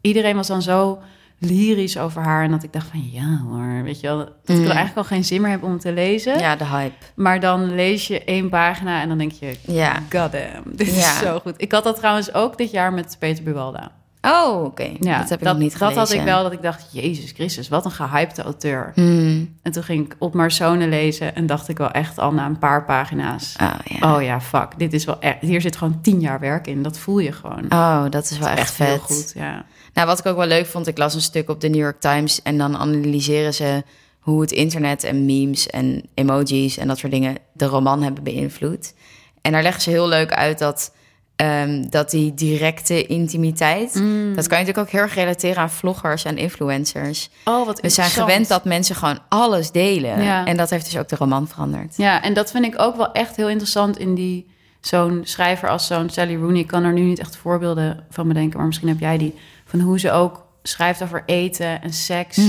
[0.00, 0.98] iedereen was dan zo
[1.38, 4.54] lyrisch over haar en dat ik dacht van ja hoor, weet je wel, dat ik
[4.56, 4.60] Mm.
[4.62, 6.38] er eigenlijk al geen zin meer heb om het te lezen.
[6.38, 7.04] Ja, de hype.
[7.14, 9.92] Maar dan lees je één pagina en dan denk je, Ja.
[10.10, 10.92] goddamn, dit Ja.
[10.94, 11.54] is zo goed.
[11.56, 13.90] Ik had dat trouwens ook dit jaar met Peter Buwalda.
[14.22, 14.90] Oh, oké.
[15.00, 15.98] Ja, dat heb ik nog niet Dat gelezen.
[16.00, 18.92] had ik wel, dat ik dacht, Jezus Christus, wat een gehypte auteur.
[18.94, 19.56] Hmm.
[19.62, 22.58] En toen ging ik op Marsone lezen en dacht ik wel echt al na een
[22.58, 23.56] paar pagina's...
[23.62, 24.14] Oh, ja.
[24.16, 24.68] Oh ja, fuck.
[24.78, 25.36] Dit is wel echt.
[25.40, 26.82] Hier zit gewoon tien jaar werk in.
[26.82, 27.64] Dat voel je gewoon.
[27.68, 28.86] Oh, dat is wel echt, vet.
[28.86, 29.32] heel goed.
[29.34, 29.64] Ja.
[29.98, 32.00] Nou, wat ik ook wel leuk vond, ik las een stuk op de New York
[32.00, 33.82] Times en dan analyseren ze
[34.18, 38.94] hoe het internet en memes en emojis en dat soort dingen de roman hebben beïnvloed.
[39.42, 40.94] En daar leggen ze heel leuk uit dat,
[41.36, 44.34] ehm, dat die directe intimiteit, Mm.
[44.34, 47.30] dat kan je natuurlijk ook heel erg relateren aan vloggers en influencers.
[47.44, 50.22] Oh, wat We zijn gewend dat mensen gewoon alles delen.
[50.22, 50.44] Ja.
[50.44, 51.96] En dat heeft dus ook de roman veranderd.
[51.96, 54.56] Ja, en dat vind ik ook wel echt heel interessant in die.
[54.80, 56.60] Zo'n schrijver als zo'n Sally Rooney.
[56.60, 59.34] Ik kan er nu niet echt voorbeelden van bedenken, maar misschien heb jij die.
[59.68, 62.40] Van hoe ze ook schrijft over eten en seks.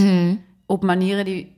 [0.66, 1.44] Op manieren die.
[1.44, 1.54] Mhm.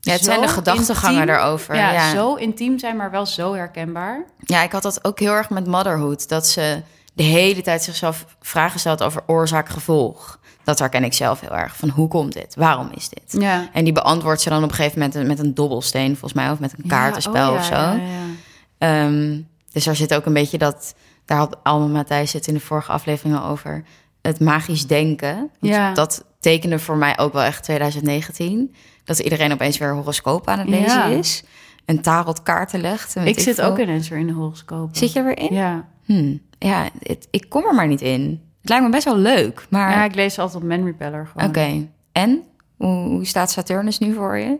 [0.00, 2.10] Ja, het zijn de gedachtegangen daarover, Ja, ja.
[2.10, 4.24] zo intiem zijn, maar wel zo herkenbaar.
[4.38, 6.28] Ja, ik had dat ook heel erg met motherhood.
[6.28, 6.82] Dat ze
[7.12, 10.38] de hele tijd zichzelf vragen stelt over oorzaak-gevolg.
[10.64, 11.76] Dat herken ik zelf heel erg.
[11.76, 12.54] Van hoe komt dit?
[12.54, 13.42] Waarom is dit?
[13.42, 13.68] Ja.
[13.72, 16.58] En die beantwoordt ze dan op een gegeven moment met een dobbelsteen, volgens mij, of
[16.58, 17.98] met een kaartenspel Ja, oh, of zo.
[18.78, 19.40] Ehm,
[19.72, 20.94] dus daar zit ook een beetje dat.
[21.24, 23.84] Daar had Alma Matthijs het in de vorige aflevering al over.
[24.22, 25.50] Het magisch denken.
[25.60, 25.94] Ja.
[25.94, 28.74] Dat tekende voor mij ook wel echt 2019.
[29.04, 31.04] Dat iedereen opeens weer horoscoop aan het lezen Ja.
[31.04, 31.44] is.
[31.84, 33.16] En tarotkaarten legt.
[33.16, 33.64] en weet Ik zit veel.
[33.64, 34.96] ook ineens weer in de horoscoop.
[34.96, 35.54] Zit je er weer in?
[35.54, 35.88] Ja.
[36.04, 38.40] Hmm, ja, het- ik kom er maar niet in.
[38.60, 39.90] Het lijkt me best wel leuk, maar...
[39.90, 41.48] ja, ik lees altijd op Man Repeller gewoon.
[41.48, 42.42] Oké, en?
[42.76, 44.58] Hoe, hoe staat Saturnus nu voor je?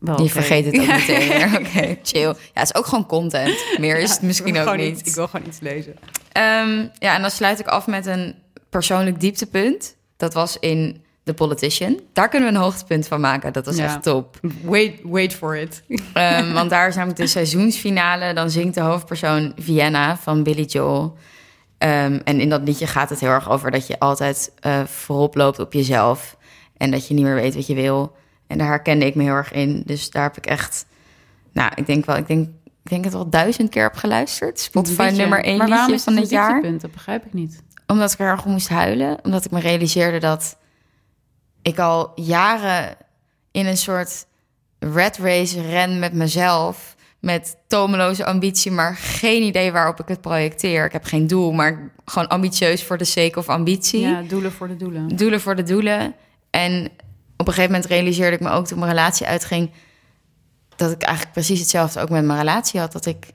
[0.00, 1.58] Wel Je vergeet het ook meteen weer.
[1.60, 2.20] Oké, chill.
[2.22, 3.64] Ja, het is ook gewoon content.
[3.78, 4.98] Meer is het misschien ook niet.
[4.98, 5.94] iets- Ik wil gewoon iets lezen.
[6.32, 8.34] Ehm, ja, en dan sluit ik af met een
[8.70, 9.96] persoonlijk dieptepunt.
[10.16, 12.00] Dat was in The Politician.
[12.12, 13.52] Daar kunnen we een hoogtepunt van maken.
[13.52, 13.84] Dat was Ja.
[13.84, 14.40] echt top.
[14.62, 15.82] Wait, wait for it.
[16.12, 18.34] Ehm, want daar is namelijk de seizoensfinale.
[18.34, 21.16] Dan zingt de hoofdpersoon Vienna van Billy Joel.
[21.78, 25.34] Ehm, en in dat liedje gaat het heel erg over dat je altijd eh, voorop
[25.34, 26.36] loopt op jezelf.
[26.76, 28.16] En dat je niet meer weet wat je wil.
[28.48, 29.82] En daar herkende ik me heel erg in.
[29.86, 30.86] Dus daar heb ik echt...
[31.52, 32.16] Nou, ik denk wel...
[32.16, 32.48] Ik denk
[32.88, 34.60] ik denk het wel duizend keer heb geluisterd.
[34.60, 36.78] Spotify nummer één Maar waarom is van dit jaar.
[36.78, 37.62] Dat begrijp ik niet.
[37.86, 39.18] Omdat ik er erg om moest huilen.
[39.24, 40.56] Omdat ik me realiseerde dat
[41.62, 42.96] ik al jaren
[43.50, 44.26] in een soort
[44.78, 46.96] red race ren met mezelf.
[47.20, 50.84] Met tomeloze ambitie, maar geen idee waarop ik het projecteer.
[50.84, 54.00] Ik heb geen doel, maar gewoon ambitieus voor de sake of ambitie.
[54.00, 55.16] Ja, doelen voor de doelen.
[55.16, 56.14] Doelen voor de doelen.
[56.50, 56.90] En
[57.38, 59.70] op een gegeven moment realiseerde ik me ook toen mijn relatie uitging...
[60.76, 62.92] dat ik eigenlijk precies hetzelfde ook met mijn relatie had.
[62.92, 63.26] Dat ik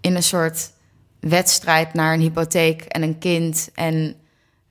[0.00, 0.72] in een soort
[1.20, 3.70] wedstrijd naar een hypotheek en een kind...
[3.74, 4.14] en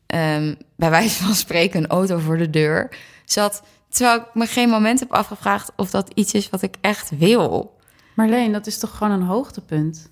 [0.07, 3.63] ehm, bij wijze van spreken een auto voor de deur zat...
[3.89, 7.80] terwijl ik me geen moment heb afgevraagd of dat iets is wat ik echt wil.
[8.15, 10.11] Marleen, dat is toch gewoon een hoogtepunt?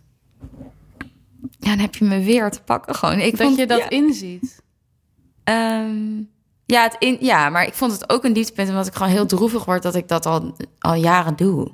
[1.60, 3.20] Ja, dan heb je me weer te pakken gewoon.
[3.20, 4.62] Ik dat vond, je dat ja, inziet.
[5.44, 6.22] Ehm,
[6.70, 8.70] ja, het in, ja, maar ik vond het ook een dieptepunt...
[8.70, 11.72] omdat ik gewoon heel droevig word dat ik dat al, al jaren doe.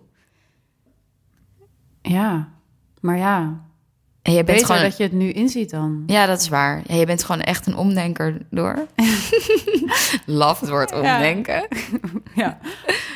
[2.01, 2.49] Ja,
[3.01, 3.63] maar ja.
[4.21, 4.81] En je bent Beter gewoon...
[4.81, 6.03] dat je het nu inziet dan.
[6.07, 6.81] Ja, dat is waar.
[6.87, 8.85] Ja, je bent gewoon echt een omdenker door.
[10.25, 11.67] Love het woord omdenken.
[12.35, 12.57] Ja.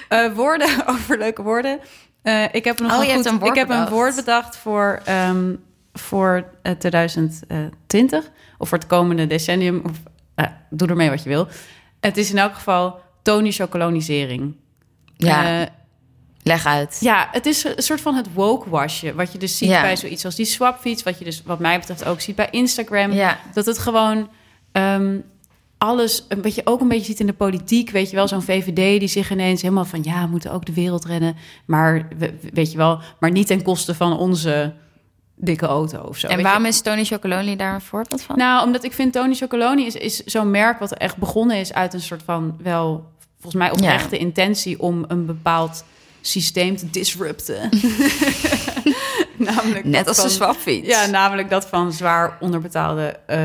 [0.09, 1.79] Eh, woorden over leuke woorden.
[2.21, 3.89] Eh, ik heb nog Oh, een goed, een ik heb een bedacht.
[3.89, 5.55] woord bedacht voor, ehm,
[5.93, 9.81] voor eh, 2020 of voor het komende decennium.
[9.85, 9.91] Of,
[10.43, 11.47] eh, doe ermee wat je wil.
[11.99, 14.55] Het is in elk geval tonichocolonisering.
[15.17, 15.67] Ja, Eh,
[16.43, 16.97] leg uit.
[17.01, 19.13] ja, het is een soort van het woke wasje.
[19.15, 19.81] Wat je dus ziet Ja.
[19.81, 21.03] bij zoiets als die swapfiets.
[21.03, 23.11] Wat je dus wat mij betreft ook ziet bij Instagram.
[23.11, 24.29] Ja, Dat het gewoon
[24.71, 25.17] ehm,
[25.77, 27.89] alles, een beetje, ook een beetje ziet in de politiek.
[27.89, 30.03] Weet je wel, zo'n VVD die zich ineens helemaal van...
[30.03, 31.35] ja, we moeten ook de wereld redden.
[31.65, 34.73] Maar, we- weet je wel, maar niet ten koste van onze
[35.41, 36.27] dikke auto of zo.
[36.27, 36.67] en waarom je?
[36.67, 38.37] is Tony Chocolonely daar een voorbeeld van?
[38.37, 40.79] Nou, omdat ik vind Tony Chocoloni is, is zo'n merk...
[40.79, 43.11] wat echt begonnen is uit een soort van wel...
[43.33, 45.83] volgens mij oprechte intentie om een bepaald
[46.21, 47.69] systeem te disrupten.
[49.37, 50.87] Namelijk Net als de van- swapfiets.
[50.87, 53.37] ja, namelijk dat van zwaar onderbetaalde eh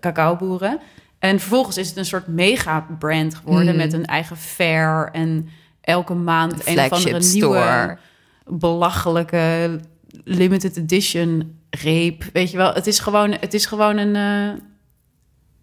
[0.00, 0.80] cacaoboeren.
[1.18, 3.68] En vervolgens is het een soort mega-brand geworden...
[3.68, 3.76] Mhm.
[3.76, 5.48] met een eigen fair en
[5.80, 7.98] elke maand een, of andere flagship nieuwe...
[8.44, 9.80] belachelijke
[10.24, 12.24] limited edition reep.
[12.32, 14.60] Weet je wel, het is gewoon, het is gewoon een, eh,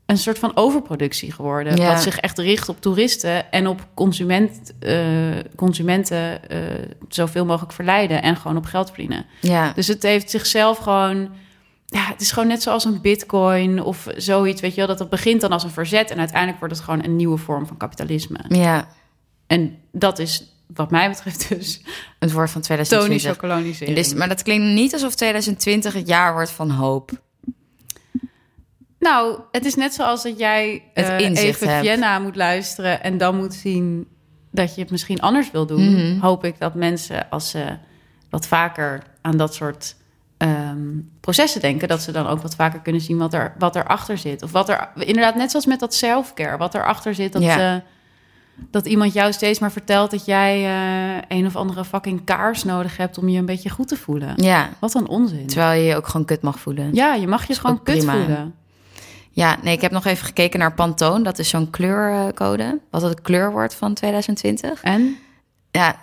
[0.06, 1.76] een soort van overproductie geworden.
[1.76, 1.94] Ja.
[1.94, 4.96] Wat zich echt richt op toeristen en op consument, eh,
[5.56, 6.60] consumenten eh,
[7.10, 9.26] zoveel mogelijk verleiden en gewoon op geld verdienen.
[9.42, 11.30] Ja, Dus het heeft zichzelf gewoon.
[11.90, 14.88] Ja, het is gewoon net zoals een bitcoin of zoiets, weet je wel.
[14.88, 17.68] Dat het begint dan als een verzet en uiteindelijk wordt het gewoon een nieuwe vorm
[17.68, 18.40] van kapitalisme.
[18.50, 18.88] ja.
[19.48, 21.82] En dat is wat mij betreft dus
[22.20, 23.32] Het woord van Tony 2020.
[23.32, 23.98] Chocolonisering.
[23.98, 27.12] Dus, maar dat klinkt niet alsof 2020 het jaar wordt van hoop.
[29.00, 31.88] Nou, het is net zoals dat jij Het eh, even hebt.
[31.88, 34.08] Vienna moet luisteren en dan moet zien
[34.52, 35.92] dat je het misschien anders wil doen.
[35.92, 36.20] Mhm.
[36.20, 37.78] Hoop ik dat mensen, als ze
[38.30, 39.96] wat vaker aan dat soort
[40.38, 44.18] ehm, processen denken, dat ze dan ook wat vaker kunnen zien wat er wat erachter
[44.18, 44.44] zit.
[44.44, 47.84] Of wat er inderdaad net zoals met dat selfcare, wat erachter zit dat Ja.
[48.72, 52.98] Dat iemand jou steeds maar vertelt dat jij eh, een of andere fucking kaars nodig
[52.98, 54.34] hebt om je een beetje goed te voelen.
[54.36, 55.48] Ja, Wat een onzin.
[55.48, 56.94] terwijl je je ook gewoon kut mag voelen.
[56.94, 58.14] Ja, je mag je gewoon kut prima.
[58.14, 58.56] voelen.
[59.32, 61.24] Ja, nee, ik heb nog even gekeken naar Pantone.
[61.24, 62.80] Dat is zo'n kleurcode.
[62.92, 64.82] Wat het kleur wordt van 2020.
[64.82, 65.18] En
[65.72, 65.96] Ja,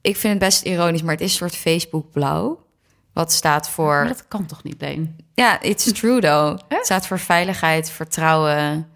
[0.00, 2.64] ik vind het best ironisch, maar het is een soort Facebook blauw.
[3.12, 3.94] Wat staat voor...
[3.94, 5.16] Maar dat kan toch niet, Leen?
[5.34, 6.58] Ja, it's true though.
[6.68, 8.88] Het staat voor veiligheid, vertrouwen.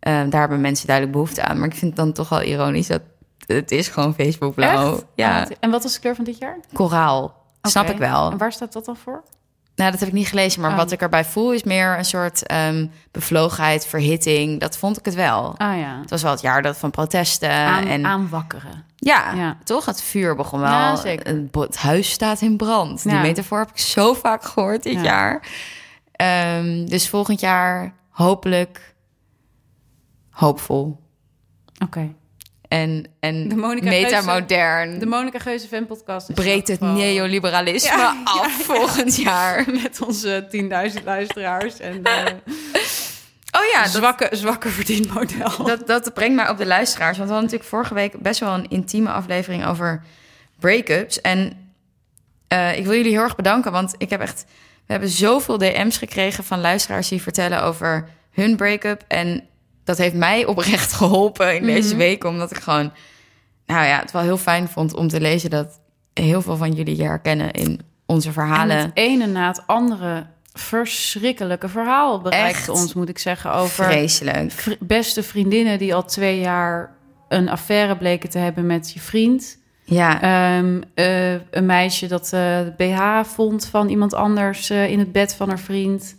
[0.00, 1.58] Ehm, daar hebben mensen duidelijk behoefte aan.
[1.58, 3.02] Maar ik vind het dan toch wel ironisch dat
[3.46, 4.92] het is gewoon Facebook blauw.
[4.94, 5.04] Echt?
[5.14, 6.56] Ja, En wat- En wat is de kleur van dit jaar?
[6.72, 7.38] koraal.
[7.62, 8.30] Snap ik wel.
[8.30, 9.22] En waar staat dat dan voor?
[9.74, 10.60] Nou, dat heb ik niet gelezen.
[10.60, 10.76] Maar Oh.
[10.76, 14.60] wat ik erbij voel is meer een soort ehm, bevlogenheid, verhitting.
[14.60, 15.54] Dat vond ik het wel.
[15.58, 15.98] Ah ja.
[16.00, 17.50] Het was wel het jaar dat van protesten.
[17.50, 18.84] Aan, en aanwakkeren.
[18.96, 19.56] ja, Ja.
[19.64, 19.84] toch?
[19.84, 20.68] Het vuur begon wel.
[20.70, 21.44] Ja, zeker.
[21.52, 23.02] Het huis staat in brand.
[23.02, 25.02] Die metafoor heb ik zo vaak gehoord dit Ja.
[25.02, 25.48] jaar.
[26.12, 28.89] Ehm, dus volgend jaar hopelijk
[30.40, 31.00] hoopvol.
[31.84, 32.14] Oké.
[32.68, 34.98] En, en De metamodern.
[34.98, 38.64] De Monica Geuze fan podcast breekt het neoliberalisme Ja, af ja, ja.
[38.64, 39.64] volgend jaar.
[39.82, 40.48] Met onze
[40.98, 42.24] 10.000 luisteraars en eh
[43.58, 45.64] Oh ja, dat, zwakke, zwakke verdienmodel.
[45.64, 47.16] dat, dat brengt mij op de luisteraars.
[47.18, 50.02] Want we hadden natuurlijk vorige week best wel een intieme aflevering over
[50.58, 51.20] break-ups.
[51.20, 51.72] En
[52.48, 54.44] eh, ik wil jullie heel erg bedanken, want ik heb echt...
[54.86, 59.04] We hebben zoveel DM's gekregen van luisteraars die vertellen over hun break-up.
[59.08, 59.48] En
[59.84, 61.96] dat heeft mij oprecht geholpen in deze Mhm.
[61.98, 62.24] week.
[62.24, 62.92] Omdat ik gewoon,
[63.66, 65.80] nou ja, het wel heel fijn vond om te lezen dat
[66.14, 68.76] heel veel van jullie je herkennen in onze En verhalen.
[68.76, 74.50] het ene na het andere verschrikkelijke verhaal bereikt Echt ons, moet ik zeggen, over Vreselijk.
[74.50, 76.94] vri- beste vriendinnen die al twee jaar
[77.28, 79.58] een affaire bleken te hebben met je vriend.
[79.84, 85.12] Ja, Ehm, eh, een meisje dat eh, BH vond van iemand anders eh, in het
[85.12, 86.16] bed van haar vriend.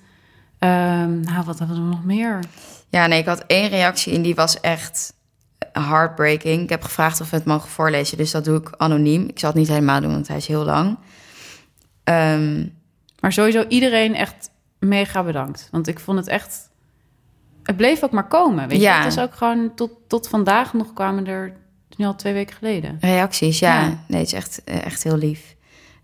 [0.59, 2.39] Ehm, nou, wat hebben we nog meer?
[2.91, 5.13] Ja, nee, ik had één reactie en die was echt
[5.71, 6.63] heartbreaking.
[6.63, 9.27] Ik heb gevraagd of we het mogen voorlezen, dus dat doe ik anoniem.
[9.27, 10.97] Ik zal het niet helemaal doen, want hij is heel lang.
[12.03, 12.65] Ehm,
[13.19, 15.67] Maar sowieso iedereen echt mega bedankt.
[15.71, 16.69] Want ik vond het echt...
[17.63, 18.97] Het bleef ook maar komen, weet Ja.
[18.97, 19.03] je.
[19.03, 21.53] Het is ook gewoon tot, tot vandaag nog kwamen er...
[21.97, 22.97] nu al twee weken geleden.
[23.01, 23.81] Reacties, ja.
[23.81, 24.03] Ja.
[24.07, 25.55] Nee, het is echt, eh, echt heel lief.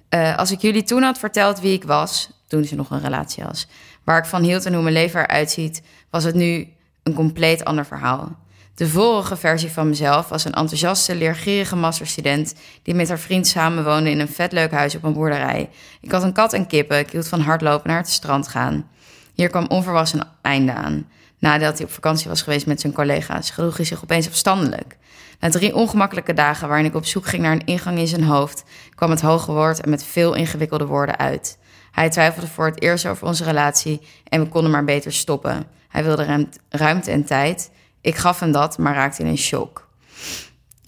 [0.09, 3.43] Eh, als ik jullie toen had verteld wie ik was, toen ze nog een relatie
[3.43, 3.67] was,
[4.03, 6.67] waar ik van hield en hoe mijn leven eruit ziet, was het nu
[7.07, 8.35] een compleet ander verhaal.
[8.75, 12.53] De vorige versie van mezelf was een enthousiaste, leergierige masterstudent
[12.83, 15.69] die met haar vriend samenwoonde in een vet leuk huis op een boerderij.
[16.01, 18.89] Ik had een kat en kippen, ik hield van hardlopen naar het strand gaan.
[19.33, 21.07] Hier kwam onverwachts een einde aan.
[21.39, 24.97] Nadat hij op vakantie was geweest met zijn collega's, gedroeg hij zich opeens afstandelijk.
[25.39, 28.63] Na drie ongemakkelijke dagen waarin ik op zoek ging naar een ingang in zijn hoofd,
[28.95, 31.57] kwam het hoge woord en met veel ingewikkelde woorden uit.
[31.91, 35.76] Hij twijfelde voor het eerst over onze relatie en we konden maar beter stoppen.
[35.87, 37.71] Hij wilde ruim- ruimte en tijd.
[38.01, 39.87] Ik gaf hem dat, maar raakte in een shock.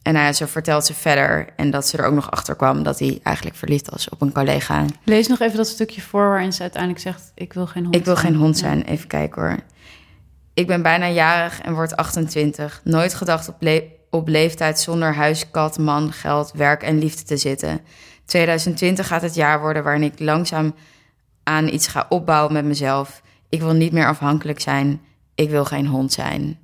[0.02, 3.00] En hij, zo vertelt ze verder en dat ze er ook nog achter kwam dat
[3.00, 4.86] hij eigenlijk verliefd was op een collega.
[5.04, 7.32] Lees nog even dat stukje voor waarin ze uiteindelijk zegt...
[7.36, 8.28] ik wil geen hond Ik wil zijn.
[8.28, 8.66] geen hond Ja.
[8.68, 8.82] zijn.
[8.84, 9.56] Even kijken hoor.
[10.54, 12.82] Ik ben bijna jarig en word 28.
[12.84, 17.38] Nooit gedacht op, le- op leeftijd zonder huis, kat, man, geld, werk en liefde te
[17.38, 17.82] zitten.
[18.26, 20.76] 2020 gaat het jaar worden waarin ik langzaam
[21.44, 23.22] aan iets ga opbouwen met mezelf.
[23.50, 25.02] Ik wil niet meer afhankelijk zijn.
[25.36, 26.60] Ik wil geen hond zijn.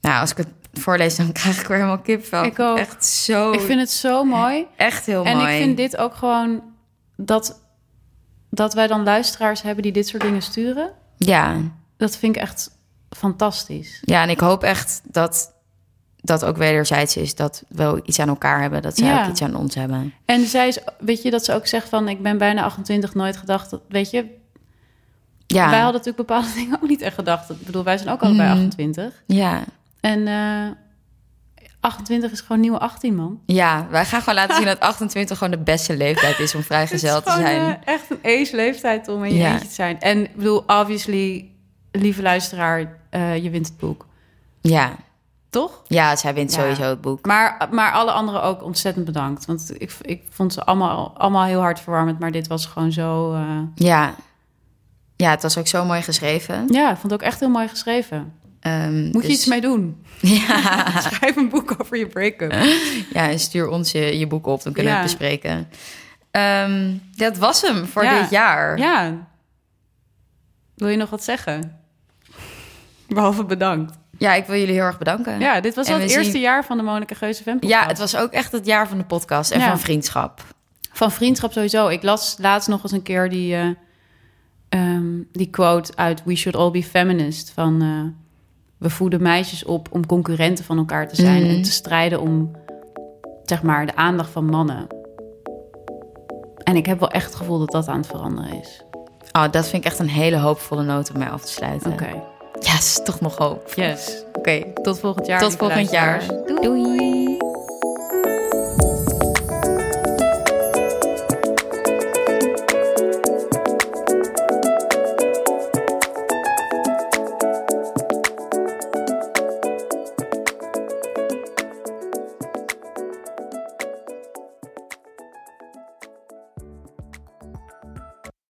[0.00, 2.44] Nou, als ik het voorlees, dan krijg ik weer helemaal kipvel.
[2.44, 2.78] Ik ook.
[2.78, 3.52] Echt zo.
[3.52, 4.66] Ik vind het zo mooi.
[4.76, 5.52] echt heel En mooi.
[5.56, 6.62] ik vind dit ook gewoon...
[7.16, 7.62] dat,
[8.50, 10.90] dat wij dan luisteraars hebben die dit soort dingen sturen...
[11.16, 11.56] Ja.
[11.96, 12.70] dat vind ik echt
[13.10, 14.02] fantastisch.
[14.04, 15.54] Ja, en ik hoop echt dat
[16.16, 17.34] dat ook wederzijds is.
[17.34, 18.82] Dat we iets aan elkaar hebben.
[18.82, 19.22] Dat zij Ja.
[19.24, 20.14] ook iets aan ons hebben.
[20.24, 22.08] En zij is, weet je, dat ze ook zegt van...
[22.08, 23.80] ik ben bijna 28, nooit gedacht dat...
[23.88, 24.26] weet je,
[25.52, 27.50] Ja, wij hadden natuurlijk bepaalde dingen ook niet echt gedacht.
[27.50, 28.54] Ik bedoel, wij zijn ook al bij Mhm.
[28.54, 29.22] 28.
[29.26, 29.64] ja.
[30.00, 30.70] En eh
[31.80, 33.40] 28 is gewoon nieuwe 18, man.
[33.46, 37.22] ja, wij gaan gewoon laten zien dat 28 gewoon de beste leeftijd is om vrijgezel
[37.22, 37.60] te zijn.
[37.84, 39.52] eh, echt een ace leeftijd om in je Ja.
[39.52, 40.00] eentje te zijn.
[40.00, 41.50] En ik bedoel, obviously,
[41.92, 44.06] lieve luisteraar, eh, je wint het boek.
[44.60, 44.92] Ja.
[45.50, 45.82] Toch?
[45.86, 46.60] ja, zij wint Ja.
[46.60, 47.26] sowieso het boek.
[47.26, 49.44] Maar, maar alle anderen ook ontzettend bedankt.
[49.46, 52.18] Want ik, ik vond ze allemaal, allemaal heel hartverwarmend.
[52.18, 53.32] Maar dit was gewoon zo...
[53.34, 53.40] eh,
[53.74, 54.14] Ja.
[55.22, 56.64] Ja, het was ook zo mooi geschreven.
[56.68, 58.32] Ja, ik vond het ook echt heel mooi geschreven.
[58.60, 60.04] Ehm, Moet je dus- iets mee doen?
[60.20, 61.00] Ja.
[61.10, 62.52] Schrijf een boek over je break-up.
[63.12, 65.68] ja, en stuur ons je, je boek op, dan kunnen we het bespreken.
[66.30, 68.20] Ehm, dat was hem voor Ja.
[68.20, 68.78] dit jaar.
[68.78, 69.26] Ja.
[70.74, 71.78] Wil je nog wat zeggen?
[73.08, 73.94] Behalve bedankt.
[74.18, 75.38] Ja, ik wil jullie heel erg bedanken.
[75.40, 78.16] Ja, dit was al het eerste jaar van de Monica Geuze Fan Ja, het was
[78.16, 79.68] ook echt het jaar van de podcast en Ja.
[79.68, 80.44] van vriendschap.
[80.92, 81.88] Van vriendschap sowieso.
[81.88, 83.66] Ik las laatst nog eens een keer die, eh,
[84.72, 87.50] ehm, die quote uit We Should All Be Feminist.
[87.50, 87.88] Van eh,
[88.78, 91.42] we voeden meisjes op om concurrenten van elkaar te zijn.
[91.42, 91.50] Mhm.
[91.50, 92.50] En te strijden om,
[93.44, 94.86] zeg maar, de aandacht van mannen.
[96.64, 98.82] En ik heb wel echt het gevoel dat dat aan het veranderen is.
[99.32, 101.92] Oh, dat vind ik echt een hele hoopvolle noot om mij af te sluiten.
[101.92, 102.22] Oké.
[102.60, 103.72] Ja, is toch nog hoop.
[103.74, 104.24] Yes.
[104.32, 105.40] Oké, Tot volgend jaar.
[105.40, 106.26] tot volgend jaar.
[106.60, 107.11] Doei.